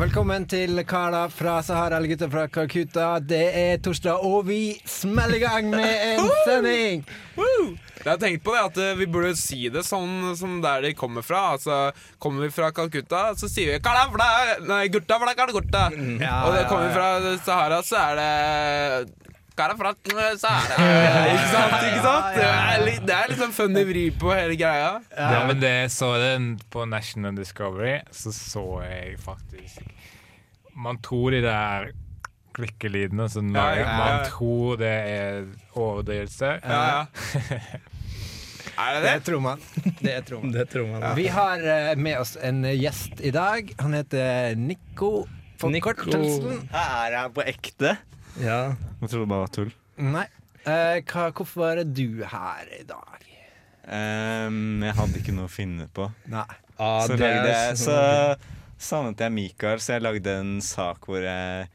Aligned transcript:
Velkommen 0.00 0.46
til 0.48 0.80
Kala 0.88 1.28
fra 1.30 1.60
Sahara 1.62 1.96
eller 1.96 2.08
gutta 2.08 2.26
fra 2.32 2.46
Calcutta. 2.48 3.18
Det 3.20 3.44
er 3.54 3.76
torsdag, 3.78 4.24
og 4.24 4.48
vi 4.48 4.80
smeller 4.84 5.36
i 5.36 5.42
gang 5.44 5.70
med 5.70 5.92
en 6.08 6.30
sending! 6.46 7.04
Jeg 8.00 8.08
har 8.08 8.20
tenkt 8.22 8.44
på 8.46 8.54
det 8.56 8.60
at 8.64 8.78
eh, 8.80 8.94
vi 8.96 9.06
burde 9.12 9.34
si 9.36 9.68
det 9.72 9.82
sånn 9.84 10.30
som 10.38 10.58
der 10.64 10.86
de 10.86 10.94
kommer 10.96 11.24
fra. 11.26 11.50
Altså, 11.56 11.90
Kommer 12.22 12.46
vi 12.46 12.52
fra 12.54 12.70
Calcutta, 12.72 13.34
så 13.36 13.48
sier 13.50 13.74
vi 13.74 13.80
«Kala 13.84 14.06
fla, 14.12 14.28
Nei, 14.64 14.86
gutta 14.92 15.18
fla, 15.20 15.34
kala 15.36 15.52
gutta. 15.52 15.86
Og 15.92 16.54
det 16.56 16.64
kommer 16.70 16.88
vi 16.88 16.94
fra 16.96 17.36
Sahara, 17.44 17.82
så 17.84 18.00
er 18.00 18.20
det 18.20 19.20
Karafrat, 19.60 19.98
Sahara. 20.40 20.76
Ikke 21.28 21.48
sant? 21.52 21.74
Ikke 21.84 22.02
sant? 22.04 22.28
Det 22.38 22.46
er, 22.48 22.84
litt, 22.86 23.02
det 23.04 23.16
er 23.16 23.32
liksom 23.34 23.52
funny 23.52 23.82
vri 23.88 24.04
på 24.16 24.32
hele 24.32 24.56
greia. 24.56 24.94
Ja, 25.12 25.42
men 25.50 25.60
det 25.60 25.74
så 25.92 26.14
den 26.22 26.54
på 26.72 26.86
National 26.88 27.36
Discovery, 27.36 27.98
så 28.14 28.32
så 28.32 28.64
jeg 28.86 29.18
faktisk 29.20 29.82
Man 30.80 30.96
tror 31.04 31.34
de 31.34 31.42
der 31.44 31.90
klikkelydene 32.56 33.28
som 33.30 33.52
Ja, 33.54 33.66
ja, 33.76 33.84
ja. 33.84 33.96
Man 34.00 34.24
tror 34.30 34.80
det 34.80 34.94
er 35.12 35.44
overdrivelse. 35.76 36.56
Ja, 36.64 36.82
ja. 36.96 37.80
Er 38.80 38.94
det 38.96 39.02
Det 39.04 39.12
det? 39.12 39.24
tror 39.28 39.40
man. 39.44 39.60
Det 40.00 40.16
tror 40.28 40.42
man. 40.42 40.52
Det 40.58 40.66
tror 40.72 40.86
man. 40.90 41.06
Vi 41.18 41.26
har 41.28 41.64
eh, 41.74 41.92
med 41.96 42.18
oss 42.20 42.36
en 42.40 42.62
gjest 42.64 43.20
i 43.20 43.30
dag. 43.34 43.72
Han 43.78 43.94
heter 43.98 44.54
Nico. 44.56 45.26
Forkortelsen 45.60 46.62
Er 46.72 47.16
han 47.18 47.32
på 47.36 47.42
ekte? 47.44 47.96
Ja. 48.40 48.60
Jeg 49.00 49.10
trodde 49.10 49.24
det 49.26 49.32
bare 49.34 49.44
var 49.44 49.52
tull. 49.56 49.72
Nei. 50.00 50.26
Eh, 50.64 51.00
hva, 51.08 51.26
hvorfor 51.36 51.80
er 51.82 51.84
du 51.84 52.22
her 52.24 52.70
i 52.78 52.84
dag? 52.88 53.26
Um, 53.90 54.82
jeg 54.84 54.94
hadde 54.96 55.18
ikke 55.20 55.32
noe 55.34 55.48
å 55.48 55.52
finne 55.52 55.86
på. 55.92 56.06
Nei. 56.30 56.44
Ah, 56.80 57.02
Så, 57.04 57.16
det 57.16 57.26
lagde 57.26 57.50
er 57.50 57.66
jeg, 57.70 57.78
så 57.82 57.96
savnet 58.80 59.20
jeg 59.20 59.32
Mikael, 59.34 59.80
så 59.82 59.96
jeg 59.98 60.04
lagde 60.06 60.34
en 60.40 60.52
sak 60.64 61.04
hvor 61.08 61.20
jeg 61.24 61.66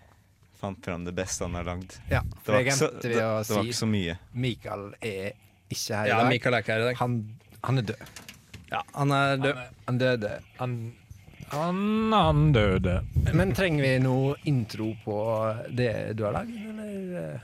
fant 0.61 0.79
fram 0.85 1.03
det 1.05 1.13
beste 1.17 1.45
han 1.45 1.57
har 1.59 1.67
lagd. 1.67 1.97
Ja, 2.09 2.21
Det 2.25 2.53
var, 2.53 2.61
ikke 2.63 2.77
så, 2.79 2.89
det, 3.03 3.11
det 3.17 3.25
var 3.25 3.65
ikke 3.67 3.77
så 3.81 3.89
mye. 3.89 4.15
Mikael 4.33 4.87
er 5.05 5.35
ikke 5.69 5.95
her 5.99 6.05
i 6.05 6.09
Ja, 6.13 6.19
dag. 6.21 6.29
Mikael 6.33 6.53
er 6.57 6.63
ikke 6.65 6.75
her 6.75 6.83
i 6.83 6.87
dag. 6.91 6.99
Han, 7.01 7.17
han 7.65 7.77
er 7.81 7.87
død. 7.89 8.13
Ja, 8.71 8.81
han 8.93 9.11
er 9.11 9.35
død. 9.41 9.59
Han 9.87 9.97
døde. 10.01 10.31
Han, 10.59 10.77
han, 11.53 11.81
han 12.13 12.45
døde. 12.55 12.95
Men 13.33 13.53
trenger 13.57 13.85
vi 13.85 13.91
noe 14.03 14.35
intro 14.49 14.91
på 15.05 15.17
det 15.77 15.91
du 16.17 16.23
har 16.27 16.33
lagd, 16.39 16.55
eller? 16.69 17.39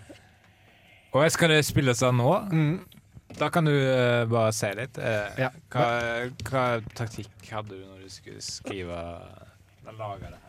Og 1.12 1.24
jeg 1.26 1.34
skal 1.36 1.52
det 1.52 1.62
spilles 1.68 2.02
av 2.08 2.14
nå? 2.16 2.32
Mm. 2.52 2.76
Da 3.40 3.48
kan 3.52 3.64
du 3.68 3.72
uh, 3.72 4.26
bare 4.32 4.52
si 4.56 4.68
litt. 4.76 4.98
Uh, 5.00 5.28
Ja. 5.40 5.50
hva, 5.72 5.86
hva 6.50 6.64
taktikk 6.98 7.52
hadde 7.52 7.78
du 7.78 7.84
når 7.88 8.06
du 8.06 8.10
skulle 8.12 8.42
skrive 8.44 8.98
eller 9.82 9.98
lage 10.00 10.32
det? 10.32 10.40
her? 10.40 10.48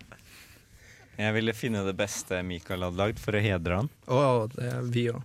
Jeg 1.23 1.34
ville 1.36 1.53
finne 1.55 1.83
det 1.86 1.95
beste 1.98 2.39
Mikael 2.47 2.83
hadde 2.86 2.98
lagd, 2.98 3.20
for 3.23 3.36
å 3.36 3.42
hedre 3.45 3.83
han. 3.83 3.91
Oh, 4.11 4.47
det 4.55 4.70
er 4.73 4.86
vi 4.95 5.05
òg. 5.12 5.20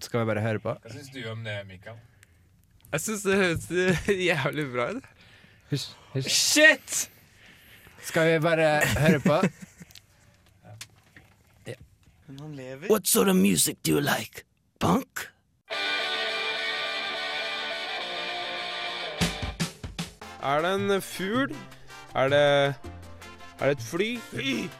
Skal 0.00 0.20
vi 0.20 0.28
bare 0.32 0.40
høre 0.40 0.58
på? 0.58 0.74
Hva 0.82 0.92
syns 0.92 1.10
du 1.14 1.20
om 1.30 1.44
det, 1.44 1.56
Mikael? 1.68 1.96
Jeg 2.92 3.00
syns 3.00 3.22
det 3.22 3.36
høres 3.36 3.66
jævlig 4.30 4.66
bra 4.72 4.90
ut. 4.96 5.10
Hysj. 5.70 5.90
hysj. 6.14 6.28
Shit! 6.28 7.10
Skal 8.02 8.32
vi 8.32 8.38
bare 8.42 8.80
høre 8.98 9.20
på? 9.20 9.42
Men 12.30 12.40
han 12.40 12.54
lever. 12.54 12.88
What 12.90 13.06
sort 13.08 13.28
of 13.28 13.36
music 13.36 13.76
do 13.86 13.92
you 13.92 14.00
like? 14.00 14.44
Punk? 14.80 15.26
Er 20.42 20.62
det 20.62 20.74
en 20.74 21.02
fugl? 21.02 21.56
Er 22.14 22.28
det 22.28 22.74
Er 23.60 23.66
det 23.66 23.70
et 23.70 23.82
fly? 23.82 24.18
Fy! 24.30 24.70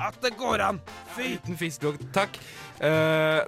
At 0.00 0.18
det 0.22 0.36
går 0.36 0.60
an! 0.60 0.80
Fy! 1.16 1.36
Uten 1.36 1.56
fiskelukt. 1.56 2.02
Takk. 2.14 2.40
Eh, 2.80 3.40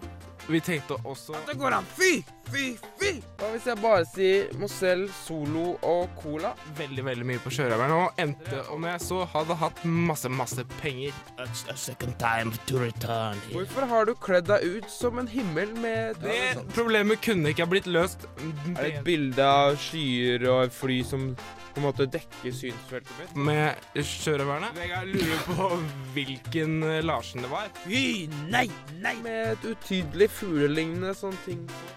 vi 0.48 0.60
tenkte 0.60 0.96
også 1.04 1.32
At 1.32 1.48
det 1.50 1.58
går 1.60 1.76
an! 1.78 1.84
Fy! 1.96 2.22
Fy! 2.52 2.76
Fy! 2.98 3.10
Hva 3.38 3.48
hvis 3.52 3.66
jeg 3.68 3.78
bare 3.78 4.06
sier 4.10 4.48
Mozell, 4.58 5.04
Solo 5.14 5.76
og 5.86 6.08
Cola? 6.18 6.50
Veldig, 6.78 7.04
veldig 7.06 7.26
mye 7.28 7.42
på 7.44 7.52
sjørøveren. 7.54 7.94
Og 7.94 8.22
endte 8.22 8.62
om 8.74 8.86
jeg 8.88 9.02
så 9.04 9.20
hadde 9.34 9.56
hatt 9.60 9.82
masse, 9.86 10.30
masse 10.32 10.64
penger. 10.80 11.14
It's 11.44 11.62
a 11.70 11.76
second 11.78 12.18
time 12.18 12.50
to 12.66 12.80
return 12.82 13.38
here. 13.46 13.60
Hvorfor 13.60 13.86
har 13.92 14.08
du 14.08 14.14
kledd 14.18 14.48
deg 14.50 14.66
ut 14.66 14.90
som 14.90 15.20
en 15.22 15.30
himmel 15.30 15.70
med 15.78 16.18
Det 16.24 16.64
problemet 16.74 17.22
kunne 17.22 17.54
ikke 17.54 17.66
ha 17.66 17.70
blitt 17.70 17.86
løst. 17.90 18.26
Er 18.74 18.82
det 18.82 18.90
et 18.96 19.06
bilde 19.06 19.46
av 19.46 19.78
skyer 19.78 20.48
og 20.50 20.66
et 20.66 20.74
fly 20.74 20.98
som 21.06 21.30
på 21.38 21.78
en 21.82 21.86
måte 21.86 22.08
dekker 22.10 22.54
synsfeltet 22.54 23.14
mitt? 23.20 23.38
Med 23.38 24.02
sjørøverne? 24.02 24.72
Jeg 24.82 25.12
lurer 25.12 25.46
på 25.46 25.70
hvilken 26.16 26.82
eh, 26.82 26.98
Larsen 27.06 27.46
det 27.46 27.52
var. 27.54 27.70
Fy, 27.84 28.26
nei, 28.50 28.66
nei, 28.98 29.14
Med 29.22 29.54
et 29.54 29.70
utydelig 29.76 30.30
fuglelignende 30.40 31.14
sånn 31.14 31.38
ting 31.46 31.62
på. 31.70 31.94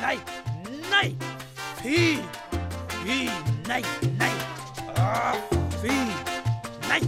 Nei, 0.00 0.18
nei! 0.90 1.10
Fy! 1.80 2.18
Fy, 3.04 3.18
nei, 3.68 3.82
nei! 4.18 4.32
Ah, 4.96 5.34
fy! 5.80 5.94
Nei! 6.88 7.00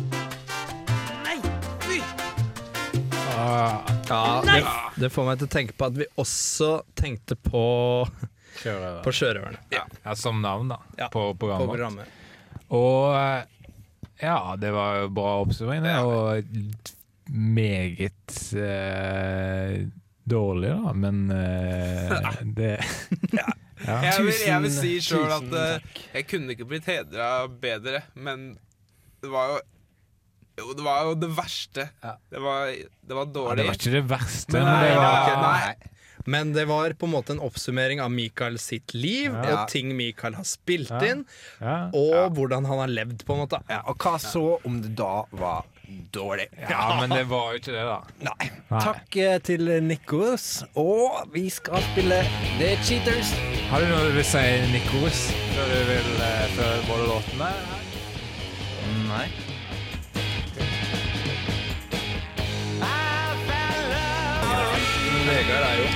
Nei! 1.24 1.38
Fy! 1.86 1.98
Ah, 3.36 3.80
Ja, 4.08 4.42
det, 4.44 4.58
det 5.00 5.08
får 5.14 5.24
meg 5.28 5.38
til 5.40 5.48
å 5.48 5.52
tenke 5.52 5.76
på 5.78 5.86
at 5.88 5.96
vi 5.96 6.06
også 6.20 6.70
tenkte 6.98 7.36
på, 7.40 7.62
kjører. 8.60 8.98
på 9.06 9.14
sjørøverne 9.16 9.60
ja, 9.72 9.86
som 10.18 10.42
navn, 10.44 10.68
da. 10.74 10.80
Ja, 11.00 11.08
På 11.12 11.30
på 11.32 11.46
programmet. 11.46 11.72
programmet. 11.72 12.18
Og 12.72 13.14
eh, 13.16 13.70
ja, 14.22 14.36
det 14.60 14.72
var 14.74 15.00
jo 15.02 15.08
bra 15.16 15.32
oppsummering, 15.46 15.84
det. 15.86 15.96
Og 16.04 17.32
meget 17.32 18.36
eh, 18.58 19.86
dårlig, 20.28 20.70
da, 20.70 20.92
men 20.94 21.24
uh, 21.34 22.40
det 22.56 22.72
ja. 23.38 23.48
Jeg 23.82 24.22
vil, 24.22 24.34
jeg 24.46 24.62
vil 24.62 24.70
si 24.74 24.90
sjøl 25.02 25.32
at 25.34 25.54
eh, 25.58 25.86
jeg 26.14 26.26
kunne 26.30 26.54
ikke 26.54 26.68
blitt 26.70 26.84
hedra 26.86 27.48
bedre, 27.50 28.04
men 28.14 28.52
det 29.22 29.30
var 29.32 29.56
jo 29.56 29.60
Jo, 30.60 30.74
det 30.78 30.84
var 30.84 31.06
jo 31.08 31.14
det 31.18 31.30
verste. 31.34 31.88
Ja. 32.04 32.12
Det, 32.30 32.38
var, 32.44 32.68
det 32.70 33.16
var 33.16 33.24
Ja, 33.26 33.32
dårlig. 33.34 33.56
det 33.58 33.66
var 33.70 33.78
ikke 33.80 33.94
det 33.96 34.02
verste. 34.10 34.52
Men 34.52 34.68
men 34.68 34.76
nei, 34.76 34.84
det 34.92 35.00
var, 35.00 35.26
ja, 35.32 35.40
nei. 35.42 35.90
Men 36.30 36.52
det 36.54 36.64
var 36.70 36.92
på 37.00 37.08
en 37.08 37.12
måte 37.16 37.32
en 37.34 37.40
oppsummering 37.42 37.98
av 38.04 38.12
Mikael 38.14 38.58
sitt 38.62 38.92
liv, 38.94 39.32
Ja. 39.32 39.62
og 39.64 39.72
ting 39.72 39.90
Mikael 39.98 40.36
har 40.38 40.44
spilt 40.46 40.92
Ja. 40.92 41.00
inn, 41.08 41.24
ja. 41.58 41.88
og 41.90 42.36
hvordan 42.36 42.68
han 42.68 42.78
har 42.84 42.92
levd, 42.92 43.24
på 43.26 43.34
en 43.34 43.40
måte. 43.46 43.58
Ja, 43.72 43.80
og 43.90 43.96
hva 43.98 44.14
så 44.22 44.44
om 44.68 44.78
det 44.84 44.92
da 45.00 45.24
var 45.32 45.64
dårlig? 46.14 46.46
ja, 46.70 47.00
men 47.00 47.10
det 47.10 47.24
var 47.30 47.52
jo 47.52 47.60
ikke 47.60 47.72
det, 47.74 47.84
da. 47.88 47.98
Nei. 48.28 48.50
Nei. 48.70 48.80
Takk 48.80 49.16
eh, 49.20 49.38
til 49.44 49.72
Nikos, 49.84 50.64
og 50.80 51.28
vi 51.34 51.48
skal 51.52 51.82
spille 51.92 52.22
The 52.58 52.74
Cheaters. 52.84 53.34
Har 53.70 53.80
du 53.80 53.88
noe 53.92 54.08
du 54.08 54.16
vil 54.16 54.26
si, 54.26 54.44
Nikos, 54.72 55.24
før 55.54 55.72
du 55.72 55.80
vil 55.92 56.12
uh, 56.18 56.44
før 56.56 56.84
både 56.90 57.08
låtene? 57.14 57.54
Nei. 59.08 59.26
Vegard 65.22 65.64
er 65.64 65.76
jo 65.78 65.86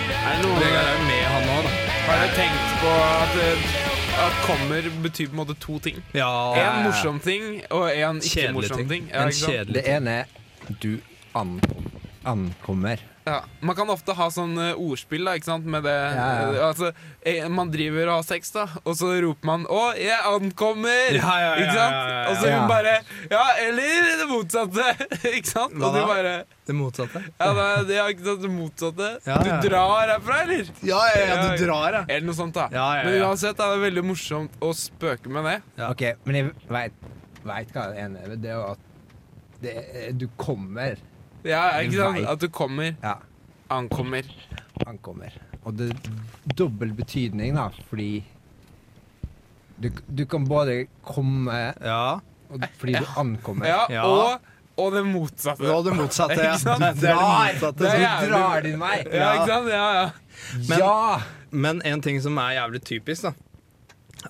Vegard 0.60 0.86
er 0.86 0.94
jo 0.94 1.02
med, 1.08 1.24
han 1.32 1.50
òg, 1.56 1.66
da. 1.66 1.70
Har 2.06 2.22
du 2.22 2.34
tenkt 2.36 2.78
på 2.82 2.92
at, 3.02 3.36
eh, 3.42 3.85
at 4.16 4.32
kommer 4.47 4.82
betyr 5.03 5.26
på 5.29 5.32
en 5.37 5.37
måte 5.37 5.55
to 5.61 5.79
ting? 5.79 5.99
Ja, 6.14 6.29
En 6.56 6.85
morsom 6.87 7.20
ting 7.20 7.61
og 7.70 7.90
en 7.96 8.20
ikke-morsom 8.25 8.79
ting. 8.79 8.88
ting. 8.90 9.08
Ja, 9.12 9.23
En 9.23 9.29
ikke 9.29 9.40
ting. 9.40 9.52
kjedelig 9.52 9.75
Det 9.75 9.96
ene 9.96 10.11
er 10.11 10.25
du 10.82 10.99
an 11.35 11.61
ankommer. 12.25 12.96
Ja. 13.26 13.40
Man 13.61 13.75
kan 13.75 13.88
ofte 13.90 14.14
ha 14.14 14.28
sånn 14.31 14.52
eh, 14.62 14.76
ordspill 14.78 15.25
da, 15.26 15.32
ikke 15.34 15.49
sant? 15.49 15.64
med 15.67 15.82
det. 15.82 15.94
Ja, 16.14 16.26
ja. 16.38 16.50
eh, 16.55 16.61
Altså, 16.69 16.90
eh, 17.26 17.49
man 17.50 17.73
driver 17.75 18.06
og 18.12 18.20
har 18.20 18.26
sex, 18.28 18.52
da, 18.55 18.69
og 18.84 18.94
så 18.94 19.08
roper 19.25 19.49
man 19.50 19.64
'Å, 19.67 19.81
jeg 19.99 20.19
ankommer!' 20.31 21.17
Ja, 21.17 21.32
ja, 21.43 21.49
ja, 21.49 21.56
ikke 21.64 21.75
sant? 21.75 21.96
ja, 21.96 22.05
ja, 22.06 22.20
ja. 22.23 22.28
Og 22.31 22.37
så 22.38 22.46
Ja. 22.46 22.61
hun 22.61 22.69
bare 22.70 22.93
'Ja, 23.32 23.43
eller 23.64 24.06
det 24.20 24.28
motsatte'. 24.31 24.87
ikke 25.38 25.50
sant? 25.50 25.75
Hva 25.75 25.88
og 25.88 25.94
du 25.99 26.06
bare 26.06 26.44
Det 26.67 26.75
motsatte. 26.75 27.23
Ja, 27.40 27.49
det 27.58 27.64
er, 27.67 27.82
det 27.90 27.96
er 27.99 28.08
ikke 28.14 28.25
sant 28.28 28.43
det 28.46 28.50
motsatte. 28.50 29.11
Ja, 29.26 29.40
ja. 29.43 29.58
Du 29.61 29.69
drar 29.69 30.06
herfra, 30.06 30.38
eller? 30.46 30.70
Ja, 30.82 31.02
ja, 31.17 31.26
ja, 31.26 31.56
du 31.56 31.64
drar, 31.67 31.93
ja. 31.99 32.05
Eller 32.08 32.26
noe 32.26 32.34
sånt, 32.38 32.55
da. 32.55 32.69
Ja, 32.70 32.87
ja, 33.00 33.02
Men 33.11 33.23
uansett 33.26 33.58
er 33.58 33.75
det 33.75 33.82
veldig 33.90 34.05
morsomt 34.06 34.55
å 34.62 34.70
spøke 34.75 35.26
med 35.34 35.44
det. 35.50 35.56
Ja. 35.82 35.90
Ok, 35.90 36.06
men 36.25 36.34
jeg 36.37 36.55
veit 36.70 37.73
hva 37.75 37.90
det 37.90 37.99
ene 38.06 38.23
er. 38.23 38.37
Det 38.38 38.50
er 38.50 38.55
jo 38.55 38.70
at 38.70 38.78
det 39.62 40.19
du 40.19 40.28
kommer. 40.38 40.94
Ja, 41.46 41.64
ikke 41.81 41.96
sant? 41.96 42.26
At 42.28 42.40
du 42.43 42.48
kommer. 42.48 42.94
Ja, 43.02 43.14
Ankommer. 43.70 44.22
ankommer. 44.87 45.32
Og 45.64 45.75
det 45.78 45.88
er 45.90 46.10
dobbel 46.58 46.93
betydning, 46.94 47.56
da, 47.56 47.69
fordi 47.90 48.25
du, 49.82 49.88
du 50.08 50.25
kan 50.31 50.44
både 50.48 50.87
komme 51.04 51.72
Ja. 51.82 52.19
Og 52.50 52.62
fordi 52.78 52.93
du 52.94 53.06
ankommer. 53.19 53.66
Ja, 53.66 53.81
Ja. 53.90 54.04
Og, 54.06 54.40
og 54.78 54.93
det 54.93 55.02
motsatte. 55.08 55.66
Og 55.72 55.84
det 55.84 55.96
motsatte, 55.96 56.37
ja. 56.38 56.52
Ikke 56.52 56.62
sant? 56.62 56.84
Det 57.00 57.08
er 57.10 57.16
det 57.16 57.16
motsatte. 57.16 57.78
Det 57.82 57.90
er 57.90 58.04
jævlig- 58.04 58.31
drar 58.37 58.60
din 58.62 58.78
vei. 58.81 58.96
Ja, 59.12 59.32
ikke 59.32 59.46
sant? 59.50 59.69
Ja, 59.69 59.87
ja. 60.02 60.10
Men- 60.69 60.78
ja! 60.78 61.20
Men 61.50 61.82
en 61.84 62.00
ting 62.02 62.20
som 62.22 62.37
er 62.38 62.52
jævlig 62.60 62.82
typisk, 62.84 63.22
da, 63.22 63.32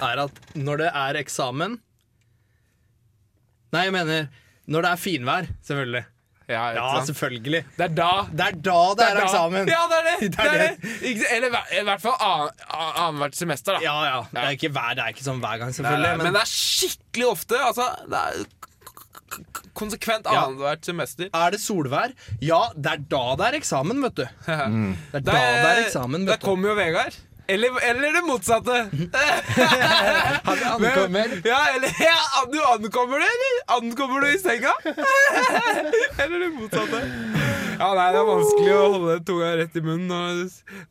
er 0.01 0.23
at 0.25 0.31
når 0.55 0.77
det 0.85 0.91
er 0.95 1.15
eksamen 1.21 1.79
Nei, 3.73 3.83
jeg 3.85 3.93
mener 3.93 4.29
når 4.67 4.83
det 4.83 4.91
er 4.91 4.97
finvær, 4.97 5.47
selvfølgelig. 5.67 6.05
Ja, 6.49 6.65
Ja, 6.77 7.05
selvfølgelig. 7.05 7.65
Det 7.77 7.85
er 7.89 7.95
da 7.97 8.11
Det 8.31 8.45
er 8.47 8.59
da 8.69 8.77
det 8.99 9.07
er 9.07 9.15
da- 9.19 9.25
eksamen. 9.25 9.69
Ja, 9.69 9.81
det 9.91 9.99
er 9.99 10.05
det! 10.11 10.31
Det 10.37 10.45
er 10.47 10.53
det, 10.53 10.69
er. 11.11 11.35
Eller 11.37 11.61
i 11.81 11.85
hvert 11.89 12.03
fall 12.03 12.17
annethvert 12.23 13.35
semester, 13.37 13.79
da. 13.79 13.83
Ja, 13.83 13.97
ja. 14.05 14.21
Det 14.31 14.43
er 14.45 14.55
ikke 14.59 14.71
hver, 14.77 14.95
det 14.95 15.05
er 15.07 15.15
ikke 15.17 15.27
sånn 15.27 15.41
hver 15.43 15.59
gang, 15.65 15.75
selvfølgelig. 15.75 16.17
men, 16.23 16.33
det 16.39 16.43
er 16.45 16.51
skikkelig 16.53 17.27
ofte. 17.33 17.59
Altså, 17.67 17.89
det 18.07 18.23
er 18.23 19.43
konsekvent 19.77 20.27
annethvert 20.31 20.87
semester. 20.87 21.29
er 21.35 21.51
det 21.51 21.61
solvær? 21.61 22.13
Ja, 22.41 22.63
det 22.77 22.93
er 22.93 23.03
da 23.11 23.25
det 23.41 23.47
er 23.51 23.59
eksamen, 23.61 24.03
vet 24.07 24.15
du. 24.23 24.27
Det 24.47 24.55
er 24.55 25.21
da 25.21 25.33
det 25.33 25.71
er 25.73 25.83
eksamen, 25.87 26.27
vet 26.29 26.41
du. 26.41 26.47
kommer 26.47 26.73
jo 26.73 26.77
Vegard. 26.79 27.19
Eller, 27.49 27.71
eller 27.91 28.13
det 28.17 28.23
motsatte. 28.27 28.77
Han 30.49 30.59
ankommer. 30.73 31.35
Ja, 31.47 31.61
eller 31.77 31.93
ja, 32.03 32.17
Du 32.53 32.59
ankommer 32.75 33.19
det, 33.23 33.29
eller? 33.35 33.59
Ankommer 33.77 34.21
du 34.21 34.33
i 34.35 34.39
senga? 34.39 34.73
eller 36.25 36.39
det 36.43 36.49
motsatte. 36.57 37.03
Ja, 37.79 37.91
nei, 37.95 38.07
Det 38.15 38.21
er 38.23 38.27
vanskelig 38.31 38.73
å 38.75 38.85
holde 38.97 39.17
tunga 39.29 39.51
rett 39.61 39.77
i 39.79 39.83
munnen 39.85 40.09
når 40.11 40.41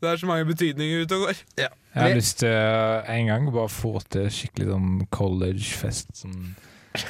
det 0.00 0.10
er 0.12 0.20
så 0.22 0.28
mange 0.30 0.46
betydninger 0.48 1.04
ute 1.04 1.18
og 1.18 1.26
går. 1.26 1.40
Jeg 1.58 1.70
har 1.96 2.14
lyst 2.16 2.38
til 2.44 2.52
uh, 2.52 3.08
en 3.10 3.30
gang 3.32 3.48
bare 3.52 3.72
få 3.72 3.92
til 4.12 4.28
skikkelig 4.32 4.68
sånn 4.70 4.92
collegefest 5.16 6.12
som 6.22 6.36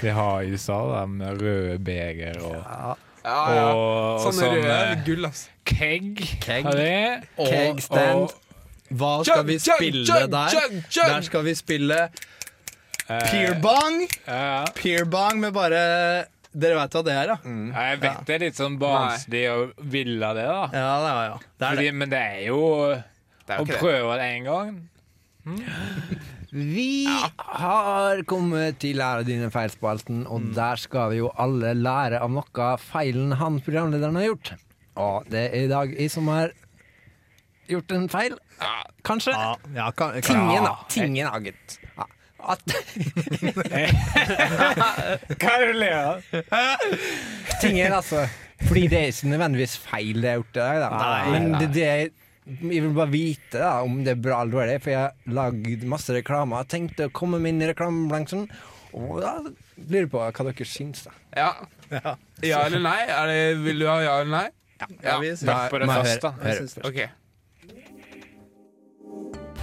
de 0.01 0.11
har 0.17 0.43
i 0.43 0.55
USA, 0.57 0.81
da, 0.91 1.05
med 1.07 1.39
røde 1.43 1.77
beger 1.87 2.41
og, 2.43 2.57
Ja, 2.57 2.95
ja. 3.27 3.67
og, 3.71 3.85
og 4.17 4.25
Sånne 4.25 4.41
sånn 4.41 4.57
røde 4.65 4.97
gull, 5.07 5.29
altså. 5.29 5.55
keg. 5.71 6.25
Keg. 6.43 6.67
Og, 6.73 7.47
Kegstand. 7.47 8.25
og 8.27 8.35
hva 8.95 9.13
skal 9.27 9.45
vi 9.49 9.59
spille 9.59 10.27
der? 10.31 10.57
Der 10.95 11.21
skal 11.27 11.45
vi 11.45 11.55
spille 11.59 12.09
Eh, 13.07 13.21
Peerbong. 13.31 14.01
ja. 14.27 14.65
Peerbong 14.75 15.37
med 15.39 15.53
bare 15.55 16.27
Dere 16.57 16.75
veit 16.75 16.91
hva 16.97 17.03
det 17.07 17.13
er, 17.15 17.29
ja? 17.31 17.37
Ja, 17.45 17.83
Jeg 17.93 18.01
vet 18.03 18.25
det 18.27 18.35
er 18.35 18.43
litt 18.43 18.57
sånn 18.59 18.79
barnslig 18.81 19.43
å 19.53 19.57
ville 19.93 20.31
det, 20.35 20.47
da. 20.49 20.65
Ja, 20.75 20.89
det 21.05 21.13
er, 21.13 21.21
ja. 21.29 21.37
Det 21.39 21.67
er 21.69 21.77
Fordi, 21.77 21.85
det. 21.87 21.95
men 22.01 22.11
det 22.11 22.19
er 22.25 22.41
jo 22.49 22.59
Det 23.47 23.55
er 23.55 23.61
å 23.63 23.67
jo 23.69 23.79
prøve 23.79 24.17
det 24.19 24.27
en 24.33 24.49
gang. 24.49 24.73
Vi 26.57 27.07
har 27.39 28.23
kommet 28.27 28.79
til 28.83 28.97
Lære 28.99 29.23
dine 29.29 29.51
feil-spalten, 29.55 30.25
og 30.27 30.51
der 30.57 30.79
skal 30.81 31.11
vi 31.13 31.19
jo 31.21 31.31
alle 31.43 31.75
lære 31.77 32.19
av 32.23 32.31
noe 32.33 32.69
feilen 32.81 33.35
han 33.39 33.59
programlederen 33.63 34.17
har 34.17 34.29
gjort. 34.31 34.53
Og 34.97 35.27
det 35.31 35.43
er 35.53 35.67
i 35.67 35.71
dag 35.71 35.93
i 36.01 36.07
som 36.11 36.27
har 36.33 36.55
gjort 37.73 37.93
en 37.97 38.09
feil. 38.13 38.37
Kanskje. 39.07 39.33
Ja, 39.37 39.55
ja, 39.75 39.91
kan, 39.93 40.13
kan, 40.21 40.23
Tingen, 40.23 40.65
da. 40.65 40.73
ja. 40.73 40.77
Tingen, 40.93 41.27
da, 41.31 41.39
gutt. 41.47 41.79
Ja. 41.97 42.07
At, 42.47 42.63
Hva 45.41 45.53
er 45.53 45.63
det 45.63 45.73
du 45.73 45.79
ler 45.81 45.97
av? 45.97 46.23
tingen, 47.63 47.93
altså. 47.97 48.27
Fordi 48.67 48.87
det 48.93 48.99
er 49.01 49.11
ikke 49.13 49.31
nødvendigvis 49.33 49.75
feil 49.83 50.21
det 50.23 50.31
jeg 50.31 50.37
har 50.37 50.41
gjort 50.43 50.57
i 50.57 50.61
dag, 50.63 50.79
da. 50.85 50.89
Nei, 51.01 51.25
Men 51.35 51.51
nei. 51.53 51.59
det, 51.65 51.69
det 51.77 51.85
jeg 51.91 52.15
jeg 52.47 52.79
vil 52.85 52.93
bare 52.95 53.11
vite 53.11 53.59
da, 53.59 53.73
om 53.83 53.97
det 54.07 54.13
er 54.13 54.19
bra 54.23 54.37
eller 54.45 54.55
dårlig, 54.55 54.77
for 54.85 54.93
jeg 54.93 55.01
har 55.03 55.33
lagd 55.35 55.83
masse 55.91 56.15
reklame. 56.15 56.61
Jeg 56.63 56.69
tenkte 56.77 57.09
å 57.09 57.13
komme 57.19 57.41
meg 57.43 57.51
inn 57.57 57.65
i 57.65 57.71
reklamebransjen, 57.73 58.45
og 58.95 59.17
da 59.25 59.33
lurer 59.43 60.05
jeg 60.05 60.11
på 60.13 60.21
hva 60.23 60.31
dere 60.47 60.67
syns. 60.71 61.03
da. 61.09 61.17
Ja. 61.35 61.49
ja 62.47 62.61
eller 62.69 62.85
nei? 62.87 63.01
Er 63.11 63.33
det, 63.33 63.41
vil 63.67 63.83
du 63.83 63.89
ha 63.91 63.97
ja 64.05 64.15
eller 64.23 64.31
nei? 64.37 64.47
Ja, 65.03 65.17
vi 65.19 65.33
synes- 65.35 65.43
Da 65.51 65.59
på 65.75 65.81
det 65.83 65.89
må 65.91 65.99
jeg 65.99 66.21
hør, 66.23 66.39
høre- 66.39 66.69
da. 67.03 67.09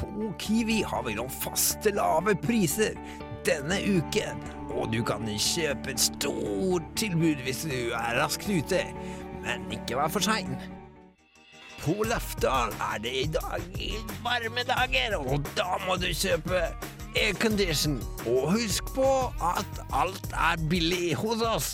På 0.04 0.34
Kiwi 0.40 0.82
har 0.84 1.04
vi 1.06 1.16
noen 1.16 1.32
faste 1.32 1.94
lave 1.96 2.36
priser 2.44 2.98
denne 3.48 3.80
uken. 3.88 4.42
Og 4.74 4.90
du 4.92 5.00
kan 5.06 5.24
kjøpe 5.28 5.94
et 5.94 6.02
stort 6.02 6.88
tilbud 7.00 7.44
hvis 7.46 7.64
du 7.70 7.94
er 7.96 8.18
raskt 8.20 8.50
ute, 8.50 8.82
men 9.44 9.68
ikke 9.72 10.00
vær 10.00 10.12
for 10.12 10.24
sein. 10.24 10.58
På 11.84 11.96
Lefdal 12.08 12.76
er 12.94 13.00
det 13.04 13.14
i 13.22 13.26
dag 13.32 13.64
varme 14.24 14.64
dager, 14.68 15.18
og 15.20 15.48
da 15.58 15.80
må 15.88 15.98
du 16.00 16.10
kjøpe 16.16 16.62
aircondition. 17.20 18.00
Og 18.28 18.54
husk 18.56 18.94
på 18.96 19.10
at 19.44 19.82
alt 19.92 20.32
er 20.32 20.70
billig 20.70 21.16
hos 21.20 21.44
oss. 21.44 21.74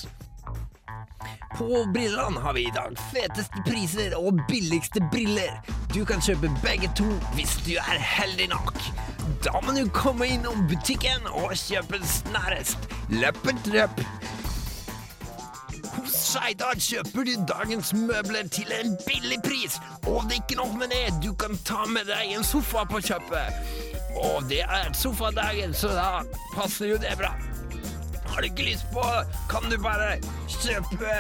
På 1.60 1.86
Brillene 1.94 2.40
har 2.40 2.54
vi 2.54 2.62
i 2.62 2.72
dag 2.72 2.94
feteste 3.12 3.60
priser 3.66 4.14
og 4.16 4.38
billigste 4.48 5.02
briller. 5.12 5.58
Du 5.92 6.06
kan 6.08 6.22
kjøpe 6.24 6.48
begge 6.64 6.88
to 6.96 7.08
hvis 7.34 7.58
du 7.66 7.74
er 7.82 8.00
heldig 8.00 8.48
nok. 8.54 8.80
Da 9.44 9.60
må 9.66 9.76
du 9.76 9.82
komme 9.92 10.30
innom 10.32 10.62
butikken 10.72 11.28
og 11.34 11.52
kjøpe 11.60 12.00
snarest. 12.08 12.88
Løppet 13.12 13.68
løp. 13.74 14.00
Hos 15.98 16.16
Skeidar 16.30 16.80
kjøper 16.80 17.28
du 17.28 17.36
dagens 17.52 17.92
møbler 17.92 18.48
til 18.56 18.72
en 18.80 18.96
billig 19.04 19.42
pris. 19.44 19.76
Og 20.08 20.24
det 20.30 20.40
er 20.40 20.46
ikke 20.46 20.62
nok 20.62 20.80
med 20.80 20.96
det, 20.96 21.04
du 21.28 21.34
kan 21.36 21.60
ta 21.68 21.84
med 21.92 22.08
deg 22.08 22.38
en 22.38 22.48
sofa 22.48 22.88
på 22.88 23.04
kjøpet. 23.04 23.60
Og 24.16 24.48
det 24.48 24.64
er 24.64 24.96
sofadagen, 24.96 25.76
så 25.76 25.92
da 25.92 26.10
passer 26.56 26.94
jo 26.96 27.04
det 27.04 27.20
bra. 27.20 27.36
Har 28.40 28.44
du 28.44 28.54
ikke 28.54 28.70
lyst 28.72 28.86
på, 28.94 29.02
kan 29.52 29.66
du 29.68 29.76
bare 29.84 30.14
kjøpe 30.48 31.16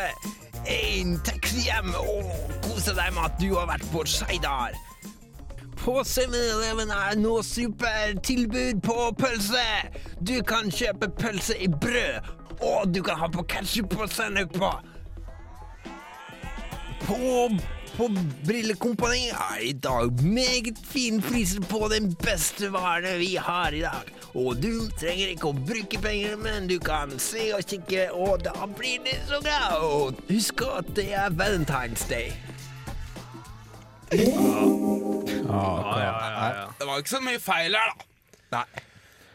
en 0.71 1.18
taxi 1.27 1.66
hjem 1.66 1.89
og 2.00 2.30
kose 2.63 2.94
deg 2.95 3.10
med 3.12 3.25
at 3.25 3.33
du 3.42 3.50
har 3.57 3.66
vært 3.68 3.83
på 3.92 4.06
Skeidar. 4.07 4.77
På 5.81 5.98
7-Eleven 6.07 6.94
er 6.95 7.19
nå 7.19 7.33
supertilbud 7.44 8.80
på 8.88 8.95
pølse. 9.19 9.66
Du 10.24 10.38
kan 10.48 10.71
kjøpe 10.71 11.12
pølse 11.19 11.60
i 11.60 11.68
brød, 11.68 12.31
og 12.63 12.95
du 12.95 13.01
kan 13.04 13.19
ha 13.19 13.27
på 13.36 13.44
ketsjup 13.51 13.98
og 14.00 14.07
sennep 14.15 14.56
på. 14.56 14.72
På, 17.04 17.19
på 18.00 18.07
Brillekompani 18.48 19.25
er 19.30 19.62
i 19.62 19.72
dag 19.72 20.24
meget 20.24 20.78
fine 20.88 21.22
priser 21.22 21.62
på 21.68 21.90
den 21.92 22.13
beste 22.24 22.69
varene 22.72 23.18
vi 23.19 23.34
har 23.36 23.75
i 23.75 23.81
dag. 23.84 24.07
Og 24.40 24.56
du 24.63 24.88
trenger 25.00 25.34
ikke 25.34 25.50
å 25.50 25.57
bruke 25.57 26.00
penger, 26.00 26.38
men 26.39 26.70
du 26.70 26.77
kan 26.79 27.12
se 27.20 27.50
og 27.58 27.65
kikke, 27.68 28.06
og 28.15 28.46
da 28.46 28.53
blir 28.77 29.03
det 29.03 29.18
så 29.27 29.41
bra. 29.44 29.82
Og 29.84 30.22
husk 30.29 30.63
at 30.70 30.94
det 30.96 31.10
er 31.12 31.36
Valentine's 31.36 32.08
Day. 32.08 32.32
Ja, 34.15 34.24
Ja, 35.50 36.00
ja, 36.00 36.15
ja, 36.24 36.48
ja. 36.56 36.65
Det 36.79 36.88
var 36.88 37.03
ikke 37.03 37.10
så 37.18 37.24
mye 37.25 37.39
feil 37.44 37.75
her, 37.75 37.91
da. 37.91 38.08
Nei. 38.56 38.84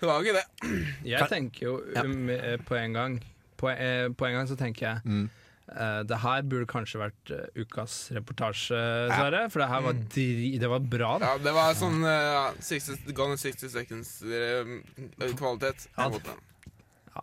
Det 0.01 0.09
var 0.09 0.15
jo 0.15 0.25
ikke 0.25 0.41
det. 0.41 0.83
Jeg 1.13 1.29
tenker 1.31 1.67
jo 1.67 1.79
um, 2.01 2.31
eh, 2.31 2.57
på 2.67 2.75
en 2.75 2.93
gang 2.97 3.15
På, 3.57 3.69
eh, 3.71 4.09
på 4.11 4.27
en 4.27 4.35
gang 4.35 4.49
så 4.49 4.57
tenker 4.57 4.87
jeg 4.89 5.29
Mm. 5.67 5.77
eh, 5.81 6.03
Det 6.09 6.19
her 6.21 6.43
burde 6.51 6.67
kanskje 6.71 6.99
vært 7.01 7.31
uh, 7.33 7.37
ukas 7.57 8.11
reportasje, 8.13 8.77
Sverre. 9.11 9.47
For 9.51 9.59
det 9.65 9.69
her 9.71 9.81
var, 9.87 9.93
dri 10.15 10.59
det 10.61 10.69
var 10.71 10.79
bra, 10.79 11.15
da. 11.19 11.25
Ja, 11.33 11.39
det 11.47 11.53
var 11.57 11.75
sånn 11.79 12.05
uh, 12.05 12.53
60, 12.61 13.13
Gone 13.17 13.33
in 13.33 13.39
60 13.41 13.69
seconds-kvalitet. 13.73 15.89
kvalitet. 15.95 15.97
Ja. 15.97 16.11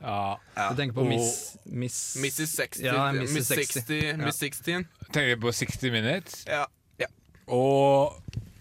Ja. 0.02 0.38
ja. 0.56 0.70
Du 0.72 0.76
tenker 0.80 0.94
på 0.96 1.04
Miss, 1.04 1.58
miss 1.66 2.16
Mrs. 2.16 2.56
60. 2.56 2.86
Ja, 2.86 3.12
Miss 3.12 3.34
Mrs. 3.36 3.48
60. 3.48 3.74
60. 3.82 4.06
Ja. 4.08 4.16
Miss 4.26 4.38
16. 4.40 4.86
Tenker 5.12 5.36
på 5.44 5.52
60 5.52 5.92
Minutes? 5.92 6.46
Ja. 6.48 6.64
Og 7.52 8.16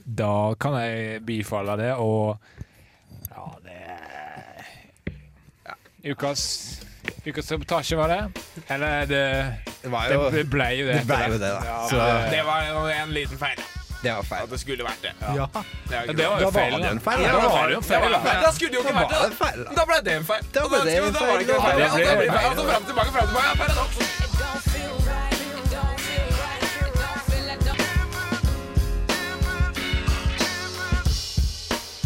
da 0.05 0.55
kan 0.59 0.75
jeg 0.81 1.21
bifalle 1.23 1.77
det, 1.79 1.93
og 2.03 2.35
ja, 3.31 3.45
det 3.63 3.77
ja. 5.69 5.75
Ukas 6.11 6.43
Ukas 7.27 7.51
reportasje, 7.53 7.97
var 7.97 8.09
det? 8.09 8.33
Eller 8.69 9.07
det 9.07 9.55
Det 9.83 9.89
var 9.91 10.09
Det 10.31 10.45
ble 10.51 10.69
jo 10.79 10.87
det. 10.87 10.93
det 10.99 11.07
ble 11.07 11.19
jo 11.29 11.33
det, 11.39 11.39
da. 11.41 11.61
Ja, 11.65 11.89
Så 11.91 11.97
det- 11.97 12.31
Det 12.31 12.43
var 12.47 12.91
en 12.91 13.13
liten 13.15 13.39
feil. 13.39 13.59
det 14.03 14.13
var 14.13 14.43
At 14.43 14.51
det 14.51 14.61
skulle 14.61 14.85
vært 14.85 15.03
det. 15.03 15.13
Ja. 15.21 15.27
Det 15.29 15.37
Ja, 15.37 16.13
det 16.13 16.27
var 16.29 16.41
jo 16.41 16.45
var 16.45 16.53
feil. 16.53 16.73
det 16.73 16.83
da. 16.83 17.11
feil, 17.11 17.21
var 17.21 17.67
det 17.67 17.73
jo 17.73 17.79
en 17.79 17.83
feil. 17.83 18.43
Da 18.43 18.51
skulle 18.53 18.71
det 18.71 18.77
jo 18.77 18.83
ikke 18.83 18.95
vært 18.95 19.09
det 19.11 19.31
det. 19.31 19.37
feil, 19.39 19.65
da. 19.65 19.71
Da 19.75 19.85
ble 19.85 20.01
det 20.05 20.13
en 20.17 20.25
feil. 20.25 20.43
Da 20.53 20.69
ble 20.69 20.79
det 20.85 20.97
en 20.97 21.13
feil. 21.13 21.13
da 21.13 21.21
ble 21.21 21.39
det 21.39 21.51
en 21.51 21.61
feil. 21.61 21.71
feil. 21.71 21.75
Og 21.75 21.81
da 21.81 21.89
ble- 21.89 22.17
blir 22.17 22.27
det 22.27 22.33
feil. 22.33 22.51
Og 22.51 22.57
så 22.57 22.65
fram 22.73 22.85
tilbake, 22.85 23.11
fram 23.13 23.27
tilbake. 23.29 23.59
Paradoks. 23.59 23.97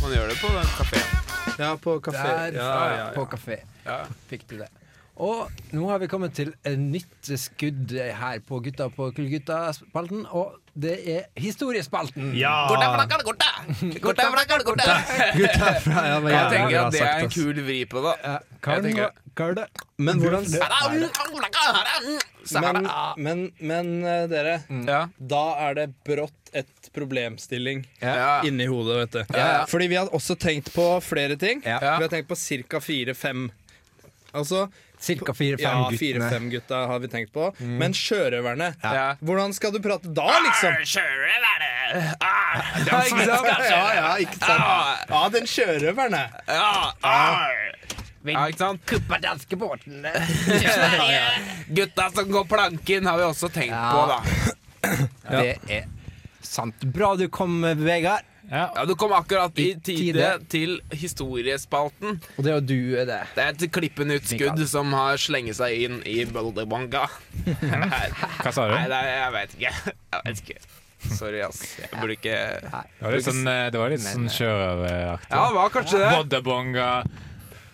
Man 0.03 0.13
gjør 0.13 0.29
det 0.29 0.39
på 0.41 0.49
den 0.53 0.71
kafeen. 0.79 1.11
Ja, 1.59 1.77
på 1.77 1.95
kafé. 2.03 2.23
Der, 2.29 2.53
Ja, 2.59 2.89
ja, 2.91 2.97
ja. 2.97 3.11
på 3.15 3.27
kafé. 3.31 3.57
Ja. 3.87 3.99
Fikk 4.29 4.47
du 4.49 4.57
det. 4.59 4.69
Og 5.17 5.51
nå 5.71 5.87
har 5.93 6.01
vi 6.03 6.09
kommet 6.11 6.35
til 6.35 6.49
et 6.67 6.79
nytt 6.81 7.29
skudd 7.39 7.93
her 7.95 8.41
på 8.43 8.59
Gutta 8.65 8.89
på 8.91 9.13
kullgutta-spalten. 9.15 10.25
og 10.27 10.57
det 10.75 10.95
er 11.07 11.27
historiespalten. 11.39 12.33
Ja! 12.35 12.67
Gutta 12.67 12.89
Gutta 14.03 15.69
fra 15.85 16.03
ja, 16.09 16.17
men 16.21 16.33
Jeg 16.35 16.51
tenker 16.51 16.81
at 16.81 16.93
det 16.97 17.03
er 17.07 17.23
en 17.23 17.31
kul 17.31 17.61
vri 17.63 17.85
på 17.87 18.03
det. 18.03 18.15
Ja, 18.25 18.39
tenker- 18.83 19.13
er 19.39 19.55
det? 19.55 19.67
Men 19.99 20.19
hvordan 20.19 20.45
Men, 22.61 22.89
men, 23.17 23.53
men 23.61 24.05
eh, 24.05 24.27
dere, 24.31 24.57
Ja. 24.87 25.01
da 25.19 25.45
er 25.69 25.75
det 25.79 25.87
brått 26.07 26.51
et 26.55 26.91
problemstilling 26.95 27.85
Ja. 28.03 28.41
inni 28.47 28.67
hodet, 28.67 28.97
vet 28.99 29.13
du. 29.13 29.35
Ja, 29.39 29.47
ja. 29.61 29.65
Fordi 29.71 29.89
vi 29.91 29.95
har 29.99 30.11
også 30.11 30.37
tenkt 30.39 30.73
på 30.75 30.89
flere 31.03 31.37
ting. 31.39 31.63
Vi 31.63 31.71
har 31.71 32.09
tenkt 32.09 32.29
på 32.29 32.35
ca. 32.69 32.81
fire-fem. 32.81 33.51
Altså 34.35 34.67
Cirka 35.05 35.35
fire-fem 35.37 35.65
ja, 35.69 35.83
guttene. 35.91 35.99
fire-fem 36.01 36.47
gutta 36.53 36.79
har 36.89 36.99
vi 37.03 37.09
tenkt 37.13 37.33
på. 37.35 37.51
Men 37.61 37.93
sjørøverne, 37.97 38.71
Ja. 38.83 39.05
hvordan 39.21 39.53
skal 39.53 39.73
du 39.75 39.81
prate 39.85 40.09
da, 40.17 40.29
liksom? 40.47 40.79
Sjørøverne! 40.95 41.71
Ah, 42.25 42.55
Ja, 42.89 43.03
ikke 43.05 43.27
sant? 43.29 43.49
Ja, 43.69 43.85
ja, 43.99 44.09
ikke 44.25 44.39
sant? 44.41 45.11
Ja, 45.11 45.23
den 45.35 45.47
sjørøverne. 45.51 46.23
Ja, 46.49 46.71
ah. 47.05 47.49
ja, 48.25 48.47
ikke 48.49 48.59
sant? 48.65 48.81
Kuppa 48.89 49.19
danskebåten. 49.23 50.07
Gutta 51.77 52.09
som 52.17 52.31
går 52.33 52.45
planken, 52.51 53.07
har 53.07 53.19
vi 53.21 53.27
også 53.29 53.49
tenkt 53.53 53.75
Ja. 53.77 53.91
på, 53.93 54.07
da. 54.09 54.19
Det 55.31 55.59
er 55.69 55.85
sant. 56.45 56.81
Bra 56.95 57.15
du 57.17 57.29
kom, 57.33 57.61
Vegard. 57.85 58.25
Ja. 58.51 58.71
Ja, 58.77 58.85
Du 58.85 58.95
kom 58.95 59.13
akkurat 59.17 59.59
i 59.59 59.71
I 59.71 59.75
tide 59.81 60.29
til 60.53 60.77
historiespalten. 60.93 62.21
Og 62.37 62.45
det 62.45 62.53
er 62.53 62.59
jo 62.61 62.65
du 62.69 62.97
er 63.01 63.07
det. 63.09 63.21
Det 63.35 63.45
er 63.45 63.53
et 63.55 63.65
klippenytt 63.73 64.27
skudd 64.29 64.53
Mikael. 64.59 64.69
som 64.69 64.93
har 64.93 65.17
slenget 65.21 65.57
seg 65.59 65.85
inn 65.87 66.01
i 66.07 66.25
Boulderbonga. 66.29 67.07
Hva 67.49 68.53
sa 68.53 68.69
du? 68.69 68.75
Nei, 68.77 68.87
nei, 68.93 69.05
jeg 69.11 69.33
vet 69.39 69.55
ikke. 69.59 69.75
Jeg 69.95 70.25
vet 70.29 70.43
ikke. 70.45 70.59
Sorry, 71.05 71.41
ass. 71.45 71.61
Jeg 71.83 71.91
burde 72.01 72.15
ikke 72.17 72.37
Det 72.65 73.03
var 73.05 73.13
litt 73.13 73.27
sånn, 73.27 73.43
eh, 73.49 73.67
det 73.75 73.81
var 73.81 73.91
litt 73.93 74.01
sånn 74.05 74.29
kjøreraktig. 74.33 75.31
Ja, 75.35 75.43
det 75.49 75.57
var 75.59 75.73
kanskje 75.75 75.99
det. 76.01 76.11
Boddabonga 76.17 76.89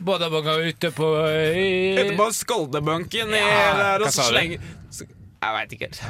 Boddabonga 0.00 0.54
ute 0.64 0.90
på 0.96 1.10
Ute 1.28 2.16
på 2.18 2.26
Skoldebunken 2.34 3.34
i 3.36 3.42
Ja, 3.42 3.72
der 3.78 4.02
og 4.02 4.08
hva 4.08 4.12
sa 4.16 4.26
du? 4.32 4.56
Jeg 5.40 5.54
veit 5.56 5.74
ikke 5.76 5.90
helt. 5.90 6.00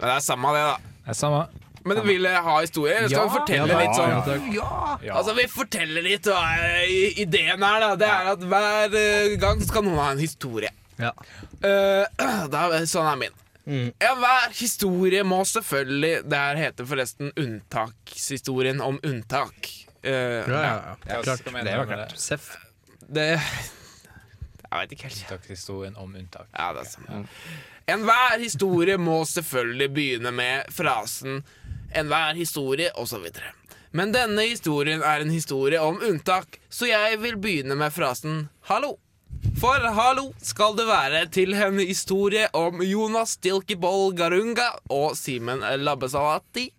Men 0.00 0.08
det 0.08 0.14
er 0.16 0.24
samme 0.24 0.54
det, 0.56 0.62
da. 0.66 0.76
Det 1.04 1.12
er 1.14 1.18
samme. 1.20 1.42
Men 1.84 2.02
vil 2.06 2.26
jeg 2.28 2.42
ha 2.44 2.54
historie? 2.60 2.94
Eller 2.98 3.08
skal 3.08 3.28
vi 3.28 3.34
fortelle 3.38 3.68
Ja, 3.72 3.78
litt 3.80 3.96
sånn? 3.96 4.52
ja, 4.54 4.98
Ja. 5.02 5.14
Altså, 5.16 5.34
Vi 5.34 5.46
forteller 5.48 6.02
litt, 6.04 6.26
hva 6.28 6.42
ideen 7.16 7.62
her 7.64 7.80
da 7.80 7.94
Det 7.96 8.08
er 8.08 8.30
at 8.34 8.44
hver 8.52 8.96
eh, 9.00 9.36
gang 9.40 9.62
skal 9.64 9.86
noen 9.86 9.98
ha 9.98 10.10
en 10.12 10.18
historie. 10.20 10.70
Ja. 11.00 11.12
Uh, 11.64 12.04
da, 12.52 12.66
sånn 12.84 13.08
er 13.08 13.16
min. 13.16 13.36
Mm. 13.70 13.90
Enhver 14.02 14.52
historie 14.56 15.22
må 15.24 15.42
selvfølgelig 15.46 16.22
Det 16.28 16.38
her 16.40 16.56
heter 16.58 16.86
forresten 16.88 17.30
unntakshistorien 17.38 18.80
om 18.84 18.98
unntak. 19.04 19.68
Uh, 20.04 20.10
Ja, 20.10 20.44
ja, 20.48 20.96
ja. 21.06 21.22
Klart. 21.22 21.44
det 21.44 21.76
var 21.76 21.86
klart. 21.86 22.16
Seff. 22.18 22.56
Det 23.08 23.26
Jeg 23.30 24.78
veit 24.78 24.92
ikke 24.92 25.08
helt. 25.08 25.22
Unntakshistorien 25.24 25.96
om 25.96 26.14
unntak. 26.14 26.46
Ja, 26.56 26.72
det 26.76 26.84
er 26.86 26.90
sant. 26.90 27.28
Enhver 27.90 28.38
historie 28.38 28.96
må 29.00 29.24
selvfølgelig 29.26 29.88
begynne 29.94 30.30
med 30.32 30.68
frasen 30.72 31.40
'enhver 31.94 32.34
historie' 32.34 32.92
osv. 32.94 33.26
Men 33.92 34.12
denne 34.12 34.42
historien 34.46 35.02
er 35.02 35.20
en 35.20 35.30
historie 35.30 35.80
om 35.80 35.98
unntak, 36.02 36.60
så 36.70 36.86
jeg 36.86 37.18
vil 37.22 37.36
begynne 37.36 37.74
med 37.74 37.92
frasen 37.92 38.48
'hallo'. 38.68 38.98
For 39.60 39.80
hallo 39.96 40.30
skal 40.44 40.76
det 40.76 40.86
være 40.88 41.26
til 41.32 41.54
en 41.56 41.78
historie 41.80 42.48
om 42.56 42.82
Jonas 42.84 43.36
Stilkeboll 43.38 44.12
Garunga 44.16 44.68
og 44.92 45.16
Simen 45.16 45.64
Labbesalati, 45.80 46.70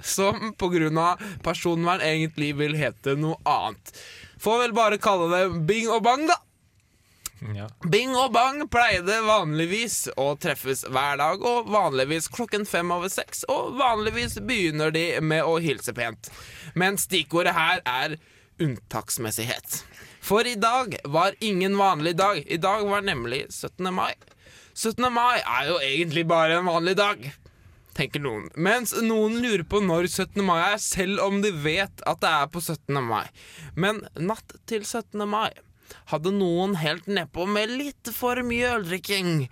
som 0.00 0.54
pga. 0.58 1.16
personvern 1.42 2.00
egentlig 2.00 2.52
vil 2.58 2.76
hete 2.76 3.16
noe 3.16 3.36
annet. 3.44 3.92
Får 4.38 4.58
vel 4.62 4.74
bare 4.76 4.98
kalle 4.98 5.28
det 5.32 5.66
Bing 5.66 5.88
og 5.90 6.02
Bang, 6.02 6.26
da. 6.28 6.36
Bing 7.90 8.14
og 8.16 8.32
Bang 8.34 8.62
pleide 8.72 9.18
vanligvis 9.26 10.06
å 10.20 10.32
treffes 10.40 10.84
hver 10.88 11.18
dag, 11.20 11.42
og 11.42 11.70
vanligvis 11.72 12.30
klokken 12.32 12.66
fem 12.68 12.92
over 12.94 13.10
seks, 13.12 13.44
og 13.52 13.76
vanligvis 13.80 14.38
begynner 14.46 14.94
de 14.94 15.06
med 15.20 15.44
å 15.46 15.58
hilse 15.62 15.94
pent. 15.96 16.30
Men 16.74 16.98
stikkordet 17.00 17.56
her 17.56 17.82
er 17.86 18.16
unntaksmessighet. 18.62 19.82
For 20.26 20.46
i 20.48 20.56
dag 20.58 20.96
var 21.04 21.36
ingen 21.40 21.76
vanlig 21.78 22.16
dag. 22.18 22.40
I 22.46 22.58
dag 22.58 22.86
var 22.88 23.04
nemlig 23.06 23.46
17. 23.50 23.92
mai. 23.94 24.14
17. 24.74 25.06
mai 25.12 25.40
er 25.40 25.68
jo 25.70 25.76
egentlig 25.80 26.26
bare 26.28 26.58
en 26.58 26.66
vanlig 26.68 26.96
dag, 26.98 27.22
tenker 27.96 28.20
noen. 28.20 28.48
Mens 28.56 28.92
noen 29.00 29.38
lurer 29.40 29.64
på 29.64 29.80
når 29.84 30.10
17. 30.10 30.42
mai 30.44 30.58
er, 30.60 30.80
selv 30.82 31.22
om 31.24 31.38
de 31.44 31.52
vet 31.54 32.02
at 32.04 32.20
det 32.24 32.32
er 32.32 32.50
på 32.52 32.60
17. 32.60 32.98
mai. 33.06 33.24
Men 33.76 34.02
natt 34.18 34.58
til 34.68 34.84
17. 34.84 35.22
mai 35.30 35.50
hadde 36.12 36.34
noen 36.34 36.76
helt 36.80 37.08
nedpå 37.10 37.46
med 37.50 37.72
litt 37.72 38.12
for 38.14 38.40
mye 38.46 38.76
øldrikking. 38.78 39.48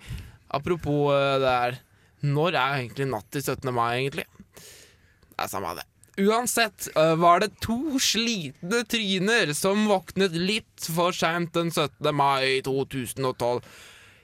Apropos 0.55 1.11
eh, 1.15 1.39
det 1.41 1.57
her 1.57 1.81
Når 2.25 2.55
er 2.55 2.77
egentlig 2.79 3.09
natt 3.11 3.27
til 3.33 3.43
17. 3.43 3.73
mai, 3.75 3.89
egentlig? 3.99 4.25
Det 4.55 5.43
er 5.43 5.51
samme 5.51 5.75
det. 5.77 5.85
Uansett 6.25 6.87
eh, 6.95 7.15
var 7.19 7.43
det 7.43 7.51
to 7.63 7.99
slitne 7.99 8.85
tryner 8.87 9.51
som 9.57 9.83
våknet 9.89 10.35
litt 10.39 10.87
for 10.95 11.15
seint 11.15 11.51
den 11.57 11.73
17. 11.73 12.09
mai 12.15 12.61
2012. 12.63 13.59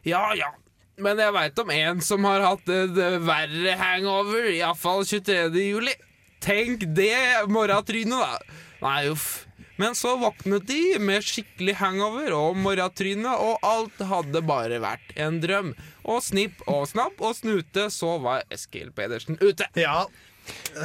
Ja 0.07 0.23
ja, 0.33 0.53
men 1.01 1.19
jeg 1.19 1.35
veit 1.35 1.59
om 1.61 1.73
en 1.75 2.01
som 2.05 2.25
har 2.29 2.45
hatt 2.45 2.71
et 2.71 2.97
eh, 2.99 3.19
verre 3.27 3.75
hangover, 3.79 4.47
iallfall 4.53 5.03
23. 5.03 5.51
juli. 5.65 5.93
Tenk 6.41 6.87
det, 6.97 7.13
morratrynet, 7.51 8.17
da. 8.17 8.61
Nei, 8.81 9.11
uff. 9.11 9.43
Men 9.81 9.95
så 9.97 10.13
våknet 10.21 10.67
de 10.69 10.81
med 11.01 11.25
skikkelig 11.25 11.73
hangover 11.79 12.35
og 12.37 12.59
morratryne, 12.61 13.31
og 13.33 13.63
alt 13.65 14.03
hadde 14.11 14.43
bare 14.45 14.77
vært 14.83 15.15
en 15.17 15.39
drøm. 15.41 15.71
Og 16.05 16.21
snipp 16.21 16.61
og 16.69 16.85
snapp 16.91 17.17
og 17.21 17.33
snute, 17.39 17.87
så 17.93 18.13
var 18.21 18.45
Eskil 18.53 18.93
Pedersen 18.93 19.41
ute. 19.41 19.65
Ja. 19.79 20.03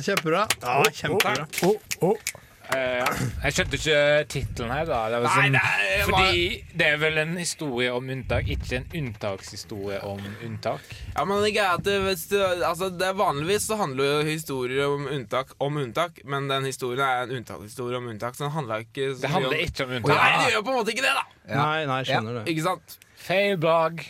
Kjempebra. 0.01 0.47
Ja, 0.63 0.81
kjempebra. 0.97 1.45
Eh, 1.45 2.37
jeg 2.75 3.55
skjønte 3.55 3.79
ikke 3.79 3.99
tittelen 4.33 4.73
her, 4.75 4.89
da. 4.89 5.01
Det, 5.13 5.21
var 5.23 5.37
Nei, 5.37 5.45
sånn, 5.47 5.53
det 5.55 5.61
er- 5.63 6.05
fordi 6.09 6.65
det 6.81 6.87
er 6.87 6.97
vel 6.99 7.19
en 7.23 7.37
historie 7.39 7.93
om 7.95 8.11
unntak, 8.11 8.49
ikke 8.51 8.81
en 8.81 8.89
unntakshistorie 9.01 10.01
om 10.05 10.21
unntak. 10.45 10.83
Ja, 11.15 11.25
men 11.25 11.43
det 11.45 11.55
er 11.57 11.77
at 11.77 11.87
hvis 12.07 12.27
du, 12.33 12.39
altså 12.43 12.91
det 12.91 13.07
er 13.07 13.15
Vanligvis 13.17 13.69
så 13.71 13.79
handler 13.81 14.05
jo 14.05 14.29
historier 14.29 14.87
om 14.91 15.07
unntak 15.07 15.55
om 15.61 15.77
unntak, 15.77 16.21
men 16.25 16.49
den 16.49 16.65
historien 16.65 17.07
er 17.07 17.25
en 17.25 17.39
unntakshistorie 17.39 17.97
om 17.97 18.09
unntak, 18.13 18.35
så 18.35 18.49
den 18.49 18.55
handler 18.59 18.85
ikke 18.87 19.15
så 19.15 19.23
Det 19.23 19.31
handler 19.31 19.55
om 19.55 19.65
ikke 19.71 19.85
om 19.85 19.97
unntak. 20.01 20.17
Nei, 20.17 20.45
det 20.45 20.53
gjør 20.53 20.63
på 20.63 20.71
en 20.75 20.79
måte 20.83 20.95
ikke 20.97 21.07
det, 21.07 21.17
da! 21.17 21.27
Nei, 21.55 21.81
nei, 21.87 22.03
skjønner 22.05 22.41
det. 22.41 22.47
Ikke 22.53 22.67
sant? 22.67 22.99
Feil 23.27 23.59
blogg. 23.59 24.07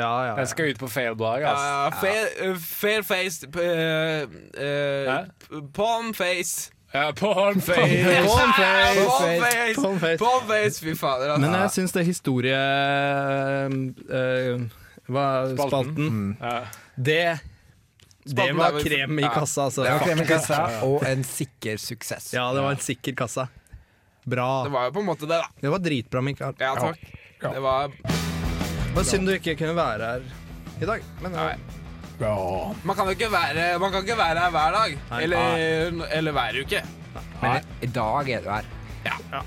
Ja, 0.00 0.24
ja, 0.24 0.34
Den 0.36 0.46
skal 0.48 0.70
ut 0.72 0.78
på 0.80 0.88
feil 0.88 1.14
blogg, 1.18 1.42
altså. 1.44 1.66
Ja, 1.66 1.90
fair, 2.00 2.50
uh, 2.50 2.56
fair 2.56 3.02
face 3.04 3.44
uh, 3.44 4.24
uh, 4.56 5.64
Palm 5.76 6.14
face. 6.16 6.70
Ja, 6.92 7.12
Pornface! 7.12 7.74
Pornface! 7.74 8.26
Pornface! 8.26 9.40
face. 9.40 9.74
Palm 9.74 9.74
face. 9.74 9.74
Palm 9.82 9.98
face. 9.98 10.18
Palm 10.18 10.48
face, 10.48 10.80
Fy 10.80 10.94
fader. 10.94 11.28
Altså. 11.28 11.40
Men 11.44 11.54
jeg 11.60 11.70
syns 11.76 11.94
det 11.94 12.04
historie... 12.08 12.58
Uh, 14.10 14.66
hva, 15.10 15.26
spalten. 15.54 16.36
Ja. 16.40 16.56
Det 16.96 17.22
Det 18.24 18.34
Spalten 18.34 18.58
var 18.58 18.80
krem 18.82 19.18
i 19.18 19.22
kassa, 19.22 19.68
altså. 19.68 19.86
Det 19.86 19.94
var 19.94 20.04
krem 20.04 20.22
i 20.22 20.26
kassa 20.28 20.60
og 20.86 21.06
en 21.08 21.24
sikker 21.26 21.78
suksess. 21.80 22.32
Ja, 22.34 22.50
det 22.54 22.66
var 22.66 22.76
en 22.76 22.84
sikker 22.84 23.14
kassa. 23.18 23.48
Bra. 24.24 24.50
Det 24.66 24.74
var 24.74 24.90
jo 24.90 24.94
på 24.98 25.02
en 25.02 25.08
måte 25.08 25.26
det, 25.30 25.38
da. 25.40 25.48
Det 25.62 25.72
var 25.72 25.82
dritbra, 25.82 26.22
Mikael. 26.22 26.54
Ja, 26.58 26.74
takk. 26.78 27.00
Ja. 27.40 27.54
Det 27.54 27.62
var 27.64 27.94
Det 27.94 28.96
var 28.98 29.06
synd 29.08 29.30
du 29.30 29.38
ikke 29.38 29.54
kunne 29.56 29.78
være 29.78 30.10
her 30.14 30.26
i 30.82 30.88
dag. 30.90 31.06
Men 31.22 31.38
Nei. 31.38 31.54
Ja. 32.20 32.74
Man 32.84 32.96
kan 32.96 33.08
jo 33.08 33.14
ikke 33.16 33.30
være 33.32 33.78
Man 33.80 33.92
kan 33.92 34.02
ikke 34.04 34.18
være 34.18 34.42
her 34.44 34.50
hver 34.50 34.76
dag. 34.76 34.98
Nei. 35.10 35.22
Eller, 35.24 36.04
eller 36.12 36.36
hver 36.36 36.60
uke. 36.64 36.82
Men 37.40 37.72
i 37.80 37.88
dag 37.96 38.28
er 38.36 38.44
du 38.44 38.50
her. 38.52 38.68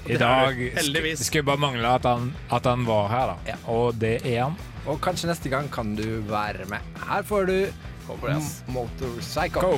I 0.10 0.18
dag. 0.18 0.58
Det 0.74 1.18
skulle 1.22 1.44
bare 1.46 1.62
mangle 1.62 1.88
at 1.88 2.06
han, 2.10 2.32
at 2.51 2.65
han 2.65 2.86
var 2.88 3.08
her, 3.12 3.34
da. 3.34 3.36
Ja. 3.53 3.58
Og 3.70 3.94
det 4.01 4.15
er 4.25 4.44
han. 4.48 4.58
Og 4.89 4.98
kanskje 5.01 5.30
neste 5.30 5.50
gang 5.53 5.70
kan 5.72 5.94
du 5.96 6.08
være 6.27 6.65
med. 6.72 6.82
Her 7.08 7.22
får 7.24 7.46
du 7.46 7.58
Motorpsycho. 8.74 9.70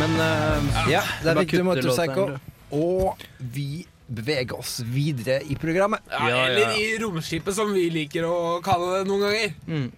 Men 0.00 0.12
uh, 0.16 0.90
Ja, 0.90 1.00
der 1.24 1.40
fikk 1.42 1.54
du 1.60 1.64
Motorpsycho. 1.64 2.26
Og 2.70 3.16
vi 3.38 3.86
beveger 4.10 4.58
oss 4.58 4.80
videre 4.84 5.38
i 5.46 5.54
programmet. 5.60 6.02
Ja, 6.10 6.28
Ja, 6.28 6.36
eller 6.46 6.60
ja. 6.60 6.76
i 6.76 6.98
romskipet, 6.98 7.54
som 7.54 7.72
vi 7.72 7.86
liker 7.94 8.26
å 8.26 8.60
kalle 8.64 8.98
det 8.98 9.08
noen 9.10 9.22
ganger. 9.28 9.54
Mm. 9.70 9.88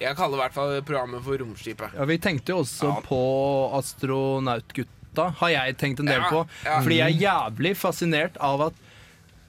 Jeg 0.00 0.16
kaller 0.16 0.38
i 0.38 0.40
hvert 0.40 0.54
fall 0.56 0.70
programmet 0.88 1.20
for 1.26 1.36
Romskipet. 1.36 1.92
Ja, 1.98 2.04
Vi 2.08 2.16
tenkte 2.18 2.54
jo 2.54 2.62
også 2.62 2.88
Ja. 2.88 3.00
på 3.04 3.18
Astronautgutta, 3.76 5.26
har 5.36 5.50
jeg 5.52 5.76
tenkt 5.76 6.00
en 6.00 6.06
del 6.08 6.20
Ja, 6.22 6.30
på. 6.30 6.46
ja. 6.64 6.78
Fordi 6.80 6.96
jeg 6.96 7.16
er 7.16 7.20
jævlig 7.20 7.74
fascinert 7.76 8.36
av 8.40 8.62
at 8.70 8.74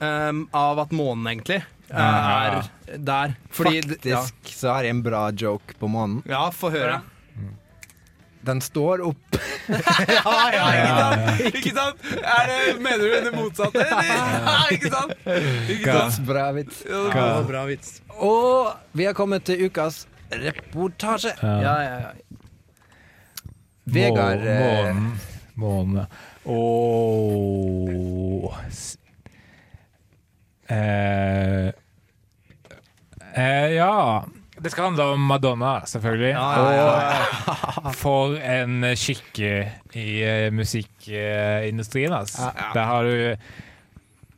um, 0.01 0.49
av 0.53 0.79
at 0.79 0.89
månen 0.91 1.27
egentlig 1.31 1.61
er 1.91 2.63
der. 2.97 3.35
Fordi 3.51 3.81
Faktisk 3.81 4.51
så 4.57 4.73
har 4.73 4.83
jeg 4.83 4.95
en 4.95 5.01
bra 5.03 5.29
joke 5.31 5.75
på 5.79 5.87
månen. 5.87 6.21
Ja, 6.25 6.45
ja 6.47 6.51
få 6.51 6.71
høre. 6.71 7.01
Den 8.45 8.61
står 8.61 9.03
opp 9.05 9.35
Ikke 9.71 10.95
sant? 10.97 11.41
Ikke 11.51 11.71
sant? 11.75 11.97
Er 12.17 12.47
det, 12.49 12.81
mener 12.81 13.03
du 13.05 13.11
det 13.27 13.33
motsatte, 13.35 13.83
eller? 13.85 14.07
Ja, 14.09 14.55
ikke 14.73 14.89
sant? 14.91 15.13
Ikke 15.69 15.93
sant? 15.93 16.25
Bra 16.27 16.47
vits. 16.55 16.81
Ja, 16.89 17.41
bra 17.47 17.61
vits. 17.69 17.99
Og 18.17 18.71
vi 18.97 19.05
har 19.07 19.13
kommet 19.17 19.45
til 19.47 19.61
ukas 19.69 20.01
reportasje. 20.31 21.35
Ja, 21.43 21.75
ja, 21.85 21.95
ja. 22.07 22.11
Vegard 23.91 24.43
eh, 24.47 24.59
Månen. 24.61 25.07
Månen. 25.61 26.05
S- 28.71 28.97
eh, 30.71 31.67
eh, 33.35 33.69
Ja. 33.75 34.25
Det 34.61 34.69
skal 34.71 34.83
handle 34.91 35.03
om 35.15 35.19
Madonna, 35.25 35.79
selvfølgelig. 35.89 36.35
Og 36.37 37.93
for 37.97 38.35
en 38.37 38.83
skikke 38.99 39.53
i 39.97 40.07
eh, 40.21 40.51
musikkindustrien, 40.53 42.13
altså. 42.13 42.51
Der 42.75 42.83
har 42.85 43.03
du 43.03 43.35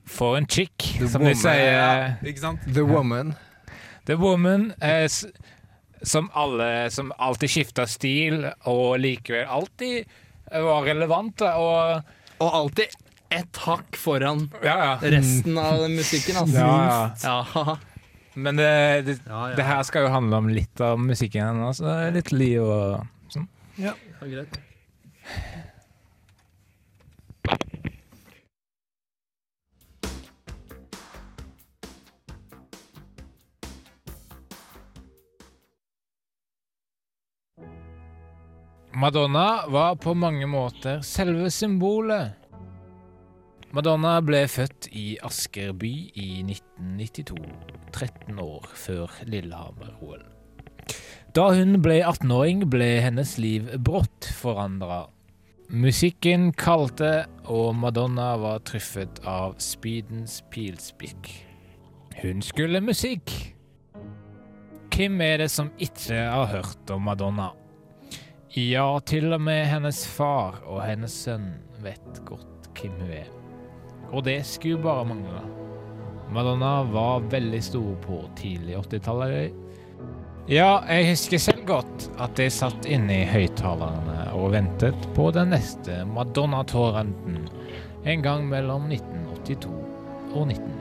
For 0.08 0.38
en 0.38 0.48
chick, 0.50 0.77
The 1.00 1.08
som 1.10 1.22
woman. 1.22 1.34
de 1.34 1.39
sier. 1.42 2.15
Ikke 2.27 2.39
sant? 2.44 2.60
The 2.74 2.84
Woman. 2.84 3.34
The 4.08 4.15
Woman, 4.20 4.74
eh, 4.84 5.08
som 6.03 6.27
alle 6.36 6.89
Som 6.92 7.12
alltid 7.20 7.50
skifta 7.50 7.86
stil, 7.88 8.44
og 8.68 9.00
likevel 9.00 9.48
alltid 9.48 10.03
var 10.51 10.84
relevant. 10.88 11.42
Og 11.42 12.03
Og 12.44 12.50
alltid 12.63 12.92
ett 13.34 13.58
hakk 13.65 13.96
foran 13.98 14.44
ja, 14.62 14.75
ja. 14.77 14.98
resten 15.10 15.56
av 15.58 15.88
musikken, 15.89 16.36
altså. 16.38 16.60
Ja, 16.60 17.10
Ja. 17.24 17.77
Men 18.34 18.56
det, 18.58 19.02
det, 19.06 19.18
Ja, 19.28 19.50
ja. 19.50 19.56
det 19.56 19.63
her 19.68 19.84
skal 19.84 20.08
jo 20.08 20.13
handle 20.13 20.40
om 20.42 20.50
litt 20.50 20.82
av 20.82 21.00
musikken 21.00 21.46
hennes. 21.46 21.78
så 21.78 21.98
Litt 22.13 22.32
liv 22.34 22.62
og 22.63 23.04
sånn. 23.34 23.48
Ja, 23.78 23.94
greit. 24.22 24.60
Madonna 38.96 39.68
var 39.68 39.96
på 39.96 40.13
mange 40.13 40.48
måter 40.48 41.02
selve 41.02 41.52
symbolet. 41.52 42.43
Madonna 43.74 44.20
ble 44.22 44.44
født 44.46 44.86
i 44.94 45.15
Asker 45.25 45.72
by 45.74 45.89
i 46.13 46.27
1992, 46.46 47.39
13 47.89 48.38
år 48.44 48.68
før 48.77 49.15
Lillehammer-OL. 49.25 50.22
Da 51.34 51.48
hun 51.58 51.80
ble 51.82 51.96
18-åring, 52.06 52.68
ble 52.70 52.92
hennes 53.01 53.34
liv 53.42 53.72
brått 53.82 54.30
forandra. 54.38 55.08
Musikken 55.74 56.51
kalte, 56.53 57.25
og 57.50 57.74
Madonna 57.82 58.36
var 58.38 58.62
truffet 58.70 59.24
av 59.25 59.58
speedens 59.58 60.44
pilspikk. 60.53 61.34
Hun 62.22 62.46
skulle 62.46 62.86
musikk. 62.86 63.34
Hvem 64.94 65.18
er 65.25 65.48
det 65.48 65.50
som 65.50 65.74
ikke 65.82 66.27
har 66.30 66.51
hørt 66.53 66.94
om 66.94 67.10
Madonna? 67.10 67.56
Ja, 68.53 68.92
til 69.01 69.34
og 69.34 69.42
med 69.42 69.65
hennes 69.65 70.06
far 70.06 70.62
og 70.62 70.84
hennes 70.86 71.24
sønn 71.25 71.56
vet 71.82 72.27
godt 72.30 72.70
hvem 72.77 73.01
hun 73.01 73.18
er. 73.24 73.39
Og 74.13 74.24
det 74.25 74.43
skulle 74.46 74.82
bare 74.82 75.05
mangle. 75.10 75.41
Madonna 76.34 76.84
var 76.89 77.25
veldig 77.29 77.62
stor 77.63 77.96
på 78.05 78.22
tidlig 78.38 78.77
80-tallet. 78.77 79.60
Ja, 80.50 80.84
jeg 80.89 81.13
husker 81.13 81.39
selv 81.39 81.63
godt 81.67 82.10
at 82.22 82.39
jeg 82.41 82.51
satt 82.51 82.88
inne 82.89 83.22
i 83.22 83.29
høyttalerne 83.29 84.25
og 84.36 84.51
ventet 84.58 85.08
på 85.15 85.29
den 85.36 85.53
neste 85.55 86.01
Madonna-torrenten 86.10 87.46
en 88.03 88.25
gang 88.25 88.50
mellom 88.50 88.89
1982 88.91 89.72
og 90.34 90.50
1990. 90.51 90.73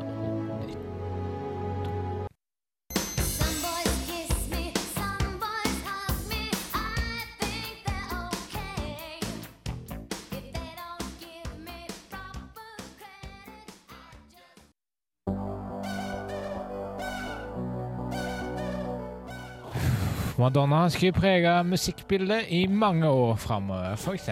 Madonna 20.42 20.90
skulle 20.90 21.12
prege 21.14 21.50
musikkbildet 21.62 22.48
i 22.50 22.64
mange 22.66 23.06
år 23.06 23.36
framover, 23.38 23.92
f.eks. 23.94 24.26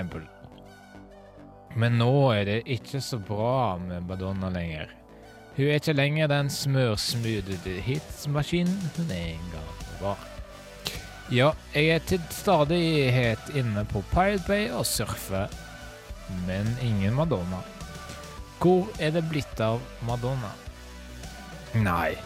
Men 1.78 2.00
nå 2.00 2.14
er 2.34 2.48
det 2.48 2.56
ikke 2.66 2.98
så 3.04 3.20
bra 3.22 3.76
med 3.78 4.08
Madonna 4.08 4.50
lenger. 4.50 4.90
Hun 5.54 5.68
er 5.68 5.78
ikke 5.78 5.94
lenger 5.94 6.32
den 6.32 6.50
smørsmoothede 6.50 7.76
hitsmaskinen 7.86 8.90
hun 8.96 9.14
en 9.14 9.46
gang 9.52 9.86
var. 10.00 10.26
Ja, 11.30 11.52
jeg 11.76 11.94
er 11.94 12.02
til 12.10 12.26
stadighet 12.34 13.54
inne 13.54 13.86
på 13.86 14.02
Pirate 14.10 14.42
Bay 14.48 14.66
og 14.74 14.82
surfer, 14.90 15.46
men 16.48 16.74
ingen 16.82 17.14
Madonna. 17.14 17.62
Hvor 18.58 18.90
er 18.98 19.14
det 19.14 19.28
blitt 19.30 19.62
av 19.62 19.78
Madonna? 20.02 20.50
Nei. 21.78 22.16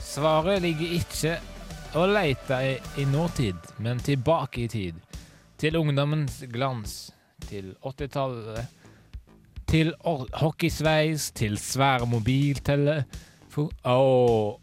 Svaret 0.00 0.64
ligger 0.64 0.96
ikke 0.96 1.36
å 1.94 2.06
leita 2.06 2.60
i, 2.64 2.76
i 3.02 3.04
nåtid, 3.06 3.56
men 3.82 3.98
tilbake 3.98 4.64
i 4.64 4.68
tid. 4.68 5.00
Til 5.60 5.76
ungdommens 5.76 6.40
glans. 6.52 7.10
Til 7.48 7.74
80-tallet. 7.82 8.78
Til 9.70 9.92
hockeysveis, 10.02 11.30
til 11.30 11.58
svære 11.58 12.06
mobilteller 12.10 13.04
Og 13.90 14.60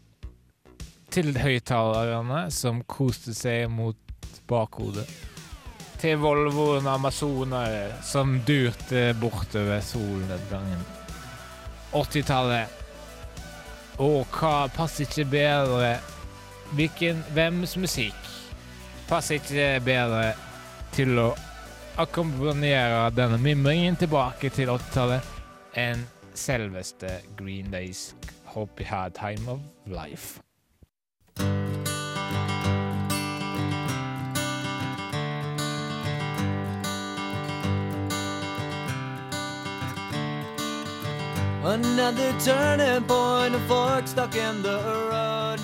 til 1.12 1.32
høyttalerne 1.40 2.48
som 2.52 2.82
koste 2.88 3.32
seg 3.36 3.68
mot 3.72 3.96
bakhodet. 4.48 5.06
Til 5.98 6.20
Volvoen 6.22 6.86
Amazoner 6.86 7.94
som 8.06 8.38
durte 8.46 9.12
bortover 9.20 9.80
solnedgangen. 9.84 10.84
80-tallet. 11.92 12.76
Og 13.98 14.28
hva 14.30 14.68
passer 14.70 15.08
ikke 15.08 15.26
bedre 15.32 15.96
Hvilken, 16.76 17.24
Hvems 17.32 17.76
musikk 17.76 18.28
passer 19.08 19.40
ikke 19.40 19.80
bedre 19.84 20.34
til 20.92 21.16
å 21.18 21.30
akkompagnere 21.98 23.08
denne 23.16 23.38
mimringen 23.42 23.96
tilbake 23.98 24.50
til 24.54 24.70
80-tallet 24.70 25.78
enn 25.80 26.04
selveste 26.38 27.10
Green 27.38 27.72
Days 27.72 28.12
Hope 28.52 28.82
You 28.82 28.86
Had 28.86 29.16
Time 29.16 29.48
of 29.48 29.60
Life. 29.86 30.38
Another 41.64 42.32
turning 42.40 43.04
point, 43.04 43.54
a 43.54 43.60
fork 43.68 44.06
stuck 44.06 44.34
in 44.36 44.62
the 44.62 44.78
road. 45.10 45.57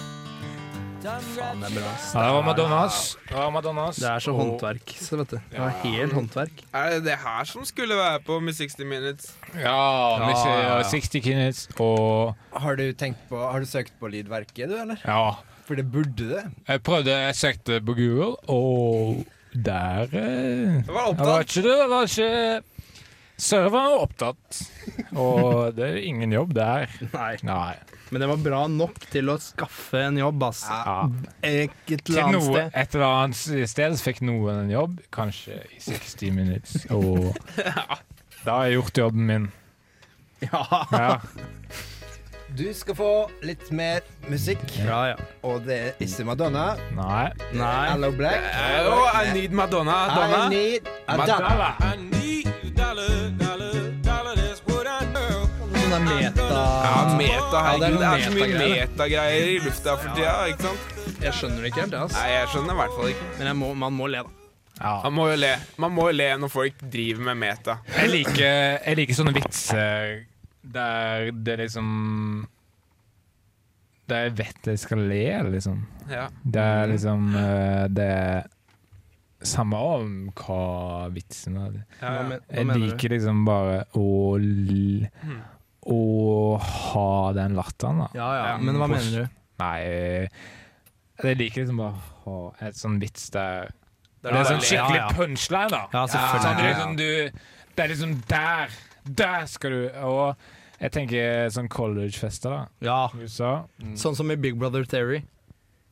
Faen, 1.05 1.61
det 1.61 1.69
er 1.69 1.75
bra. 1.77 1.89
ass. 1.93 2.05
Ja, 2.15 2.21
det 2.25 2.33
var 2.33 2.45
Madonnas. 2.47 2.99
Det 3.29 3.37
var 3.37 3.51
Madonnas. 3.53 3.97
Det 4.01 4.09
er 4.09 4.23
så 4.25 4.33
håndverk, 4.39 4.95
så 5.05 5.19
vet 5.21 5.35
du. 5.35 5.37
Det 5.51 5.61
er 5.61 5.75
helt 5.83 6.15
håndverk. 6.17 6.63
Er 6.73 6.95
det 6.95 7.03
det 7.11 7.17
her 7.21 7.45
som 7.51 7.65
skulle 7.69 7.99
være 7.99 8.23
på 8.25 8.39
med 8.41 8.57
60 8.57 8.79
Minutes? 8.89 9.35
Ja, 9.53 9.75
Ja, 10.17 10.31
Missy- 10.31 10.49
ja, 10.49 10.79
ja. 10.79 10.83
60 10.89 11.21
Kinnets 11.27 11.69
og 11.79 12.35
Har 12.57 12.77
du 12.81 12.87
tenkt 12.93 13.21
på 13.29 13.37
Har 13.51 13.61
du 13.61 13.67
søkt 13.67 13.93
på 14.01 14.09
lydverket, 14.09 14.69
du, 14.71 14.77
eller? 14.81 14.97
Ja. 15.05 15.31
For 15.67 15.75
det 15.77 15.91
burde 15.93 16.29
det. 16.29 16.43
Jeg 16.69 16.83
prøvde, 16.83 17.11
jeg 17.13 17.35
søkte 17.37 17.81
på 17.81 17.95
Google, 17.97 18.37
og 18.49 19.25
der 19.55 20.03
eh, 20.03 20.09
Det 20.11 20.89
var 20.89 20.89
Det 20.89 20.95
var 20.95 21.07
opptatt. 21.13 21.57
ikke 21.57 21.69
det. 21.69 21.77
Det 21.79 21.91
var 21.91 22.03
ikke 22.03 22.63
Serveren 23.37 23.91
var 23.91 24.05
opptatt, 24.05 24.59
og 25.19 25.75
det 25.75 25.89
er 25.89 25.97
ingen 26.07 26.33
jobb 26.33 26.53
der. 26.55 26.87
Nei. 27.11 27.33
Nei. 27.43 27.75
Men 28.13 28.23
det 28.23 28.29
var 28.31 28.43
bra 28.45 28.61
nok 28.71 29.09
til 29.11 29.33
å 29.33 29.35
skaffe 29.43 30.05
en 30.07 30.21
jobb, 30.21 30.45
ass. 30.47 30.61
Ja. 30.71 30.99
Et 31.43 31.91
eller 31.91 32.29
annet 32.29 32.37
noe, 32.39 32.45
sted. 32.47 32.77
et 32.79 32.95
eller 32.95 33.07
annet 33.09 33.73
sted 33.73 33.97
fikk 34.05 34.23
noen 34.29 34.61
en 34.67 34.71
jobb, 34.71 35.01
kanskje 35.15 35.59
i 35.75 35.83
60 35.83 36.37
minutes, 36.37 36.77
og 36.95 37.35
da 38.45 38.61
har 38.61 38.69
jeg 38.69 38.79
gjort 38.79 39.03
jobben 39.03 39.27
min. 39.33 39.51
Ja. 40.45 40.63
Ja. 40.93 41.11
Du 42.55 42.69
skal 42.77 42.95
få 42.95 43.11
litt 43.43 43.71
mer 43.75 44.05
musikk, 44.31 44.63
ja, 44.79 45.01
ja. 45.11 45.17
og 45.43 45.65
det 45.67 45.79
er 45.89 46.03
ikke 46.07 46.29
Madonna. 46.29 46.69
Nei. 46.95 47.29
Nei. 47.57 47.77
Hello 47.91 48.15
Black. 48.15 48.47
Oh, 48.87 49.09
I 49.11 49.33
need 49.35 49.51
Madonna. 49.51 50.05
Donna. 50.15 50.45
I 50.47 50.53
need 50.55 50.93
Madonna. 51.09 51.49
dollar, 51.49 52.13
Sånn 55.95 56.09
der 56.11 56.23
Ja, 56.27 57.03
meta, 57.15 57.59
Ja, 57.63 57.73
det 57.79 57.87
er 57.87 57.93
Det 57.95 58.07
er 58.09 58.23
så 58.25 58.31
mye 58.35 58.47
metagreier. 58.59 59.45
i 59.47 59.59
lufta 59.63 59.93
for 59.97 60.15
tida, 60.17 60.33
ikke 60.51 60.65
sant? 60.67 61.21
Jeg 61.23 61.33
skjønner 61.39 61.61
det 61.63 61.69
ikke 61.71 61.81
helt, 61.85 61.95
altså. 61.95 62.19
Nei, 62.19 62.31
jeg 62.33 62.49
skjønner 62.51 62.75
i 62.75 62.79
hvert 62.81 62.97
fall 62.97 63.11
ikke. 63.13 63.27
Men 63.39 63.47
jeg 63.47 63.57
må, 63.61 63.69
man 63.79 63.93
må 63.95 64.09
le, 64.11 64.23
da. 64.25 64.31
Ja. 64.81 64.95
Man 65.05 65.15
må 65.15 65.29
jo 65.31 65.37
le. 65.39 65.53
Man 65.79 65.95
må 65.95 66.09
jo 66.11 66.17
le 66.19 66.27
når 66.43 66.51
folk 66.51 66.83
driver 66.91 67.23
med 67.29 67.39
meta. 67.45 67.77
Jeg 67.95 68.11
liker, 68.11 68.57
jeg 68.89 68.99
liker 68.99 69.19
sånne 69.21 69.35
vitser 69.37 70.25
der 70.65 71.31
det 71.45 71.59
liksom 71.61 71.89
Der 74.09 74.27
jeg 74.27 74.37
vet 74.43 74.67
jeg 74.73 74.79
skal 74.83 74.99
le, 74.99 75.23
liksom. 75.55 75.87
Ja. 76.11 76.27
Det 76.43 76.61
er 76.61 76.87
liksom 76.91 77.31
eh, 77.37 77.87
Det 77.89 78.05
er 78.11 78.43
samme 79.45 79.77
om 79.77 80.13
hva 80.35 81.09
vitsen 81.13 81.57
er. 81.61 81.79
Ja, 82.01 82.09
Hva, 82.09 82.15
ja. 82.17 82.29
men, 82.29 82.41
hva 82.49 82.57
Jeg 82.59 82.83
liker 82.83 83.15
liksom 83.15 83.45
bare 83.47 83.85
å 83.95 84.09
l 84.41 85.07
Hmm. 85.23 85.43
Å 85.85 86.57
ha 86.63 87.09
den 87.37 87.57
latteren, 87.59 88.05
da. 88.05 88.09
Ja, 88.17 88.29
ja, 88.39 88.51
men 88.63 88.79
hva 88.81 88.89
mener 88.89 89.25
du? 89.25 89.41
Nei 89.61 89.81
Jeg 91.21 91.39
liker 91.39 91.63
liksom 91.63 91.79
bare 91.79 91.95
å 92.25 92.37
ha 92.57 92.67
et 92.67 92.79
sånn 92.79 92.97
vits 93.03 93.29
der 93.35 93.69
Det 94.25 94.33
Det 94.33 94.41
er 94.41 94.49
sånn 94.49 94.65
skikkelig 94.65 94.99
ja. 94.99 95.11
punchline, 95.15 95.71
da. 95.75 95.83
Ja, 95.93 96.05
selvfølgelig. 96.11 96.43
Sånn, 96.43 96.57
det, 96.57 96.65
er 96.65 96.73
liksom, 96.73 96.97
du, 96.97 97.71
det 97.75 97.85
er 97.85 97.93
liksom 97.93 98.15
der. 98.33 98.77
Der 99.21 99.49
skal 99.53 99.77
du 99.77 99.83
Og 100.09 100.51
jeg 100.81 100.93
tenker 100.97 101.53
sånn 101.55 101.69
collegefester, 101.71 102.51
da. 102.51 102.65
Ja, 102.85 102.99
USA. 103.15 103.53
Mm. 103.81 103.95
Sånn 104.01 104.17
som 104.19 104.33
i 104.33 104.37
Big 104.41 104.57
Brother 104.61 104.85
Theory. 104.89 105.23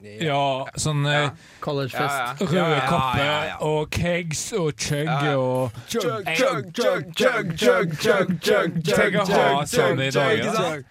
Ja, 0.03 0.67
sånn 0.81 1.05
ja. 1.07 1.31
Collegefest. 1.63 2.01
Ja, 2.03 2.35
ja. 2.35 2.49
røde 2.51 2.77
ja, 2.77 2.87
kopper 2.89 3.23
ja, 3.23 3.39
ja. 3.53 3.57
og 3.69 3.91
kegs 3.95 4.43
og 4.59 4.73
chug 4.75 5.11
og 5.37 5.79
Chug, 5.87 6.03
chug, 6.03 6.73
chug, 6.75 7.15
chug, 7.15 7.55
chug, 7.63 7.97
chug, 8.03 8.37
chug, 8.43 8.81
chug, 8.83 9.19
ha 9.31 9.65
chug, 9.65 10.03
sånn? 10.59 10.85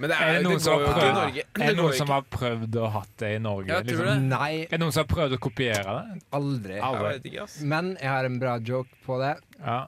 Men 0.00 0.08
det 0.08 0.16
Er 0.16 0.22
er, 0.24 0.32
det 0.32 0.36
det 0.40 0.44
noen 0.48 0.60
som 0.64 0.72
har 0.80 0.92
prøvd 0.96 1.14
Norge. 1.14 1.42
Er 1.44 1.58
det 1.60 1.66
Det 1.66 1.76
noen 1.76 1.96
som 1.98 2.12
har 2.14 2.22
prøvd 2.32 2.76
å 2.80 2.90
hatt 2.94 3.10
det 3.20 3.30
i 3.36 3.40
Norge? 3.44 3.68
Ja, 3.68 3.80
tror 3.84 4.06
liksom? 4.06 4.28
Nei, 4.30 4.52
Er 4.62 4.70
det 4.70 4.80
noen 4.80 4.94
som 4.96 5.02
har 5.04 5.10
prøvd 5.10 5.34
å 5.36 5.40
kopiere 5.44 5.96
det? 5.96 6.20
aldri. 6.38 6.76
Jeg 6.78 6.84
ikke. 7.28 7.46
Men 7.72 7.90
jeg 8.00 8.08
har 8.08 8.28
en 8.30 8.38
bra 8.40 8.54
joke 8.64 9.02
på 9.04 9.18
det. 9.20 9.34
Ja. 9.58 9.80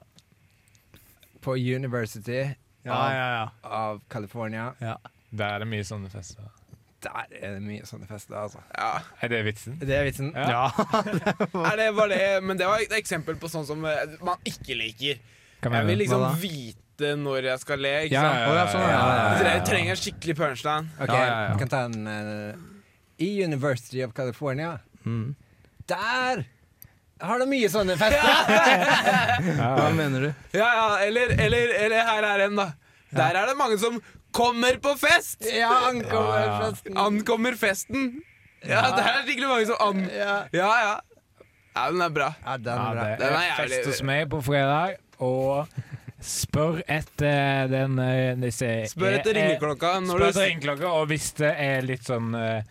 På 1.41 1.57
University 1.57 2.41
Ja, 2.85 2.99
ja, 3.09 3.25
ja. 3.39 3.49
av 3.63 4.01
California. 4.09 4.73
Der 5.31 5.55
er 5.55 5.59
det 5.65 5.67
mye 5.71 5.83
sånne 5.87 6.13
fester. 6.13 6.45
Der 7.03 7.25
er 7.41 7.55
det 7.57 7.61
mye 7.65 7.83
sånne 7.87 8.07
fester, 8.07 8.37
altså. 8.39 8.61
Ja. 8.77 8.91
Er 9.25 9.31
det 9.33 9.41
vitsen? 9.47 9.73
Det 9.81 9.95
er 9.97 10.05
vitsen. 10.07 10.29
Ja. 10.35 10.69
Er 11.71 11.75
det 11.81 11.89
bare 11.97 12.09
det? 12.13 12.29
Men 12.47 12.57
det 12.59 12.67
var 12.69 12.79
et 12.83 12.93
eksempel 12.95 13.35
på 13.41 13.49
sånn 13.51 13.65
som 13.67 13.83
eh, 13.89 14.15
man 14.23 14.39
ikke 14.47 14.77
liker. 14.79 15.19
Jeg 15.63 15.85
vil 15.89 15.99
liksom 16.03 16.23
vite 16.41 17.13
når 17.19 17.47
jeg 17.49 17.59
skal 17.63 17.79
le, 17.83 17.91
ikke 18.05 18.15
Ja, 18.15 18.23
sant? 18.23 18.55
ja, 18.55 18.63
sånn, 18.71 18.83
ja, 18.83 18.89
ja, 18.93 19.03
ja, 19.03 19.27
ja. 19.27 19.37
dere 19.43 19.65
trenger 19.67 19.99
skikkelig 19.99 20.35
punchline. 20.39 20.89
Ok, 21.01 21.11
Ja, 21.11 21.19
ja, 21.19 21.37
ja. 21.43 21.51
vi 21.53 21.61
kan 21.63 21.71
ta 21.73 21.79
en 21.89 22.07
uh, 22.07 22.65
I 23.19 23.29
University 23.47 24.03
of 24.05 24.13
California, 24.15 24.77
Mm. 25.03 25.33
der 25.91 26.45
har 27.23 27.39
du 27.39 27.45
mye 27.51 27.67
sånne 27.71 27.97
fester! 27.99 28.23
Hva 29.77 29.89
mener 29.95 30.27
du? 30.29 30.29
Ja, 30.55 30.69
ja, 30.77 30.85
eller, 31.07 31.33
eller, 31.43 31.73
eller 31.85 32.05
her 32.07 32.27
er 32.29 32.43
en, 32.47 32.55
da. 32.59 32.69
Der 33.13 33.35
er 33.41 33.49
det 33.51 33.57
mange 33.59 33.75
som 33.81 33.99
kommer 34.35 34.77
på 34.83 34.93
fest! 34.99 35.41
ja, 35.45 35.71
ankommer 35.89 36.37
Ja, 36.39 36.45
ja. 36.45 36.59
festen. 36.67 36.97
Ankommer 36.97 37.57
festen. 37.59 38.05
Ja, 38.63 38.83
det 38.95 39.03
er 39.03 39.23
skikkelig 39.27 39.49
mange 39.49 39.65
som 39.69 39.81
an... 39.83 40.05
Ja. 40.13 40.35
Ja, 40.55 40.69
ja. 40.83 40.93
Ja, 41.73 41.87
den 41.89 42.01
er 42.05 42.13
bra. 42.13 42.29
ja, 42.45 42.57
den 42.61 42.73
er 42.73 42.93
bra. 42.93 43.03
det 43.09 43.17
Den 43.23 43.33
er 43.39 43.55
fest 43.57 43.87
hos 43.89 44.03
meg 44.05 44.27
på 44.31 44.39
fredag, 44.45 44.97
og 45.25 45.67
spør 46.23 46.77
etter 46.87 47.67
den 47.71 47.97
eh, 47.99 48.35
disse 48.39 48.69
Spør 48.93 49.17
etter 49.17 49.35
ringeklokka 49.35 49.95
når 50.05 50.13
Spør 50.21 50.27
etter 50.29 50.45
ringeklokka, 50.47 50.91
og 51.01 51.09
hvis 51.11 51.31
det 51.41 51.49
er 51.59 51.83
litt 51.83 52.05
sånn 52.07 52.29
eh, 52.39 52.61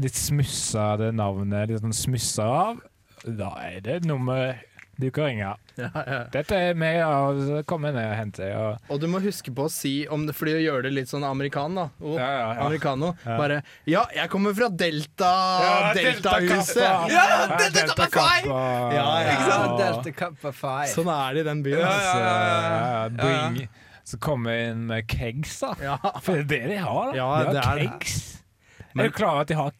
Litt 0.00 0.16
smussa 0.16 0.86
det 1.00 1.10
navnet 1.16 1.70
litt 1.70 1.80
sånn 1.80 1.94
smussa 1.96 2.46
av, 2.52 2.80
da 3.24 3.50
er 3.64 3.78
det 3.84 3.94
nummer 4.04 4.54
du 4.96 5.10
kan 5.12 5.24
ringe. 5.28 5.50
Ja, 5.76 5.88
ja. 5.92 6.18
Dette 6.32 6.56
er 6.70 6.76
meg, 6.78 7.02
og 7.04 7.40
så 7.44 7.58
kommer 7.68 7.90
jeg 7.92 7.96
ned 7.98 8.06
og 8.08 8.16
henter. 8.16 8.52
Og, 8.56 8.92
Og 8.94 9.00
du 9.02 9.06
må 9.12 9.20
huske 9.20 9.52
på 9.52 9.66
å 9.66 9.72
si 9.72 9.92
om 10.08 10.24
det, 10.28 10.32
fordi 10.38 10.54
å 10.56 10.62
gjøre 10.62 10.86
det 10.88 10.92
litt 10.96 11.10
sånn 11.12 11.26
amerikan, 11.28 11.74
da. 11.76 11.84
Oh, 12.00 12.14
ja, 12.16 12.28
ja, 12.32 12.46
ja. 12.56 12.64
Americano. 12.64 13.10
Ja. 13.26 13.36
Bare 13.36 13.58
Ja, 13.84 14.04
jeg 14.16 14.30
kommer 14.32 14.56
fra 14.56 14.70
Delta 14.72 15.32
Ja, 15.60 15.74
Delta-huset! 15.98 16.80
Ja, 17.12 17.26
Delta 17.52 17.68
Delta 17.80 17.96
Kappa! 18.06 18.28
Kappa. 18.46 18.60
Ja, 18.96 19.04
ja. 19.20 19.34
Ikke 19.34 19.50
sant? 19.50 19.76
Delta 19.82 20.14
Kappa 20.22 20.54
Five. 20.62 20.88
Sånn 20.94 21.12
er 21.12 21.36
det 21.36 21.44
i 21.44 21.48
den 21.50 21.60
byen. 21.66 21.82
Ja, 21.84 21.92
altså. 21.92 22.16
ja, 22.16 22.30
ja, 22.30 22.46
ja. 22.46 22.70
Ja, 22.70 22.88
ja, 22.96 23.50
bring, 23.52 23.68
Så 24.06 24.20
kommer 24.22 24.56
jeg 24.56 24.72
inn 24.72 24.86
med 24.88 25.06
kegs, 25.10 25.58
da. 25.60 25.74
Ja. 25.82 25.98
For 26.24 26.40
det 26.40 26.46
er 26.46 26.48
det 26.70 26.76
de 26.76 26.80
har. 26.86 27.12
da 27.12 27.20
Ja, 27.20 27.30
de 27.52 27.60
har 27.68 27.84
det 27.84 27.90
kegs. 28.96 29.04
er 29.04 29.12
du 29.12 29.16
klar 29.16 29.32
over 29.32 29.40
at 29.40 29.48
de 29.48 29.54
har 29.58 29.72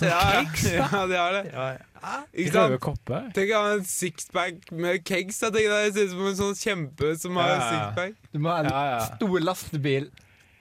sånn 0.00 0.08
Ja, 0.08 0.20
kegs? 0.40 0.62
da? 0.64 0.70
ja, 0.78 1.06
de 1.06 1.18
har 1.20 1.32
det. 1.38 1.44
Ja, 1.52 1.66
ja. 1.76 2.16
Ikke 2.36 2.52
sant? 2.52 2.80
kopper. 2.84 3.30
Tenk 3.36 3.52
å 3.56 3.60
ha 3.64 3.70
en 3.78 3.84
sixpack 3.88 4.72
med 4.76 5.04
kegs. 5.08 5.38
Jeg 5.40 5.52
tenker 5.54 5.70
Det 5.86 5.94
ser 5.94 6.04
ut 6.04 6.10
som 6.10 6.26
en 6.26 6.36
sånn 6.42 6.58
kjempe 6.60 7.14
som 7.18 7.36
har 7.40 7.48
Ja, 7.48 7.54
ja. 7.56 7.70
sixpack. 7.70 8.14
Du 8.32 8.38
må 8.44 8.50
ha 8.52 8.58
en 8.60 8.68
Ja, 8.72 8.82
ja. 8.90 8.98
stor 9.14 9.40
lastebil 9.40 10.10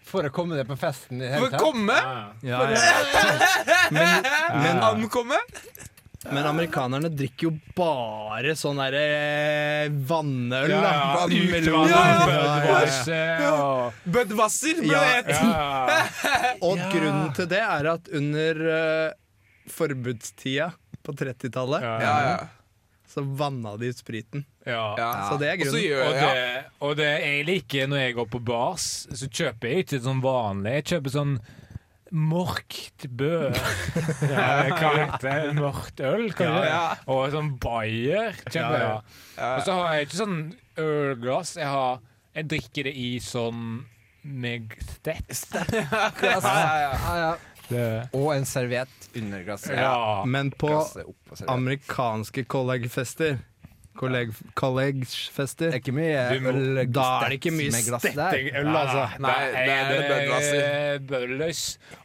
for 0.03 0.23
å 0.27 0.31
komme 0.35 0.55
deg 0.59 0.67
på 0.67 0.75
festen 0.77 1.19
i 1.21 1.25
det 1.25 1.33
hele 1.33 1.49
For 1.49 1.57
å 1.57 1.59
komme! 1.63 1.95
Ja, 2.43 2.61
ja. 2.71 2.83
Men, 3.91 4.23
men, 4.63 4.81
Ankomme! 4.83 5.39
Men 6.31 6.45
amerikanerne 6.47 7.09
drikker 7.12 7.49
jo 7.49 7.51
bare 7.75 8.53
sånn 8.55 8.77
derre 8.79 9.89
vannøl, 10.07 10.69
Ja, 10.71 10.81
ja. 10.83 11.25
Utvannet 11.27 13.07
Ja, 13.43 13.91
Budwasser 14.05 14.79
ble 14.79 14.95
det 14.95 15.12
het. 15.17 15.31
ja. 15.36 16.07
Og 16.67 16.79
grunnen 16.93 17.33
til 17.36 17.49
det 17.51 17.59
er 17.65 17.89
at 17.95 18.07
under 18.15 18.62
uh, 18.63 19.13
forbudstida 19.73 20.71
på 21.03 21.15
30-tallet, 21.19 21.83
Ja, 21.83 21.97
Ja, 22.03 22.38
så 23.13 23.21
vanna 23.21 23.75
de 23.77 23.91
ut 23.91 23.97
spriten. 23.99 24.45
ja. 24.65 24.95
ja. 24.97 25.09
Så 25.29 25.38
det 25.38 25.49
er 25.51 25.57
Og 25.59 25.65
grunnen. 25.65 25.83
gjør 25.83 26.05
Og 26.07 26.15
ja. 26.15 26.29
det, 26.33 26.63
og 26.88 26.95
det 26.97 27.09
jeg 27.21 27.43
liker 27.45 27.88
når 27.91 27.99
jeg 28.07 28.15
går 28.17 28.29
på 28.31 28.39
bars, 28.47 28.88
så 29.13 29.27
kjøper 29.29 29.67
jeg 29.69 29.83
ikke 29.86 29.99
sånn 30.07 30.21
vanlig. 30.23 30.71
Jeg 30.79 30.86
kjøper 30.93 31.13
sånn 31.19 31.36
Morkt 32.13 33.08
bø. 33.10 33.49
Ja, 34.30 34.67
hva 34.69 34.89
heter 34.99 35.23
det? 35.26 35.54
Mørkt 35.58 36.02
øl? 36.06 36.28
Kan 36.38 36.52
Ja, 36.52 36.60
ja. 36.67 36.82
Og 37.10 37.23
sånn 37.34 37.56
Bayer 37.62 38.38
Ja. 38.54 38.99
Og 39.56 39.63
så 39.65 39.78
har 39.80 39.95
jeg 39.97 40.08
ikke 40.08 40.19
sånn 40.19 40.38
ølglass. 40.84 41.56
Jeg, 41.58 41.69
har, 41.73 42.04
jeg 42.38 42.49
drikker 42.54 42.89
det 42.89 42.93
i 43.02 43.10
sånn 43.23 43.63
med 44.23 44.76
stett. 44.86 45.34
Ja, 45.73 46.12
ja, 46.21 46.38
ja. 46.45 47.34
Ja, 47.71 47.80
ja. 47.80 48.04
Og 48.13 48.30
en 48.36 48.45
serviett 48.45 49.10
under 49.17 49.41
glasset. 49.47 49.73
ja. 49.80 50.21
Men 50.30 50.52
på 50.52 50.69
på 50.69 51.39
amerikanske 51.49 52.43
collegefester 52.45 53.39
Colleg 53.97 54.32
Collegefester 54.58 55.69
Det 55.69 55.77
er 55.77 55.82
ikke 55.82 55.93
mye 55.95 56.21
øl 56.34 56.79
Da 56.89 57.08
er 57.23 57.34
det 57.34 57.38
ikke 57.39 57.53
mye 57.53 57.73
stettingøl, 57.77 58.69
altså. 58.69 59.03
Nei, 59.23 59.36
det 59.53 59.75
er 59.75 59.91
det 59.91 59.99
Budweiser. 60.10 61.03
Bølløs. 61.10 61.62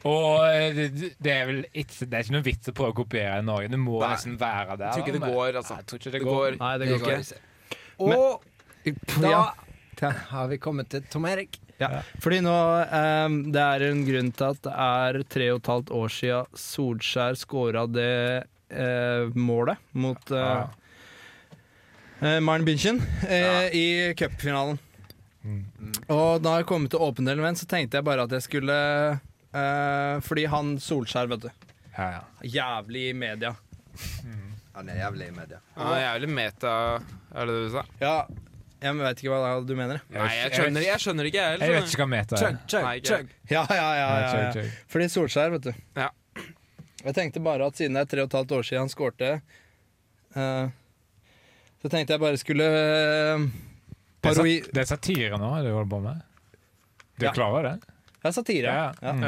Og 0.08 0.44
eh, 0.48 0.82
det, 0.98 1.32
er 1.32 1.46
vel 1.48 1.62
ikke, 1.72 2.04
det 2.04 2.12
er 2.12 2.26
ikke 2.26 2.36
noe 2.36 2.46
vits 2.46 2.72
å 2.72 2.76
prøve 2.76 2.94
å 2.94 2.98
kopiere 3.00 3.38
i 3.40 3.46
Norge. 3.46 3.70
Det 3.72 3.80
må 3.80 4.02
Nei. 4.02 4.10
nesten 4.14 4.36
være 4.40 4.76
der. 4.76 4.84
Jeg 4.88 4.98
tror 4.98 5.06
ikke 5.06 5.16
det 5.16 5.32
går, 5.32 5.60
altså. 5.62 5.78
Nei, 5.78 5.80
Jeg 5.80 5.88
tror 5.92 6.02
ikke 6.02 6.14
det 6.16 6.24
går. 6.26 6.58
Nei, 6.60 6.74
det 6.82 6.90
går 6.92 7.16
ikke. 7.16 7.40
Og 7.98 8.44
da 9.98 10.12
har 10.30 10.52
vi 10.52 10.60
kommet 10.62 10.92
til 10.92 11.08
Tom 11.10 11.26
Erik. 11.28 11.58
Ja, 11.78 12.00
fordi 12.18 12.40
nå 12.42 12.52
um, 12.90 13.34
Det 13.54 13.62
er 13.62 13.84
en 13.86 14.00
grunn 14.02 14.32
til 14.34 14.48
at 14.48 14.62
det 14.66 14.72
er 14.82 15.20
tre 15.30 15.46
og 15.54 15.60
et 15.60 15.68
halvt 15.70 15.92
år 15.94 16.10
siden 16.10 16.58
Solskjær 16.58 17.38
scora 17.38 17.84
det 17.86 18.14
eh, 18.74 19.30
målet 19.38 19.78
mot 19.94 20.32
uh, 22.22 22.38
Maren 22.44 22.64
Binchen 22.66 23.00
eh, 23.28 23.68
i 23.74 24.14
cupfinalen. 24.18 24.78
Og 26.12 26.42
da 26.44 26.58
jeg 26.58 26.66
kom 26.68 26.84
til 26.90 27.00
åpent 27.00 27.28
element, 27.30 27.56
så 27.56 27.66
tenkte 27.70 27.96
jeg 28.00 28.04
bare 28.04 28.26
at 28.26 28.32
jeg 28.34 28.42
skulle 28.44 28.74
eh, 29.14 30.18
Fordi 30.26 30.44
han 30.50 30.74
Solskjær, 30.82 31.30
vet 31.30 31.46
du. 31.46 31.48
Ja, 31.94 32.08
ja. 32.18 32.20
Jævlig 32.44 33.06
i 33.10 33.14
media. 33.16 33.54
Han 34.74 34.90
er 34.92 34.98
jævlig 35.00 35.30
i 35.30 35.34
media. 35.34 35.62
Han 35.78 35.88
er 35.94 36.02
jævlig 36.04 36.28
meta, 36.36 36.74
er 37.34 37.48
det 37.48 37.54
det 37.56 37.62
du 37.64 37.72
sa? 37.74 37.82
Ja, 38.02 38.12
jeg 38.84 38.98
vet 39.00 39.22
ikke 39.24 39.32
hva 39.34 39.54
du 39.66 39.72
mener. 39.74 40.02
Nei, 40.14 40.26
jeg 40.36 40.52
skjønner, 40.54 40.84
jeg 40.86 41.02
skjønner 41.02 41.30
ikke, 41.30 41.40
jeg 41.40 41.54
Jeg 41.56 41.58
vet 41.58 41.66
heller. 41.72 41.88
ikke 41.88 42.02
hva 42.04 42.10
meta 42.12 42.36
er. 42.36 42.42
Chug, 42.44 42.60
chug, 42.70 42.84
Nei, 42.84 42.92
ikke. 43.00 43.08
chug. 43.16 43.32
Ja, 43.50 43.62
ja, 43.74 43.88
ja, 43.98 44.04
ja, 44.20 44.28
Chug, 44.52 44.60
ja. 44.62 44.82
Fordi 44.94 45.08
Solskjær, 45.16 45.54
vet 45.56 45.66
du. 45.70 45.72
Ja. 45.98 46.10
Jeg 47.08 47.14
tenkte 47.16 47.42
bare 47.42 47.66
at 47.72 47.78
siden 47.80 47.96
det 47.98 48.04
er 48.04 48.12
tre 48.12 48.22
og 48.26 48.30
et 48.30 48.36
halvt 48.38 48.54
år 48.58 48.68
siden 48.68 48.84
han 48.84 48.92
skårte, 48.92 49.32
eh, 50.36 50.70
så 51.82 51.88
tenkte 51.92 52.14
jeg 52.16 52.20
bare 52.22 52.38
skulle 52.40 52.64
uh, 52.66 53.44
Det 53.44 54.32
er, 54.32 54.34
paroi... 54.34 54.54
det 54.72 54.82
er 54.82 54.88
satire 54.90 55.38
nå 55.38 55.50
du 55.62 55.70
holder 55.70 55.90
på 55.92 56.00
med? 56.02 56.24
Du 57.18 57.24
Ja. 57.26 57.30
er 57.30 57.34
klar 57.34 57.50
over 57.54 57.62
det? 57.68 57.76
Ja, 58.24 58.32
satire. 58.34 58.72
Ja, 58.74 58.92
Ja. 59.02 59.12
mm. 59.12 59.24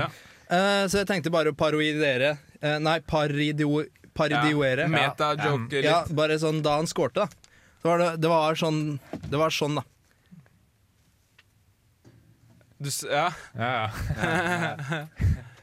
Eh, 0.51 0.85
så 0.91 0.99
jeg 0.99 1.07
tenkte 1.07 1.31
bare 1.31 1.53
å 1.53 1.55
parodiere 1.55 2.33
uh, 2.63 2.79
Nei, 2.83 2.97
paridio, 3.07 3.85
paridioere. 4.19 4.89
Ja. 4.89 4.91
Meta-joker 4.91 5.85
Ja, 5.87 6.01
bare 6.11 6.39
sånn 6.43 6.59
da 6.67 6.75
han 6.81 6.89
skårte, 6.91 7.23
da. 7.23 7.29
Så 7.81 7.89
var 7.89 7.99
det, 8.03 8.09
det 8.21 8.29
var 8.29 8.59
sånn 8.59 8.81
Det 9.31 9.39
var 9.39 9.55
sånn, 9.55 9.79
da. 9.79 9.85
Du, 12.81 12.89
s- 12.89 13.07
ja. 13.07 13.29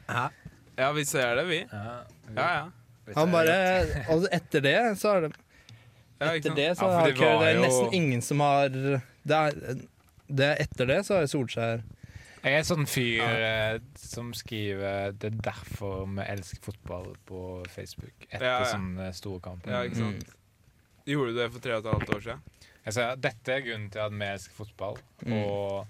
Ja, 0.08 0.30
ja, 0.78 0.92
vi 0.96 1.04
ser 1.04 1.36
det, 1.36 1.44
vi. 1.44 1.58
ja. 1.70 2.04
Ja, 2.36 2.48
ja. 2.54 3.12
Han 3.16 3.32
bare 3.32 3.54
Og 4.12 4.24
etter 4.32 4.60
det 4.64 4.76
så 5.00 5.14
er 5.16 5.20
det 5.26 5.30
ja 6.20 6.32
Etter 6.34 6.54
det 6.56 6.68
så 6.78 6.86
Ja, 6.88 6.98
har 6.98 7.06
det 7.06 7.14
ikke 7.16 7.28
Det 7.38 7.48
er 7.48 7.54
jo- 7.54 7.62
nesten 7.66 7.94
ingen 7.94 8.22
som 8.22 8.40
har 8.40 8.68
Det 8.68 9.00
er, 9.30 9.52
det 10.28 10.44
er 10.48 10.56
etter 10.64 10.86
det 10.86 10.98
så 11.06 11.20
er 11.22 11.26
Solskjær 11.30 11.82
Jeg 12.44 12.52
er 12.54 12.58
en 12.58 12.64
sånn 12.64 12.86
fyr 12.86 13.22
ja. 13.22 13.78
som 13.96 14.32
skriver 14.34 15.12
'Det 15.18 15.32
er 15.32 15.36
derfor 15.42 16.06
vi 16.06 16.22
elsker 16.22 16.60
fotball' 16.72 17.16
på 17.26 17.64
Facebook 17.68 18.14
etter 18.30 18.44
Ja, 18.46 18.58
ja. 18.60 18.64
sånne 18.72 19.12
store 19.14 19.40
kamper. 19.40 19.70
Ja, 19.70 19.82
ikke 19.82 19.96
sant? 19.96 20.24
Gjorde 21.06 21.32
du 21.34 21.38
det 21.42 21.52
for 21.52 21.58
tre 21.60 21.72
og 21.74 21.84
et 21.86 21.92
halvt 21.92 22.14
år 22.14 22.20
siden? 22.20 22.40
Jeg 22.86 22.94
sier, 22.94 23.16
dette 23.16 23.48
er 23.52 23.60
grunnen 23.60 23.90
til 23.90 23.98
at 23.98 24.12
vi 24.12 24.24
elsker 24.24 24.54
fotball, 24.54 24.96
Mm. 25.26 25.32
og 25.44 25.86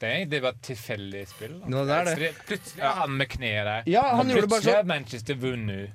det 0.00 0.08
er 0.08 0.14
egentlig 0.24 0.42
bare 0.42 0.54
tilfeldig 0.62 1.26
spill. 1.28 1.60
Da. 1.60 1.66
No, 1.68 1.84
det 1.84 1.94
er 1.98 2.14
det. 2.14 2.34
Plutselig 2.46 2.82
er 2.82 2.94
han 2.94 3.10
med 3.10 3.28
kneet 3.28 3.64
der. 3.64 3.82
Ja, 3.86 4.02
han 4.16 4.30
og 4.30 4.36
det 4.36 4.48
plutselig 4.48 4.74
har 4.74 4.82
Manchester 4.84 5.34
vunnet. 5.34 5.90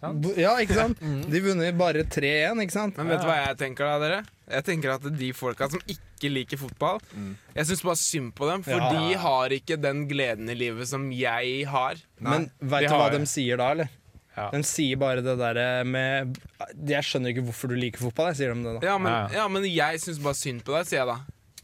Sant? 0.00 0.26
Ja, 0.36 0.52
ikke 0.60 0.74
sant? 0.76 1.00
De 1.32 1.40
vunnet 1.44 1.76
bare 1.78 2.02
3-1, 2.04 2.60
ikke 2.66 2.74
sant? 2.74 2.96
Men 3.00 3.08
vet 3.14 3.22
du 3.24 3.28
hva 3.30 3.36
jeg 3.46 3.56
tenker 3.62 3.88
da, 3.88 3.94
dere? 4.02 4.18
Jeg 4.52 4.64
tenker 4.68 4.92
at 4.94 5.06
de 5.18 5.30
folka 5.34 5.66
som 5.72 5.80
ikke 5.90 6.28
liker 6.30 6.60
fotball 6.60 7.00
Jeg 7.56 7.66
syns 7.66 7.80
bare 7.82 7.98
synd 7.98 8.30
på 8.38 8.46
dem, 8.50 8.62
for 8.62 8.76
Ja. 8.78 8.90
de 8.94 9.16
har 9.18 9.54
ikke 9.56 9.78
den 9.82 10.04
gleden 10.10 10.48
i 10.52 10.54
livet 10.54 10.86
som 10.88 11.08
jeg 11.10 11.64
har. 11.66 11.96
Men 12.22 12.50
veit 12.60 12.86
du 12.88 12.94
hva 12.94 13.08
de 13.16 13.22
sier 13.26 13.58
da, 13.58 13.70
eller? 13.74 13.90
Ja. 14.36 14.50
De 14.52 14.60
sier 14.68 14.98
bare 15.00 15.22
det 15.24 15.34
derre 15.40 15.82
med 15.88 16.36
Jeg 16.86 17.02
skjønner 17.08 17.32
ikke 17.32 17.46
hvorfor 17.48 17.72
du 17.72 17.76
liker 17.80 18.04
fotball, 18.04 18.30
jeg 18.34 18.36
sier 18.42 18.52
de 18.54 18.62
det 18.68 18.74
da. 18.82 18.86
Ja, 18.86 18.98
men, 19.00 19.12
Ja. 19.12 19.40
ja, 19.40 19.48
men 19.48 19.64
jeg 19.64 20.00
syns 20.04 20.20
bare 20.22 20.36
synd 20.38 20.62
på 20.68 20.76
deg, 20.76 20.86
sier 20.92 21.00
jeg 21.02 21.08
da. 21.08 21.18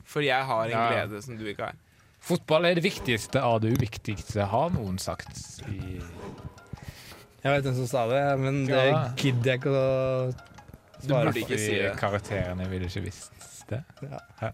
For 0.08 0.24
jeg 0.24 0.44
har 0.48 0.64
en 0.64 0.70
Ja. 0.72 0.88
glede 0.90 1.22
som 1.22 1.36
du 1.36 1.44
ikke 1.52 1.68
har. 1.68 1.76
Fotball 2.22 2.64
er 2.70 2.74
det 2.80 2.84
viktigste 2.84 3.40
av 3.42 3.60
det 3.60 3.76
uviktigste, 3.76 4.44
har 4.48 4.70
noen 4.70 4.98
sagt. 4.98 5.36
I 5.68 6.00
Jeg 7.42 7.52
vet 7.56 7.64
hvem 7.66 7.74
som 7.80 7.86
sa 7.90 8.06
det, 8.06 8.22
men 8.38 8.64
det 8.66 8.82
Ja. 8.86 9.08
gidder 9.16 9.50
jeg 9.52 9.60
ikke 9.60 9.72
å 9.74 10.32
Du 11.02 11.08
svare 11.08 11.32
på. 11.32 11.38
ikke 11.42 11.58
si. 11.58 11.78
Karakterene 11.98 12.68
ville 12.70 12.86
ikke 12.86 13.02
visst 13.02 13.32
det. 13.68 13.82
Nei, 14.02 14.50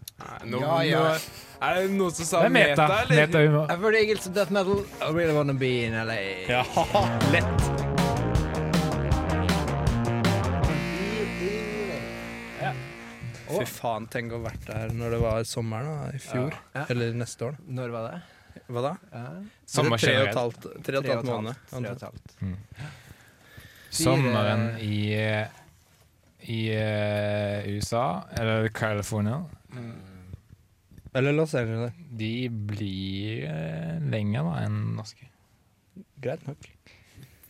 nå, 0.47 0.61
Ja, 0.61 0.81
ja. 0.83 1.19
Er 1.61 1.75
det 1.83 1.91
noen 1.91 2.13
som 2.13 2.25
sa 2.25 2.43
Det 2.43 2.53
meta. 2.53 2.87
meta, 2.89 3.03
eller? 3.03 3.27
Metahumor. 3.27 3.67
I've 3.71 3.81
heard 3.81 3.95
Eagles 3.95 4.27
of 4.27 4.35
Death 4.35 4.51
Metal. 4.51 4.85
I 5.03 5.11
really 5.13 5.35
wanna 5.35 5.53
be 5.55 5.85
in 5.85 5.93
LA. 5.95 6.47
Ja, 6.49 6.65
lett. 7.33 7.75
Fy 13.49 13.65
faen, 13.65 14.05
tenk 14.13 14.33
å 14.35 14.43
ha 14.43 14.51
vært 14.51 14.67
der 14.69 14.91
når 14.93 15.15
det 15.15 15.19
var 15.23 15.45
sommer 15.49 15.87
da, 15.87 15.95
i 16.13 16.19
fjor. 16.21 16.53
Ja. 16.77 16.83
Eller 16.93 17.15
neste 17.17 17.47
år. 17.49 17.55
Når 17.73 17.95
var 17.95 18.11
det? 18.11 18.19
Hva 18.69 18.83
da? 18.85 18.95
Ja. 19.13 19.29
Sommer 19.69 20.01
Tre 20.01 20.15
og 20.19 20.27
et 20.29 20.37
halvt, 20.37 20.67
tre 20.85 20.99
og 20.99 21.07
et 21.07 21.13
halvt 21.15 21.29
måned. 21.31 21.61
Tre 21.71 21.79
og 21.81 21.95
et 21.95 22.03
halvt. 22.05 22.35
Sommeren 23.99 24.65
i, 24.85 24.99
i 26.53 26.59
eh, 26.75 27.69
USA, 27.73 28.05
eller 28.37 28.69
California, 28.69 29.41
Eller 31.17 31.33
Los 31.33 31.55
Angeles. 31.57 31.93
de 31.97 32.49
blir 32.51 33.47
uh, 33.49 33.97
lenger 34.13 34.45
da 34.45 34.59
enn 34.67 34.77
norske. 34.99 35.31
Greit 36.21 36.45
nok. 36.47 36.69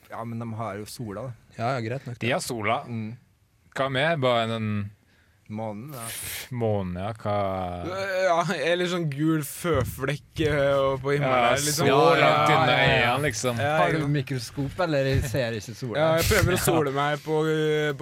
Ja, 0.09 0.23
men 0.25 0.39
de 0.39 0.47
har 0.61 0.79
jo 0.79 0.87
sola, 0.89 1.27
da. 1.27 1.33
Ja, 1.59 1.73
ja, 1.75 1.83
greit 1.85 2.07
nok. 2.07 2.21
De 2.23 2.31
har 2.31 2.41
sola. 2.41 2.79
Mm. 2.87 3.11
Hva 3.75 3.89
med 3.93 4.23
bare 4.23 4.47
en 4.55 4.71
Månen, 5.49 5.95
ja. 5.97 6.03
Månen, 6.53 6.97
ja? 7.01 7.13
Hva 7.17 7.35
Ja, 8.27 8.35
eller 8.69 8.89
sånn 8.91 9.07
gul 9.09 9.41
føflekk 9.49 10.43
eh, 10.45 10.99
på 11.01 11.15
himmelen. 11.15 11.23
ja, 11.25 11.47
der, 11.55 11.63
liksom. 11.65 11.87
Så 11.89 11.95
langt 12.21 12.21
ja, 12.21 12.59
unna 12.59 12.75
ja, 12.75 12.99
ja. 13.01 13.15
liksom. 13.23 13.63
Ja, 13.65 13.71
Har 13.81 13.93
du 13.97 14.05
mikroskop, 14.13 14.83
eller 14.85 15.09
ser 15.25 15.57
ikke 15.57 15.75
sola? 15.79 15.97
Ja, 16.03 16.09
jeg 16.21 16.27
prøver 16.29 16.57
å 16.59 16.61
sole 16.67 16.93
meg 17.01 17.23
på, 17.25 17.39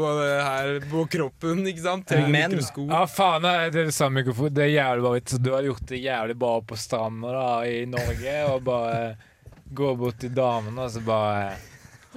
på 0.00 0.08
det 0.18 0.32
her 0.42 0.72
på 0.90 1.04
kroppen, 1.14 1.62
ikke 1.70 1.84
sant? 1.84 2.08
Trenger 2.10 2.34
Men- 2.34 2.56
mikroskop. 2.56 2.90
Ja, 2.90 3.04
faen, 3.06 3.46
det 3.46 3.54
er 3.82 3.86
det 3.92 3.94
samme 3.94 4.24
mikrofon. 4.24 4.50
Det 4.58 4.64
er 4.66 4.72
jævlig 4.74 5.06
bra 5.06 5.12
vits. 5.20 5.38
Du 5.46 5.52
har 5.54 5.68
gjort 5.70 5.86
det 5.92 6.02
jævlig 6.02 6.36
bra 6.42 6.56
på 6.66 6.80
stranda 6.82 7.30
da, 7.36 7.46
i 7.70 7.84
Norge, 7.86 8.34
og 8.50 8.64
bare 8.66 8.98
gå 9.76 9.92
bort 10.02 10.18
til 10.22 10.34
damene 10.34 10.82
og 10.84 10.90
så 10.94 11.00
bare 11.06 11.54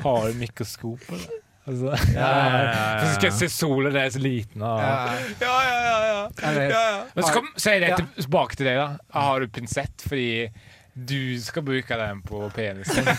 Har 0.02 0.28
du 0.30 0.42
mikroskop, 0.42 1.06
eller? 1.14 1.38
Altså, 1.70 1.94
ja, 2.16 2.30
ja. 2.50 2.74
Så 3.04 3.14
skal 3.16 3.28
jeg 3.30 3.38
se 3.38 3.50
sola, 3.54 3.92
det 3.94 4.02
er 4.02 4.14
så 4.16 4.22
liten. 4.24 4.64
Og... 4.66 4.82
Ja. 4.82 4.96
Ja, 5.44 5.56
ja, 5.68 5.78
ja. 5.86 6.00
ja. 6.08 6.50
Eller, 6.50 6.66
ja, 6.74 6.82
ja. 6.90 7.00
Men 7.14 7.28
så 7.28 7.34
kom, 7.36 7.50
så 7.56 7.74
er 7.76 7.86
det 7.86 8.02
tilbake 8.18 8.58
til 8.58 8.70
deg, 8.70 8.80
da. 8.82 9.20
Har 9.20 9.44
du 9.44 9.50
pinsett? 9.54 10.06
Fordi 10.10 10.30
du 11.00 11.40
skal 11.40 11.64
bruke 11.64 12.00
den 12.02 12.22
på 12.28 12.42
penisen. 12.56 13.06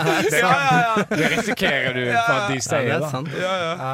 Det, 0.00 0.38
ja, 0.40 0.50
ja, 0.50 0.76
ja. 0.80 1.04
det 1.08 1.28
risikerer 1.32 1.94
du 1.96 2.02
for 2.10 2.34
at 2.34 2.48
de 2.50 2.56
Ja, 2.56 2.58
det 2.58 2.64
sier, 2.64 2.90
er 2.94 3.02
da. 3.02 3.08
sant. 3.12 3.30
ja, 3.36 3.52
ja. 3.60 3.70
ja. 3.78 3.92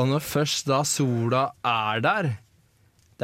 Og 0.00 0.08
når 0.10 0.24
først 0.26 0.66
da 0.68 0.80
sola 0.88 1.42
er 1.64 2.00
der, 2.04 2.28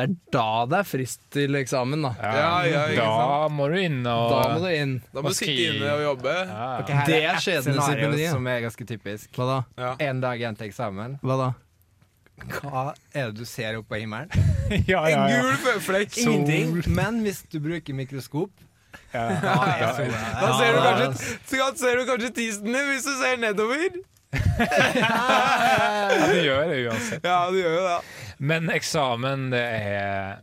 det 0.00 0.06
er 0.08 0.14
da 0.32 0.44
det 0.70 0.78
er 0.80 0.86
frist 0.88 1.22
til 1.34 1.56
eksamen, 1.60 2.04
da. 2.06 2.10
Ja, 2.18 2.52
ja, 2.64 2.84
ikke 2.94 3.06
da 3.06 3.48
må 3.52 3.66
du 3.68 3.76
inn 3.80 4.00
og 4.08 4.30
Da 4.32 4.42
må 4.54 4.60
du 4.64 4.68
inn. 4.72 4.94
Da 5.12 5.24
må 5.24 5.32
du 5.32 5.36
sitte 5.36 5.66
inne 5.70 5.90
og 5.96 6.04
jobbe. 6.06 6.36
Ja. 6.48 6.68
Ok, 6.80 6.92
her 6.96 7.10
Det 7.10 7.18
er 7.24 7.42
scenario 7.44 8.12
som 8.32 8.48
er 8.50 8.62
ganske 8.64 8.86
typisk. 8.88 9.28
Hva 9.36 9.48
da? 9.50 9.58
Ja. 9.80 9.92
En 10.10 10.22
dag 10.24 10.40
igjen 10.40 10.56
til 10.58 10.70
eksamen. 10.70 11.18
Hva 11.24 11.36
da? 11.44 11.50
Hva 12.40 12.84
er 13.12 13.28
det 13.30 13.42
du 13.42 13.44
ser 13.44 13.76
oppe 13.76 13.92
på 13.92 14.00
himmelen? 14.00 14.30
ja, 14.90 15.02
ja, 15.12 15.24
en 15.28 15.44
gul 15.44 15.58
føflekk. 15.66 16.16
Ingenting. 16.24 16.72
Men 16.96 17.20
hvis 17.26 17.42
du 17.52 17.60
bruker 17.60 17.96
mikroskop, 17.96 18.50
Ja. 19.12 19.26
da 19.42 19.52
er 19.70 19.92
ser 19.94 20.72
du 20.74 20.80
kanskje, 20.82 21.34
så 21.46 21.68
ser 21.78 22.00
du 22.00 22.06
kanskje 22.08 22.30
tissen 22.34 22.70
din 22.72 22.88
hvis 22.88 23.04
du 23.06 23.12
ser 23.20 23.36
nedover. 23.42 24.00
ja, 24.70 26.26
du 26.30 26.36
gjør 26.38 26.68
det 26.70 26.78
uansett. 26.86 27.24
Ja, 27.26 27.38
du 27.50 27.58
gjør 27.58 27.76
jo 27.76 27.84
det. 27.86 27.96
Men 28.40 28.70
eksamen, 28.72 29.50
det 29.52 29.60
er 29.60 30.40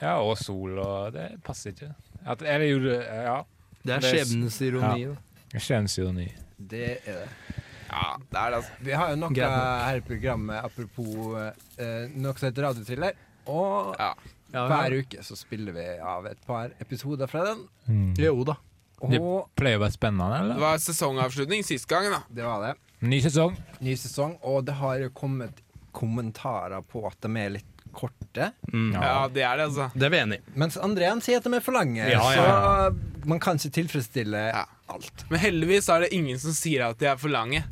Ja, 0.00 0.16
og 0.20 0.36
sol, 0.38 0.78
og 0.78 1.12
det 1.14 1.28
passer 1.46 1.72
ikke. 1.74 1.90
At, 2.26 2.42
eller 2.42 2.66
jo, 2.66 2.78
ja. 2.94 3.38
Det 3.84 3.94
er 3.98 4.04
skjebnens 4.04 4.56
ironi. 4.64 5.06
Da. 5.10 5.38
Ja. 5.54 5.60
Skjebnens 5.62 5.96
ironi. 6.00 6.26
Det 6.58 6.84
er 7.04 7.20
det. 7.24 7.62
Ja, 7.94 8.04
det 8.18 8.38
er 8.40 8.50
det, 8.50 8.58
altså. 8.58 8.78
Vi 8.86 8.94
har 8.96 9.10
jo 9.12 9.18
noe 9.20 9.34
Greit 9.36 9.56
her 9.84 9.98
i 10.00 10.04
programmet 10.06 10.64
apropos 10.66 11.34
eh, 11.38 12.06
noe 12.14 12.34
som 12.38 12.48
heter 12.48 12.66
Radiothriller. 12.68 13.18
Og 13.50 13.94
Ja. 14.00 14.12
hver 14.54 14.96
uke 15.00 15.22
så 15.26 15.36
spiller 15.38 15.74
vi 15.76 15.84
av 15.98 16.26
et 16.30 16.40
par 16.46 16.72
episoder 16.80 17.30
fra 17.30 17.44
den. 17.50 17.66
Mm. 17.86 18.14
Jo 18.22 18.44
da. 18.46 18.56
Det 19.04 19.20
pleier 19.58 19.76
å 19.80 19.82
være 19.84 19.92
spennende, 19.98 20.38
eller? 20.40 20.54
Det 20.56 20.64
var 20.64 20.78
sesongavslutning 20.80 21.64
sist 21.66 21.88
gang, 21.90 22.06
da. 22.12 22.22
det 22.30 22.44
var 22.46 22.62
det. 22.64 22.74
Ny 23.04 23.18
sesong. 23.20 23.56
Ny 23.84 23.96
sesong, 24.00 24.38
og 24.46 24.62
det 24.64 24.78
har 24.78 25.02
kommet 25.12 25.60
kommentarer 25.94 26.82
på 26.90 27.04
at 27.08 27.16
de 27.24 27.30
er 27.40 27.54
litt 27.56 27.70
korte. 27.94 28.48
Ja, 28.74 29.28
det 29.30 29.44
er 29.46 29.56
det, 29.60 29.64
altså. 29.70 29.86
Det 29.94 30.02
er 30.08 30.10
vi 30.10 30.18
enig 30.18 30.38
i. 30.40 30.42
Mens 30.58 30.76
Andrean 30.82 31.20
sier 31.22 31.38
at 31.38 31.44
de 31.46 31.52
er 31.54 31.62
for 31.62 31.76
lange. 31.76 32.02
Ja, 32.10 32.18
ja, 32.34 32.46
Så 32.90 33.26
man 33.30 33.38
kan 33.40 33.56
ikke 33.60 33.70
tilfredsstille 33.78 34.40
Ja. 34.50 34.64
alt. 34.90 35.24
Men 35.30 35.38
heldigvis 35.44 35.88
er 35.94 36.00
det 36.06 36.10
ingen 36.16 36.38
som 36.42 36.50
sier 36.58 36.88
at 36.90 36.98
de 36.98 37.06
er 37.12 37.16
for 37.22 37.30
lange. 37.30 37.62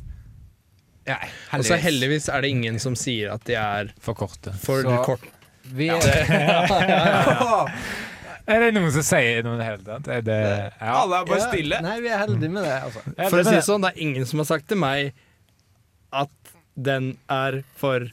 Ja, 1.05 1.17
Og 1.51 1.65
så 1.67 1.75
heldigvis 1.75 2.29
er 2.31 2.39
det 2.45 2.49
ingen 2.55 2.79
som 2.79 2.95
sier 2.95 3.33
at 3.35 3.43
de 3.43 3.57
er 3.59 3.91
For 3.99 4.13
korte. 4.15 4.53
for 4.63 4.81
Så- 4.81 5.03
kort. 5.03 5.19
Vi 5.63 5.89
Er 8.43 8.59
det 8.59 8.73
noen 8.75 8.91
som 8.91 9.03
sier 9.07 9.43
noe 9.45 9.55
i 9.55 9.59
det 9.61 9.67
hele 9.69 9.83
tatt? 9.87 10.07
Er 10.11 10.21
det 10.27 10.37
ja. 10.43 10.93
Alle 10.99 11.21
er 11.21 11.25
bare 11.29 11.45
stille. 11.47 11.77
Nei, 11.85 11.93
vi 12.03 12.09
er 12.11 12.19
heldige 12.25 12.51
med 12.51 12.65
det, 12.67 12.73
altså. 12.89 13.03
For 13.29 13.39
å 13.39 13.43
si 13.45 13.53
er 13.53 13.59
det 13.61 13.67
sånn, 13.67 13.85
det 13.85 13.91
er 13.93 14.01
ingen 14.03 14.25
som 14.27 14.41
har 14.43 14.49
sagt 14.49 14.67
til 14.71 14.79
meg 14.81 15.13
at 16.11 16.52
den 16.75 17.17
er 17.31 17.61
for 17.79 18.09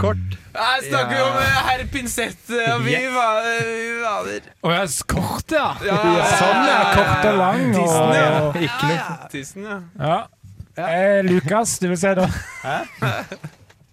kort. 0.00 0.36
Jeg 0.54 0.84
snakker 0.88 1.16
ja. 1.16 1.24
om 1.28 1.38
eh, 1.40 1.56
herr 1.66 1.82
Pinsett 1.92 2.50
eh, 2.50 2.70
og 2.74 2.84
vi 2.84 2.94
Yes. 2.94 3.10
var 3.14 3.40
vi 3.44 3.88
vader. 4.02 4.46
Å 4.64 4.72
ja, 4.72 4.84
kort, 5.10 5.52
ja! 5.52 5.66
Ja, 5.84 5.98
Sånn, 6.30 6.62
ja. 6.68 6.78
Kort 6.96 7.28
og 7.28 7.40
lang. 7.40 7.66
Tissen, 7.74 8.14
ja. 8.16 8.30
Og, 8.40 8.60
Ikke 8.64 8.88
noe 8.88 9.28
Tissen, 9.34 9.66
ja. 9.68 9.80
ja. 9.98 10.86
Eh, 10.86 11.20
Lukas, 11.26 11.76
du 11.82 11.90
vil 11.90 12.00
si 12.00 12.14
noe? 12.16 12.30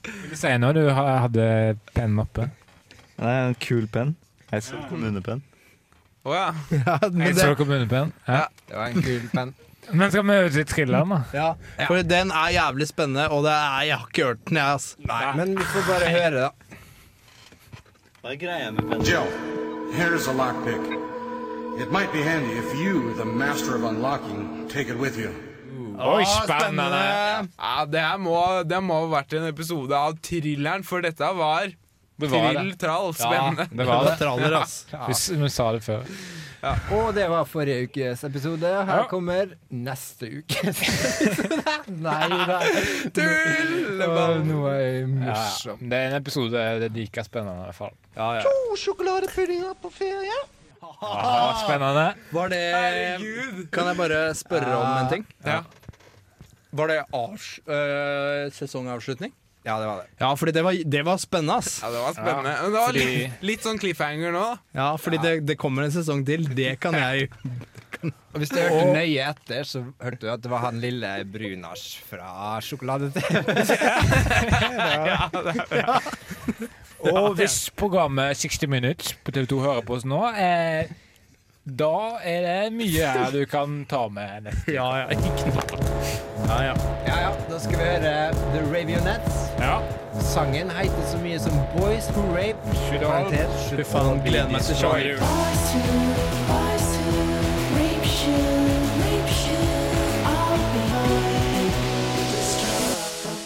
Vil 0.08 0.32
du 0.32 0.39
si 0.39 0.54
noe? 0.62 0.74
Du 0.78 0.86
hadde 0.96 1.50
pennen 1.91 2.24
oppe. 2.24 2.48
Det 3.17 3.28
er 3.28 3.46
en 3.50 3.60
kul 3.60 3.88
penn. 3.91 4.15
Eidsvoll 4.54 4.86
kommunepenn. 4.88 5.43
Å 6.28 6.36
ja. 6.36 6.48
ja, 6.72 6.98
men, 7.12 7.28
Eidsvoll 7.28 7.58
kommunepenn. 7.60 8.13
Ja. 8.28 8.46
Det 8.70 8.78
var 8.78 8.93
en 8.93 9.04
kul 9.04 9.26
penn. 9.34 9.56
Men 9.91 10.12
skal 10.12 10.23
vi 10.28 10.36
høre 10.36 10.50
til 10.52 10.65
thrilleren, 10.67 11.10
da? 11.10 11.19
ja, 11.34 11.86
for 11.88 12.02
den 12.04 12.32
er 12.32 12.50
jævlig 12.56 12.88
spennende, 12.89 13.30
og 13.32 13.43
det 13.45 13.52
er, 13.54 13.82
jeg 13.88 13.97
har 13.97 14.08
ikke 14.12 14.26
hørt 14.28 14.41
den, 14.50 14.58
jeg. 14.58 14.73
ass. 14.73 14.97
Men 15.36 15.58
vi 15.58 15.63
får 15.63 15.86
bare 15.88 16.10
høre, 16.12 16.47
da. 16.47 16.50
Hva 18.21 18.34
er 18.34 18.39
greia 18.41 18.71
med 18.76 18.84
penn? 18.89 19.04
Joe, 19.08 19.28
here's 19.95 20.28
a 20.28 20.34
lockpick. 20.36 20.84
It 21.80 21.91
might 21.91 22.12
be 22.12 22.23
handy 22.26 22.58
if 22.58 22.73
you, 22.76 23.13
the 23.15 23.26
master 23.26 23.76
of 23.76 23.84
unlocking, 23.84 24.67
take 24.67 24.89
it 24.89 24.97
with 24.97 25.17
you. 25.17 25.32
Oi, 25.97 26.23
spennende! 26.26 26.97
ja 27.58 27.86
det, 27.89 28.02
her 28.02 28.17
må, 28.21 28.38
det 28.69 28.82
må 28.84 29.00
ha 29.06 29.10
vært 29.15 29.34
en 29.34 29.47
episode 29.50 29.95
av 29.97 30.17
Thrilleren, 30.21 30.84
for 30.86 31.02
dette 31.02 31.30
var 31.38 31.71
Trill, 32.17 32.30
trall, 32.34 32.71
trall, 32.82 33.13
Ja, 33.13 33.27
spennende. 33.27 33.67
det 33.77 33.86
var 33.86 34.03
det. 34.08 34.15
Traller, 34.21 34.53
ass. 34.62 34.75
Vi, 35.08 35.13
s- 35.13 35.30
vi 35.38 35.49
sa 35.53 35.71
det 35.75 35.84
før. 35.86 36.08
Og 36.97 37.12
det 37.15 37.27
var 37.30 37.45
forrige 37.47 37.86
ukes 37.88 38.23
episode. 38.25 38.71
Her 38.89 39.03
kommer 39.12 39.51
neste 39.69 40.25
ukes 40.39 40.82
episode. 40.82 41.75
Nei. 41.88 42.25
Det 43.13 44.08
var 44.10 44.34
noe 44.43 44.73
Ja, 44.73 45.06
morsomt. 45.08 45.86
det 45.86 45.99
er 46.01 46.10
en 46.10 46.17
episode 46.17 46.51
det 46.82 46.89
er 46.89 46.95
like 46.97 47.23
spennende, 47.27 47.62
i 47.62 47.65
hvert 47.69 47.77
fall. 47.77 47.93
Ja, 48.17 48.32
ja. 48.39 48.43
To 48.49 48.75
sjokoladepuddinger 48.82 49.77
på 49.86 49.93
ferie. 49.93 50.39
Ja, 50.82 51.53
spennende. 51.62 52.08
Var 52.34 52.49
det 52.49 52.63
Kan 53.71 53.91
jeg 53.91 53.97
bare 54.01 54.21
spørre 54.36 54.77
om 54.82 54.93
en 55.06 55.10
ting? 55.13 55.25
Ja. 55.45 55.62
Var 56.77 56.89
det 56.91 56.97
øh, 57.06 58.51
sesongavslutning? 58.53 59.32
Ja, 59.67 59.75
det 59.82 59.88
var 59.89 59.97
det. 59.99 60.08
Ja, 60.21 60.30
fordi 60.39 60.51
det 60.56 60.62
var, 60.63 60.77
det 60.95 61.01
var 61.03 61.17
spennende, 61.19 61.58
ass. 61.60 61.82
Ja, 61.84 61.89
det 61.91 61.99
var 62.06 62.13
spennende. 62.15 62.53
Men 62.63 62.71
det 62.71 62.80
var 62.80 62.88
fordi- 62.93 63.08
litt, 63.10 63.41
litt 63.49 63.65
sånn 63.67 63.80
cliffhanger 63.82 64.32
nå. 64.32 64.43
da. 64.53 64.58
Ja, 64.80 64.88
fordi 65.01 65.17
det, 65.25 65.34
det 65.49 65.58
kommer 65.60 65.84
en 65.84 65.91
sesong 65.91 66.23
til. 66.27 66.47
Det 66.56 66.77
kan 66.80 66.95
jeg 66.95 67.27
Og 68.08 68.38
hvis 68.43 68.51
du 68.53 68.60
hørte 68.62 68.91
nøye 68.93 69.23
etter, 69.25 69.63
så 69.65 69.80
hørte 70.03 70.19
du 70.21 70.27
at 70.30 70.41
det 70.43 70.49
var 70.51 70.60
han 70.67 70.77
lille 70.80 71.10
Brunars 71.34 71.95
fra 72.06 72.60
Sjokolade-TV. 72.62 73.41
Og 77.12 77.34
hvis 77.39 77.58
programmet 77.77 78.38
60 78.38 78.67
Minutes 78.69 79.15
på 79.25 79.34
TV 79.34 79.47
2 79.49 79.60
hører 79.65 79.82
på 79.88 79.97
oss 79.97 80.06
nå, 80.08 80.19
eh, 80.38 80.86
da 81.67 82.17
er 82.23 82.41
det 82.41 82.73
mye 82.73 83.08
her 83.12 83.32
du 83.32 83.41
kan 83.45 83.86
ta 83.89 84.08
med 84.08 84.45
neste 84.45 84.71
Ja, 84.71 84.86
ja, 85.01 85.08
ikke 85.12 85.51
noe. 85.51 85.80
Ja, 86.47 86.62
ja. 86.63 86.75
Ja, 87.08 87.17
ja, 87.25 87.32
da 87.49 87.60
skal 87.60 87.80
vi 87.80 87.84
høre 87.84 88.34
The 88.53 88.62
Ravionettes. 88.71 89.39
Ja. 89.60 89.82
Sangen 90.21 90.71
heter 90.71 91.03
så 91.12 91.17
mye 91.19 91.39
som 91.39 91.58
Boys 91.75 92.08
Who 92.15 92.23
Rape. 92.36 92.75
Should 92.88 93.03
Parentes, 93.03 93.67
Fy 93.69 93.84
faen, 93.84 94.21
gleder 94.23 94.51
meg 94.51 94.62
til 94.63 94.80
showet. 94.80 95.19
Boys 95.19 95.67
who, 95.75 95.91
boys 96.47 96.88
who 96.95 97.19
rape 97.75 98.08
shoot, 98.08 98.88
rape 99.03 99.27
all 100.23 100.58
behind. 100.71 101.73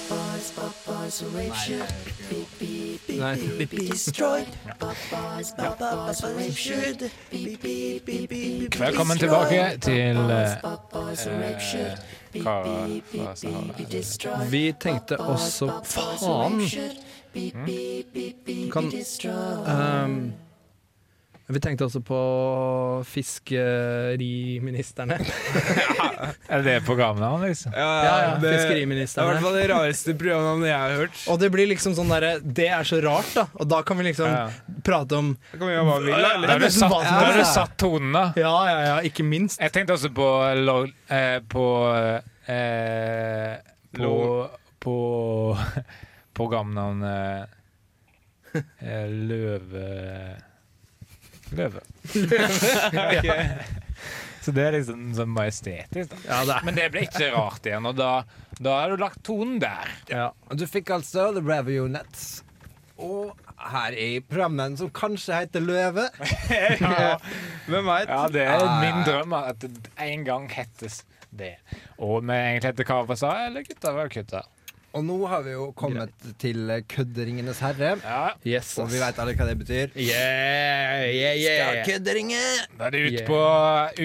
Boys, 0.10 0.48
boys 0.86 1.18
who 1.20 1.28
Nei. 3.20 3.38
Velkommen 8.80 9.18
tilbake 9.18 9.78
til 9.82 10.18
eh, 10.18 10.52
hva 12.44 12.56
hva 12.64 13.86
destroyed. 13.92 14.50
Vi 14.52 14.64
tenkte 14.80 15.20
også 15.20 15.72
Faen! 15.84 16.62
Kan 18.72 18.92
ehm, 18.92 20.34
Vi 21.52 21.60
tenkte 21.64 21.86
også 21.88 22.02
på 22.06 22.20
fiskeriministerne. 23.08 25.18
Er 26.52 26.62
det 26.64 26.82
programnavnet, 26.86 27.50
liksom? 27.50 27.72
Ja, 27.76 27.80
Ja, 27.82 27.88
ja, 28.22 28.36
det, 28.38 28.42
det 28.52 28.60
er 28.70 28.76
i 28.82 28.86
hvert 28.86 29.42
fall 29.42 29.56
det 29.58 29.64
rareste 29.72 30.14
programnavnet 30.20 30.68
jeg 30.70 30.78
har 30.80 30.92
hørt. 31.00 31.16
Og 31.34 31.40
det 31.42 31.50
blir 31.54 31.68
liksom 31.72 31.94
sånn 31.98 32.10
derre 32.14 32.32
Det 32.44 32.68
er 32.70 32.84
så 32.88 33.00
rart, 33.04 33.32
da. 33.36 33.44
Og 33.58 33.68
da 33.72 33.80
kan 33.88 33.98
vi 34.00 34.04
liksom 34.12 34.28
Ja. 34.32 34.50
prate 34.86 35.16
om 35.18 35.34
Da 35.52 35.58
kan 35.58 35.68
vi 35.68 35.74
gjøre 35.74 35.86
hva 35.90 35.98
vi 36.00 36.06
vil, 36.12 36.22
da. 36.22 36.28
Da 36.46 36.52
har 36.54 36.60
du 36.60 36.70
satt, 36.70 36.94
har 37.10 37.34
du 37.40 37.44
satt 37.50 37.74
tonen, 37.82 38.12
da. 38.16 38.26
Ja, 38.38 38.54
ja, 38.70 38.80
ja, 38.92 38.98
ikke 39.10 39.24
minst. 39.26 39.60
Jeg 39.62 39.72
tenkte 39.76 39.94
også 39.98 40.10
på 40.14 40.28
eh, 41.10 41.40
På 41.50 41.66
eh, 42.48 43.56
På 43.98 44.14
På 44.82 44.96
programnavnet 46.38 47.50
eh, 48.56 49.08
Løve 49.10 49.88
Løve. 51.58 51.82
Så 54.42 54.54
det 54.56 54.64
er 54.66 54.74
liksom 54.74 55.12
sånn 55.14 55.30
majestetisk. 55.36 56.14
Da. 56.16 56.22
Ja, 56.26 56.40
det 56.50 56.56
Men 56.66 56.78
det 56.78 56.88
ble 56.94 57.04
ikke 57.06 57.28
rart 57.36 57.68
igjen, 57.70 57.86
og 57.86 57.98
da, 58.00 58.12
da 58.58 58.78
har 58.80 58.94
du 58.96 59.04
lagt 59.04 59.22
tonen 59.28 59.60
der. 59.62 59.92
ja. 60.10 60.32
Du 60.58 60.66
fikk 60.70 60.90
altså 60.96 61.30
The 61.36 61.44
Ravionettes. 61.46 62.42
Og 63.02 63.38
her 63.62 63.94
i 63.98 64.10
programmet 64.26 64.80
som 64.82 64.90
kanskje 64.94 65.44
heter 65.44 65.62
Løve. 65.64 66.08
Hvem 67.70 67.86
veit? 67.90 68.10
Ja, 68.10 68.24
det 68.34 68.46
er 68.50 68.66
min 68.82 69.04
drøm 69.06 69.34
at 69.38 69.62
det 69.62 69.94
en 70.02 70.26
gang 70.26 70.50
hettes 70.54 71.04
det. 71.30 71.56
Og 72.02 72.22
vi 72.26 72.34
egentlig 72.36 72.72
heter 72.74 72.88
Kavasa 72.90 73.32
eller 73.46 73.66
Gutta 73.66 73.94
var 73.96 74.10
kutta. 74.14 74.42
Og 74.94 75.06
nå 75.08 75.16
har 75.32 75.42
vi 75.46 75.52
jo 75.54 75.70
kommet 75.78 76.12
til 76.42 76.68
Kødderingenes 76.92 77.60
herre. 77.64 77.94
Ja, 78.04 78.34
Yes, 78.44 78.74
Og 78.82 78.90
vi 78.92 79.00
veit 79.00 79.20
alle 79.24 79.36
hva 79.40 79.46
det 79.48 79.56
betyr. 79.62 79.88
Yeah, 79.96 81.08
yeah, 81.08 81.36
yeah. 81.40 81.80
Kødderinge! 81.88 82.42
da 82.78 82.86
er 82.90 82.94
det 82.98 83.02
ut 83.06 83.12
Yeah. 83.14 83.28
på 83.28 83.40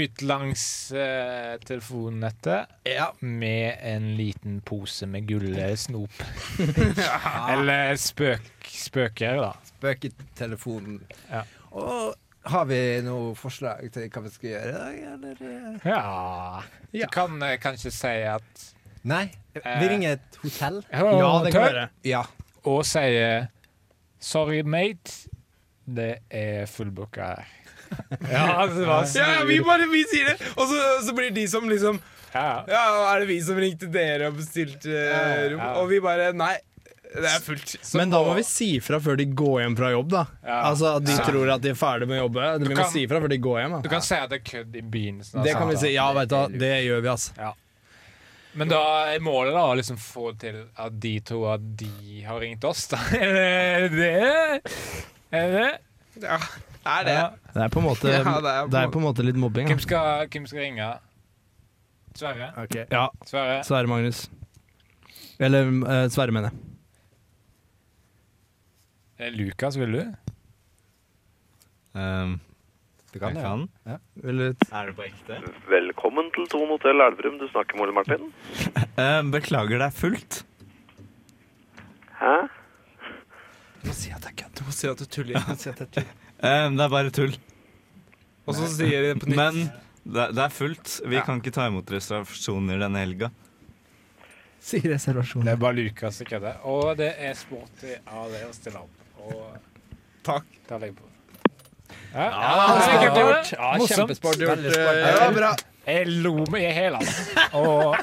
utenlandstelefonnettet 0.05 2.67
Ja. 2.87 3.13
med 3.21 3.75
en 3.83 4.17
liten 4.17 4.61
pose 4.61 5.07
med 5.07 5.27
gullsnop. 5.29 6.11
Eller 7.53 7.97
spøk, 7.97 8.41
spøker, 8.71 9.37
da. 9.43 9.53
Spøketelefonen. 9.77 11.01
Ja. 11.31 11.43
Og 11.73 12.15
har 12.47 12.65
vi 12.71 13.01
noe 13.03 13.35
forslag 13.35 13.91
til 13.93 14.07
hva 14.09 14.21
vi 14.23 14.29
skal 14.31 14.51
gjøre 14.51 14.69
i 14.69 14.73
dag, 14.79 14.99
eller? 15.17 15.37
Ja 15.83 16.63
Du 16.95 17.07
kan 17.13 17.43
uh, 17.43 17.57
kanskje 17.61 17.91
si 17.91 18.07
at 18.31 18.76
Nei, 19.07 19.25
vi 19.55 19.89
ringer 19.89 20.17
et 20.17 20.39
hotell. 20.43 20.81
Ja, 20.91 21.31
det 21.45 21.53
kan 21.55 21.63
være. 21.69 21.87
Ja. 22.07 22.25
Og 22.67 22.83
sier 22.89 23.47
'sorry, 24.21 24.63
mate'. 24.67 25.29
Det 25.87 26.19
er 26.35 26.67
fullbooka 26.67 27.23
her. 27.23 27.47
ja, 28.33 28.47
altså, 28.63 28.81
det 28.81 28.87
var 28.89 29.05
Ja, 29.15 29.27
ja, 29.39 29.45
vi 29.47 29.61
bare 29.63 29.87
vi 29.87 30.01
sier 30.11 30.33
det! 30.33 30.49
Og 30.57 30.67
så, 30.67 30.79
så 31.07 31.13
blir 31.15 31.31
de 31.31 31.45
som 31.47 31.69
liksom 31.71 32.01
ja. 32.35 32.65
Ja, 32.67 32.81
er 33.15 33.21
det 33.23 33.29
vi 33.31 33.37
som 33.47 33.57
ringte 33.63 33.87
dere 33.87 34.27
og 34.33 34.41
bestilte 34.41 34.91
uh, 34.91 35.45
rom? 35.53 35.61
ja. 35.61 35.69
Og 35.81 35.87
vi 35.93 36.01
bare 36.03 36.33
Nei, 36.37 36.57
det 37.15 37.31
er 37.31 37.45
fullt. 37.45 37.77
Så 37.81 37.97
Men 38.01 38.11
da 38.11 38.19
må 38.27 38.35
vi 38.37 38.43
si 38.45 38.69
fra 38.85 38.99
før 39.01 39.17
de 39.21 39.29
går 39.31 39.61
hjem 39.63 39.77
fra 39.79 39.93
jobb, 39.95 40.11
da. 40.13 40.25
Ja. 40.43 40.57
Altså 40.73 40.97
at 40.99 41.07
De 41.07 41.15
tror 41.23 41.53
at 41.55 41.63
de 41.63 41.71
er 41.73 41.79
ferdig 41.79 42.09
med 42.11 42.19
å 42.19 42.25
jobbe. 42.27 42.49
Vi 42.65 42.73
må 42.73 42.81
kan- 42.83 42.91
si 42.93 43.07
fra 43.07 43.23
før 43.23 43.33
de 43.33 43.39
går 43.47 43.61
hjem. 43.63 43.77
Da. 43.79 43.81
Du 43.87 43.89
kan 43.95 44.03
si 44.05 44.19
at 44.19 44.35
det 44.35 44.41
er 44.43 44.45
kødd 44.51 44.75
i 44.77 44.83
begynnelsen. 44.83 45.47
Det 45.47 45.55
kan 45.55 45.71
vi 45.71 45.79
si. 45.81 45.95
Ja, 45.95 46.11
vet 46.19 46.29
du 46.29 46.37
hva, 46.37 46.45
det 46.51 46.73
gjør 46.89 47.07
vi, 47.07 47.13
altså. 47.15 47.55
Men 48.57 48.71
da 48.73 48.83
er 49.13 49.25
målet 49.25 49.53
da 49.53 49.65
å 49.69 49.75
liksom 49.77 49.99
få 50.01 50.31
til 50.41 50.63
at 50.81 50.95
de 51.01 51.17
to 51.29 51.43
at 51.51 51.65
de 51.81 52.23
har 52.25 52.41
ringt 52.41 52.65
oss, 52.65 52.87
da. 52.93 53.01
Er 53.17 53.89
det 53.89 53.91
det? 53.93 54.77
Er 55.37 55.51
det? 55.53 55.67
Ja, 56.23 56.39
er 56.87 57.05
det. 57.05 57.17
Ja. 57.19 57.27
Det 57.53 57.65
er 57.67 57.75
på 57.75 57.83
en 57.83 57.87
måte, 57.91 58.09
Ja, 58.09 58.23
det 58.23 58.53
er 58.55 58.63
på 58.65 58.73
det 58.73 58.81
er 58.81 58.95
på 58.95 59.03
en 59.03 59.05
måte 59.05 59.27
litt 59.27 59.37
mobbing. 59.41 59.69
Hvem 59.69 59.83
skal, 59.85 60.25
hvem 60.33 60.47
skal 60.49 60.65
ringe? 60.65 60.89
Sverre? 62.17 62.49
Ja, 62.89 63.09
Sverre? 63.29 63.59
Sverre 63.69 63.91
Magnus. 63.93 64.23
Eller 65.37 65.69
uh, 65.69 66.07
Sverre, 66.13 66.33
mener 66.33 66.49
jeg. 66.49 66.63
Eh, 69.19 69.33
Lukas, 69.37 69.77
vil 69.81 69.99
du? 69.99 70.03
Um, 71.97 72.39
Du 73.17 73.21
kan 73.21 73.33
jeg 73.33 73.41
det. 73.41 73.49
kan. 73.49 73.69
ja. 73.89 73.97
du 74.21 74.29
Er 74.77 74.87
det 74.87 74.95
på 74.97 75.05
ekte? 75.07 75.37
Velkommen 75.71 76.27
til 76.35 76.45
Thon 76.53 76.69
hotell 76.69 77.01
Elverum. 77.01 77.39
Du 77.41 77.47
snakker 77.49 77.79
med 77.79 77.87
Ole 77.87 77.95
Martin. 77.97 78.27
Eh, 79.05 79.23
beklager, 79.33 79.79
det 79.81 79.87
er 79.87 79.95
fullt. 79.97 80.37
Hæ? 82.19 82.35
Du 83.81 83.89
må 83.89 83.95
si 83.97 84.13
at 84.13 84.21
det 84.21 84.35
er 84.35 84.37
kødd. 84.43 84.53
Du 84.59 84.63
må 84.69 84.77
si 84.77 84.91
at 84.91 85.01
du 85.01 85.07
tuller. 85.17 85.41
Du 85.41 85.49
må 85.49 85.57
si 85.57 85.73
at 85.73 85.81
det 85.81 85.87
er 85.87 85.93
tull. 85.97 86.13
Eh, 86.51 86.67
det 86.77 86.85
er 86.85 86.93
bare 86.93 87.15
tull. 87.21 87.39
Og 88.45 88.59
så 88.61 88.69
sier 88.75 89.01
de 89.01 89.15
det 89.15 89.17
på 89.25 89.33
nytt. 89.33 89.41
Men 89.41 89.59
det, 90.05 90.29
det 90.37 90.45
er 90.45 90.55
fullt. 90.61 91.01
Vi 91.09 91.25
kan 91.25 91.41
ikke 91.41 91.57
ta 91.57 91.71
imot 91.73 91.97
reservasjoner 91.97 92.85
denne 92.85 93.05
helga. 93.07 93.33
si 94.61 94.85
reservasjoner. 94.85 95.49
Det 95.49 95.57
er 95.57 95.65
bare 95.65 95.81
Lukas 95.81 96.21
som 96.21 96.29
kødder. 96.29 96.61
Og 96.69 96.97
det 97.01 97.15
er 97.17 97.37
sporty 97.37 97.97
av 98.05 98.29
dere 98.29 98.53
å 98.53 98.57
stille 98.61 98.85
opp. 98.85 99.05
Og 99.25 100.25
Takk. 100.29 100.57
da 100.69 100.77
legger 100.77 100.93
jeg 100.93 101.01
på. 101.01 101.16
Ja, 102.17 102.27
ja, 102.33 103.01
det 103.03 103.09
gjort. 103.21 103.51
Ja, 103.53 103.73
Morsomt. 103.77 104.09
gjort. 104.09 104.17
Sporty. 104.17 104.45
eh, 104.45 104.57
Det 104.57 105.21
var 105.21 105.33
bra. 105.37 105.51
Jeg 105.87 106.07
lo 106.25 106.33
meg 106.51 106.63
i 106.63 106.73
hæla. 106.73 106.99
Og 107.53 107.97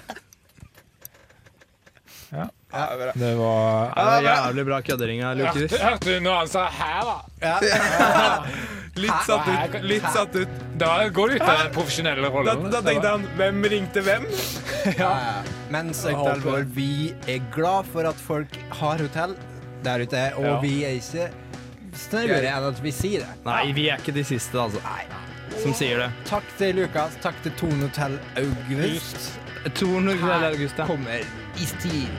Ja, 2.34 2.45
bra. 2.97 3.11
det 3.14 3.36
var 3.38 3.93
Ja, 3.95 4.03
det 4.20 4.28
er 4.30 4.45
jævlig 4.47 4.66
bra 4.66 4.80
køddering 4.82 5.20
her, 5.22 5.36
Hørte, 5.36 5.59
Lukas. 5.59 5.82
hørte 5.82 6.05
du 6.16 6.20
når 6.26 6.38
han 6.38 6.47
sa 6.47 6.68
'hæ', 6.68 7.03
da? 7.41 8.43
Litt 8.95 9.24
satt 9.26 9.47
ut. 9.47 9.82
Litt 9.84 10.03
satt 10.14 10.36
ut. 10.36 10.47
Da 10.78 11.09
går 11.09 11.28
du 11.30 11.36
ut 11.36 11.41
av 11.41 11.57
den 11.64 11.72
profesjonelle 11.74 12.22
Da, 12.22 12.30
rollen. 12.30 12.72
da 12.72 12.82
tenkte 12.82 13.07
han 13.09 13.24
Hvem 13.38 13.64
ringte 13.70 14.01
hvem? 14.05 14.26
Ja. 14.99 15.41
Men 15.70 15.89
søkt 15.93 16.28
alvor, 16.34 16.64
vi 16.76 17.14
er 17.28 17.39
glad 17.55 17.86
for 17.93 18.05
at 18.05 18.16
folk 18.16 18.47
har 18.72 18.97
hotell 18.97 19.36
der 19.84 19.99
ute, 20.05 20.34
og 20.38 20.43
Ja. 20.45 20.59
vi 20.61 20.84
er 20.86 20.89
ikke 20.99 21.30
snauere 21.98 22.50
enn 22.50 22.68
at 22.70 22.82
vi 22.84 22.91
sier 22.94 23.24
det. 23.24 23.38
Nei, 23.46 23.72
vi 23.76 23.88
er 23.89 24.02
ikke 24.02 24.16
de 24.16 24.24
siste, 24.28 24.58
altså. 24.60 24.82
Som 25.62 25.76
sier 25.78 26.02
det. 26.02 26.10
Takk 26.30 26.48
til 26.58 26.76
Lukas. 26.82 27.18
Takk 27.24 27.38
til 27.46 27.54
Tone 27.60 27.88
Hotel 27.88 28.20
August. 28.41 29.39
Tone 29.78 30.18
Hotel 30.18 30.50
August, 30.50 30.78
ja. 30.78 30.86
Her 30.86 30.96
kommer 30.96 31.20
istid. 31.62 32.10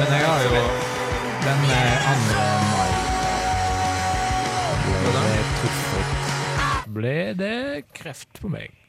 Men 0.00 0.12
jeg 0.16 0.26
har 0.26 0.42
jo 0.48 0.64
den 1.44 1.64
eh, 1.70 2.10
andre 2.14 2.44
mai. 2.72 2.90
Ble 6.90 7.16
det 7.38 7.84
kreft 7.94 8.40
på 8.42 8.50
meg? 8.50 8.79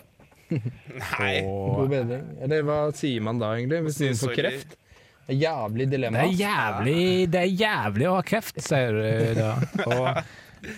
Nei. 0.52 1.34
God 1.46 1.90
bedring. 1.92 2.30
Eller 2.44 2.64
hva 2.68 2.78
sier 2.98 3.24
man 3.26 3.42
da, 3.42 3.54
egentlig, 3.58 3.82
hvis 3.88 4.00
noen 4.04 4.22
får 4.22 4.38
kreft? 4.38 4.78
Det 5.22 5.36
er 5.36 5.42
Jævlig 5.46 5.86
det 5.86 5.96
dilemma. 5.96 6.24
er 6.26 6.32
jævlig 6.36 7.02
Det 7.32 7.40
er 7.40 7.52
jævlig 7.56 8.08
å 8.10 8.16
ha 8.18 8.24
kreft, 8.26 8.58
sier 8.66 8.98
du 8.98 9.38
da. 9.38 9.52
Og 9.86 10.08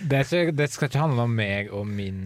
det, 0.04 0.18
er 0.20 0.28
ikke, 0.28 0.52
det 0.60 0.68
skal 0.72 0.90
ikke 0.90 1.00
handle 1.02 1.24
om 1.26 1.34
meg 1.34 1.72
og 1.74 1.88
min 1.88 2.20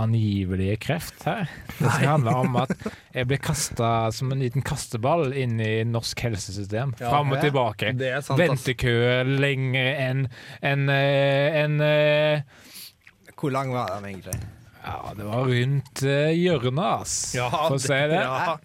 angivelige 0.00 0.76
kreft 0.80 1.24
her. 1.28 1.50
Det 1.76 1.90
skal 1.90 2.06
handle 2.14 2.36
om 2.44 2.54
at 2.62 2.70
jeg 3.12 3.28
blir 3.28 3.40
kasta 3.42 3.90
som 4.14 4.30
en 4.32 4.40
liten 4.44 4.64
kasteball 4.64 5.34
inn 5.36 5.58
i 5.60 5.82
norsk 5.84 6.22
helsesystem. 6.28 6.94
Ja, 7.00 7.10
Fram 7.10 7.34
og 7.34 7.40
ja. 7.40 7.42
tilbake. 7.48 7.92
Det. 7.98 8.14
Ventekø 8.38 8.94
lenger 9.28 9.90
enn 10.06 10.24
en, 10.62 10.86
en, 10.88 11.82
en, 11.82 11.82
en, 11.82 13.34
Hvor 13.36 13.52
lang 13.56 13.74
var 13.74 13.96
den 13.98 14.08
egentlig? 14.12 14.38
Ja, 14.84 15.12
det 15.16 15.24
var 15.28 15.44
rundt 15.44 16.02
eh, 16.08 16.30
hjørnet, 16.40 17.02
ass. 17.02 17.34
Ja, 17.36 17.48
Få 17.68 17.76
se 17.78 17.98
det. 18.08 18.20
Ja, 18.24 18.56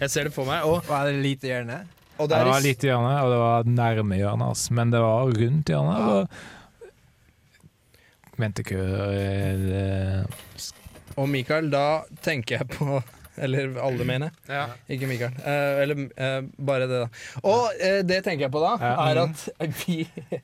jeg 0.00 0.10
ser 0.12 0.24
det 0.28 0.34
for 0.36 0.46
meg. 0.46 0.62
Og, 0.68 0.84
Var 0.86 1.06
det 1.10 1.16
lite 1.24 1.46
hjørne? 1.50 1.80
og 2.14 2.28
Det 2.30 2.36
det 2.38 2.46
var 2.46 2.60
lite 2.62 2.86
hjørne, 2.86 3.14
og 3.24 3.30
det 3.32 3.38
var 3.42 3.64
nærme 3.66 4.14
hjørnet, 4.20 4.50
ass. 4.54 4.68
men 4.70 4.90
det 4.94 5.00
var 5.02 5.32
rundt 5.34 5.66
hjørnet. 5.72 5.98
Og 6.14 6.28
ventekø 8.38 8.78
ikke. 8.84 9.58
det- 9.66 10.26
Og 11.16 11.28
Mikael, 11.28 11.70
da 11.70 12.02
tenker 12.22 12.58
jeg 12.58 12.68
på 12.68 13.02
Eller 13.36 13.72
alle, 13.82 14.04
mener 14.06 14.30
jeg. 14.30 14.34
Ja. 14.54 14.66
Ikke 14.94 15.06
Mikael. 15.10 15.32
Eh, 15.42 15.82
eller 15.82 16.02
eh, 16.16 16.40
bare 16.58 16.86
det, 16.86 17.00
da. 17.02 17.08
Og 17.50 17.72
eh, 17.82 18.02
det 18.06 18.20
tenker 18.24 18.44
jeg 18.46 18.52
på 18.54 18.60
da, 18.62 18.74
Ja. 18.80 18.92
er 19.10 19.20
at 19.24 19.70
vi, 19.80 19.96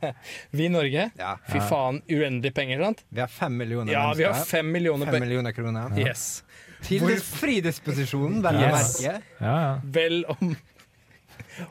vi 0.59 0.64
i 0.66 0.72
Norge 0.74 1.11
Ja. 1.18 1.36
Fy 1.51 1.59
faen, 1.70 2.01
uendelig 2.11 2.53
penger, 2.57 2.82
sant? 2.82 3.05
Vi 3.11 3.20
har 3.22 3.28
fem 3.30 3.55
millioner 3.61 3.93
Ja, 3.95 4.09
vi 4.14 4.24
har 4.26 4.32
mennesker. 4.34 4.51
fem 4.59 4.72
millioner 4.74 5.07
Fem 5.07 5.14
penger. 5.14 5.26
millioner 5.28 5.53
kroner. 5.55 5.95
Yes. 6.07 6.43
Til 6.82 7.01
Hvor- 7.05 7.20
fri 7.41 7.59
disposisjon, 7.61 8.41
vel 8.43 8.57
å 8.57 8.61
Yes. 8.66 8.72
merke. 9.01 9.22
Ja, 9.38 9.55
ja. 9.55 9.80
Vel 9.84 10.22
om 10.32 10.57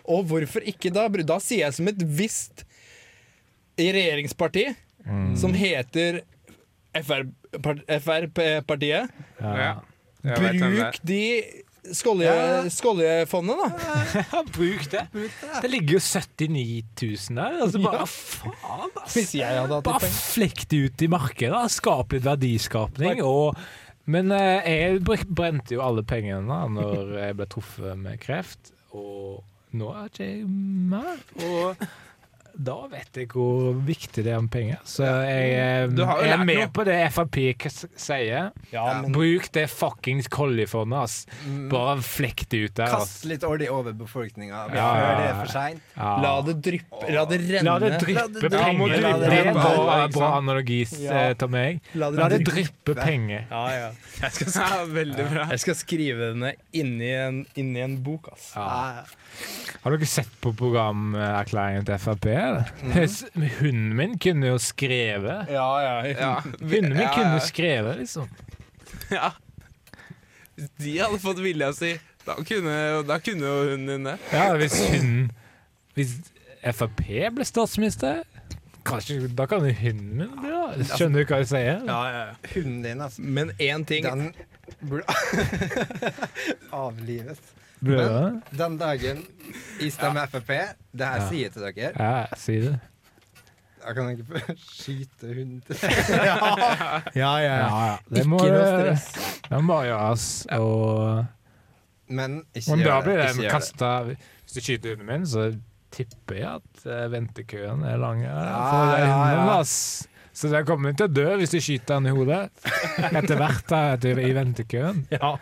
Og 0.05 0.25
hvorfor 0.29 0.61
ikke 0.69 0.91
da? 0.93 1.07
Da 1.09 1.39
sier 1.41 1.65
jeg 1.65 1.73
som 1.73 1.87
et 1.89 1.97
visst 2.03 2.63
regjeringsparti 3.79 4.67
Mm. 5.09 5.35
som 5.39 5.53
heter 5.55 6.21
Frp-partiet. 7.99 9.09
ja. 9.39 9.75
Ja. 10.25 10.35
Bruk 10.35 10.99
de 11.07 11.21
skolje, 11.95 12.31
skoljefondene, 12.75 13.69
da. 13.69 14.23
Ja, 14.33 14.41
bruk 14.51 14.87
det. 14.91 15.03
Det 15.61 15.69
ligger 15.71 15.95
jo 15.97 16.01
79 16.03 17.29
000 17.29 17.37
der. 17.39 17.59
Altså 17.63 17.81
bare 17.83 18.07
faen, 18.11 18.97
ass. 19.03 19.15
Hvis 19.15 19.35
jeg 19.39 19.61
hadde 19.61 19.77
hatt 19.79 19.87
Bare 19.87 20.09
flekk 20.13 20.65
det 20.71 20.81
ut 20.85 21.05
i 21.05 21.11
markedet. 21.11 21.61
Skap 21.73 22.15
litt 22.15 22.25
verdiskapning. 22.27 23.23
Og, 23.25 23.57
men 24.09 24.33
eh, 24.35 24.67
jeg 24.67 24.99
brente 25.29 25.77
jo 25.77 25.85
alle 25.85 26.03
pengene 26.07 26.43
da 26.49 26.65
når 26.73 27.15
jeg 27.21 27.39
ble 27.39 27.49
truffet 27.55 28.03
med 28.03 28.19
kreft. 28.23 28.73
Og 28.97 29.39
nå 29.77 29.91
er 29.93 30.11
ikke 30.11 30.27
jeg 30.27 30.45
mer. 30.49 31.23
Og 31.45 31.89
da 32.57 32.75
vet 32.91 33.15
jeg 33.21 33.27
hvor 33.33 33.73
viktig 33.85 34.23
det 34.25 34.31
er 34.33 34.41
med 34.41 34.51
penger. 34.53 34.79
Så 34.87 35.03
jeg, 35.05 35.49
eh, 35.53 35.89
jeg 35.89 36.33
er 36.33 36.43
med 36.43 36.57
noe. 36.63 36.67
på 36.73 36.85
det 36.87 36.97
Frp 37.13 37.37
sier. 37.99 38.49
Ja, 38.73 38.85
men 39.01 39.11
Bruk 39.15 39.49
det 39.55 39.67
fuckings 39.71 40.27
koljefondet, 40.31 40.99
ass. 41.03 41.15
Bare 41.71 41.97
flekk 42.05 42.45
det 42.49 42.57
ut 42.65 42.75
der. 42.79 42.85
ass. 42.95 43.13
Kast 43.19 43.25
litt 43.29 43.43
olje 43.47 43.69
over 43.71 43.93
befolkninga 43.93 44.65
før 44.69 44.75
ja, 44.79 44.89
det 45.19 45.27
er 45.29 45.37
for 45.39 45.53
seint. 45.53 45.81
Ja. 45.95 46.15
la 46.23 46.33
det 46.47 46.55
dryppe, 46.65 47.03
la 47.13 47.25
det 47.29 47.39
renne. 47.45 47.63
La 47.69 47.77
det 47.79 47.91
dryppe 48.01 48.49
Ja, 48.49 48.63
penger. 48.63 48.95
Det 49.19 49.39
er 49.39 49.51
bra, 49.53 49.73
Ja, 49.99 50.07
bra 50.13 50.31
analogi 50.39 50.81
til 50.89 51.49
meg. 51.53 51.81
La 51.95 52.09
det 52.11 52.19
La 52.19 52.29
det 52.29 52.41
dryppe. 52.47 52.95
penger. 52.99 53.45
Ja, 53.51 53.63
ja. 53.75 53.89
Jeg 54.21 54.31
skal, 54.31 54.51
Ja, 54.59 54.83
veldig 54.85 55.25
bra. 55.31 55.47
jeg 55.53 55.59
skal 55.63 55.75
skrive 55.79 56.31
denne 56.33 56.53
inni 56.75 57.09
en, 57.15 57.45
inni 57.55 57.81
en 57.83 57.97
bok, 58.03 58.29
ass. 58.33 58.51
Ja. 58.55 59.03
Har 59.83 59.93
dere 59.95 60.07
sett 60.09 60.31
på 60.43 60.51
programerklæringen 60.57 61.85
til 61.87 61.99
Frp? 62.01 62.25
Eller? 62.47 62.71
S- 63.05 63.25
Hunden 63.59 63.95
min 63.97 64.17
kunne 64.21 64.47
jo 64.53 64.57
skrevet. 64.61 65.49
Ja, 65.51 65.67
ja. 65.83 65.95
Ja. 66.13 66.31
Hunden 66.59 66.93
min 66.95 67.03
Ja, 67.05 67.11
kunne 67.15 67.33
jo 67.37 67.43
skrevet, 67.47 67.97
liksom. 68.01 68.29
Ja. 69.19 69.31
Hvis 70.55 70.69
de 70.83 70.97
hadde 70.99 71.19
fått 71.23 71.39
vilja 71.43 71.69
si, 71.73 71.93
da 72.27 72.35
kunne, 72.45 72.73
da 73.07 73.19
kunne 73.23 73.45
jo 73.47 73.61
hunden 73.71 73.87
din 73.93 74.09
det. 74.09 74.17
Ja, 74.33 74.49
hvis 74.59 74.75
hunden 74.89 75.29
Hvis 75.95 76.17
Frp 76.75 76.99
ble 77.35 77.45
statsminister, 77.47 78.23
kanskje, 78.87 79.21
da 79.37 79.45
kan 79.47 79.63
jo 79.63 79.71
hunden 79.79 80.17
min 80.19 80.33
bli 80.41 80.51
det. 80.81 80.89
Skjønner 80.91 81.23
du 81.23 81.31
hva 81.31 81.39
jeg 81.43 81.47
sier? 81.53 81.79
Ja, 81.87 81.99
ja, 82.11 82.23
ja. 82.31 82.51
Hunden 82.55 82.81
din, 82.83 83.01
altså. 83.05 83.21
Men 83.23 83.53
én 83.59 83.85
ting 83.87 84.03
Den 84.09 84.33
burde 84.81 85.03
avlives. 86.75 87.39
Men 87.81 88.41
den 88.57 88.77
dagen 88.77 89.21
i 89.79 89.89
stemmer 89.93 90.27
Frp, 90.27 90.49
det 90.91 91.05
her 91.07 91.21
Ja. 91.21 91.27
sier 91.29 91.43
jeg 91.47 91.53
til 91.53 91.61
dere, 91.67 91.91
Ja, 91.95 92.25
si 92.35 92.57
det. 92.65 92.79
da 93.85 93.93
kan 93.95 94.09
få 94.27 94.41
skyte 94.59 95.27
hunden 95.33 95.61
til 95.65 95.77
Ja, 96.09 96.35
ja, 96.35 97.01
Ja, 97.15 97.31
ja. 97.39 97.55
ja. 97.63 97.97
Det 98.09 98.25
må, 98.27 98.37
Ikke 98.43 98.51
noe 98.57 98.67
stress. 98.67 99.39
det 99.49 99.63
må 99.63 99.77
gjøres. 99.87 100.27
Og 100.59 101.25
Men 102.09 102.43
ikke 102.55 102.75
Men 102.75 102.85
da 102.85 102.99
blir 103.05 103.17
det. 103.21 103.29
Ikke 103.37 103.49
kasta 103.55 103.93
Hvis 104.09 104.53
du 104.55 104.61
skyter 104.61 104.89
hunden 104.95 105.07
min, 105.07 105.25
så 105.25 105.47
tipper 105.91 106.35
jeg 106.35 106.59
at 106.59 106.85
eh, 106.85 107.07
ventekøen 107.11 107.83
er 107.87 107.97
lang. 107.97 108.21
Ja, 108.23 108.35
Ja, 108.43 108.97
ja, 108.99 109.55
ja. 109.57 109.63
Så 110.39 110.47
den 110.51 110.65
kommer 110.65 110.93
til 110.95 111.07
å 111.07 111.11
dø 111.11 111.35
hvis 111.39 111.51
du 111.51 111.57
skyter 111.59 111.97
den 111.99 112.05
i 112.11 112.13
hodet. 112.15 112.49
Etter 113.17 113.35
hvert 113.39 113.65
da, 113.71 113.79
i 113.97 114.33
ventekøen. 114.35 115.05
Ja. 115.11 115.33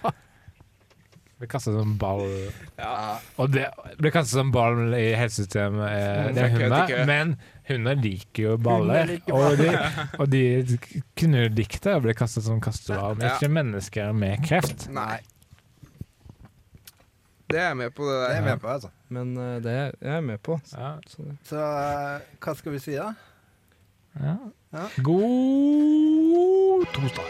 Blir 1.38 1.50
kastet 1.52 1.76
som 1.78 1.92
ball. 2.02 2.24
Ja. 2.80 3.20
Og 3.38 3.52
det 3.54 3.68
blir 4.00 4.14
kastet 4.14 4.40
som 4.40 4.50
ball 4.54 4.96
i 4.98 5.12
helsesystemet, 5.14 5.86
eh, 5.86 6.24
mm, 6.26 6.34
det 6.34 6.44
er 6.44 6.54
hunder. 6.56 6.94
Men 7.06 7.36
hunder 7.68 8.00
liker 8.02 8.44
jo 8.44 8.58
baller. 8.58 9.06
Liker 9.12 9.38
baller. 9.38 9.92
Og, 10.18 10.32
de, 10.32 10.48
og 10.74 10.78
de 10.78 11.04
kunne 11.20 11.46
likt 11.54 11.86
det 11.86 11.94
å 11.94 12.16
kastet 12.18 12.48
som 12.48 12.62
kasteball, 12.64 13.20
men 13.20 13.30
ikke 13.36 13.52
mennesker 13.54 14.18
med 14.18 14.42
kreft. 14.48 14.88
Nei. 14.90 15.20
Det 17.48 17.62
er 17.62 17.68
jeg 17.70 17.78
med 17.78 17.94
på. 17.96 18.04
det 18.04 18.12
der. 18.12 18.20
Det 18.20 18.30
er 18.30 18.36
jeg 18.36 18.44
med 18.50 18.60
på, 18.60 18.68
altså. 18.68 18.90
Men 19.08 19.38
uh, 19.38 19.56
det 19.64 19.72
er 19.72 19.92
jeg 20.02 20.24
med 20.24 20.38
på. 20.38 20.60
Så, 20.66 20.80
ja. 20.80 20.92
så, 21.08 21.24
så 21.44 21.56
uh, 21.56 22.20
hva 22.44 22.58
skal 22.60 22.72
vi 22.76 22.80
si, 22.84 22.98
da? 22.98 23.14
Ja. 24.18 24.36
ja. 24.74 24.90
God 25.06 26.86
torsdag. 26.98 27.24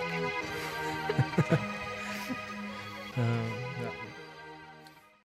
uh. 3.18 3.54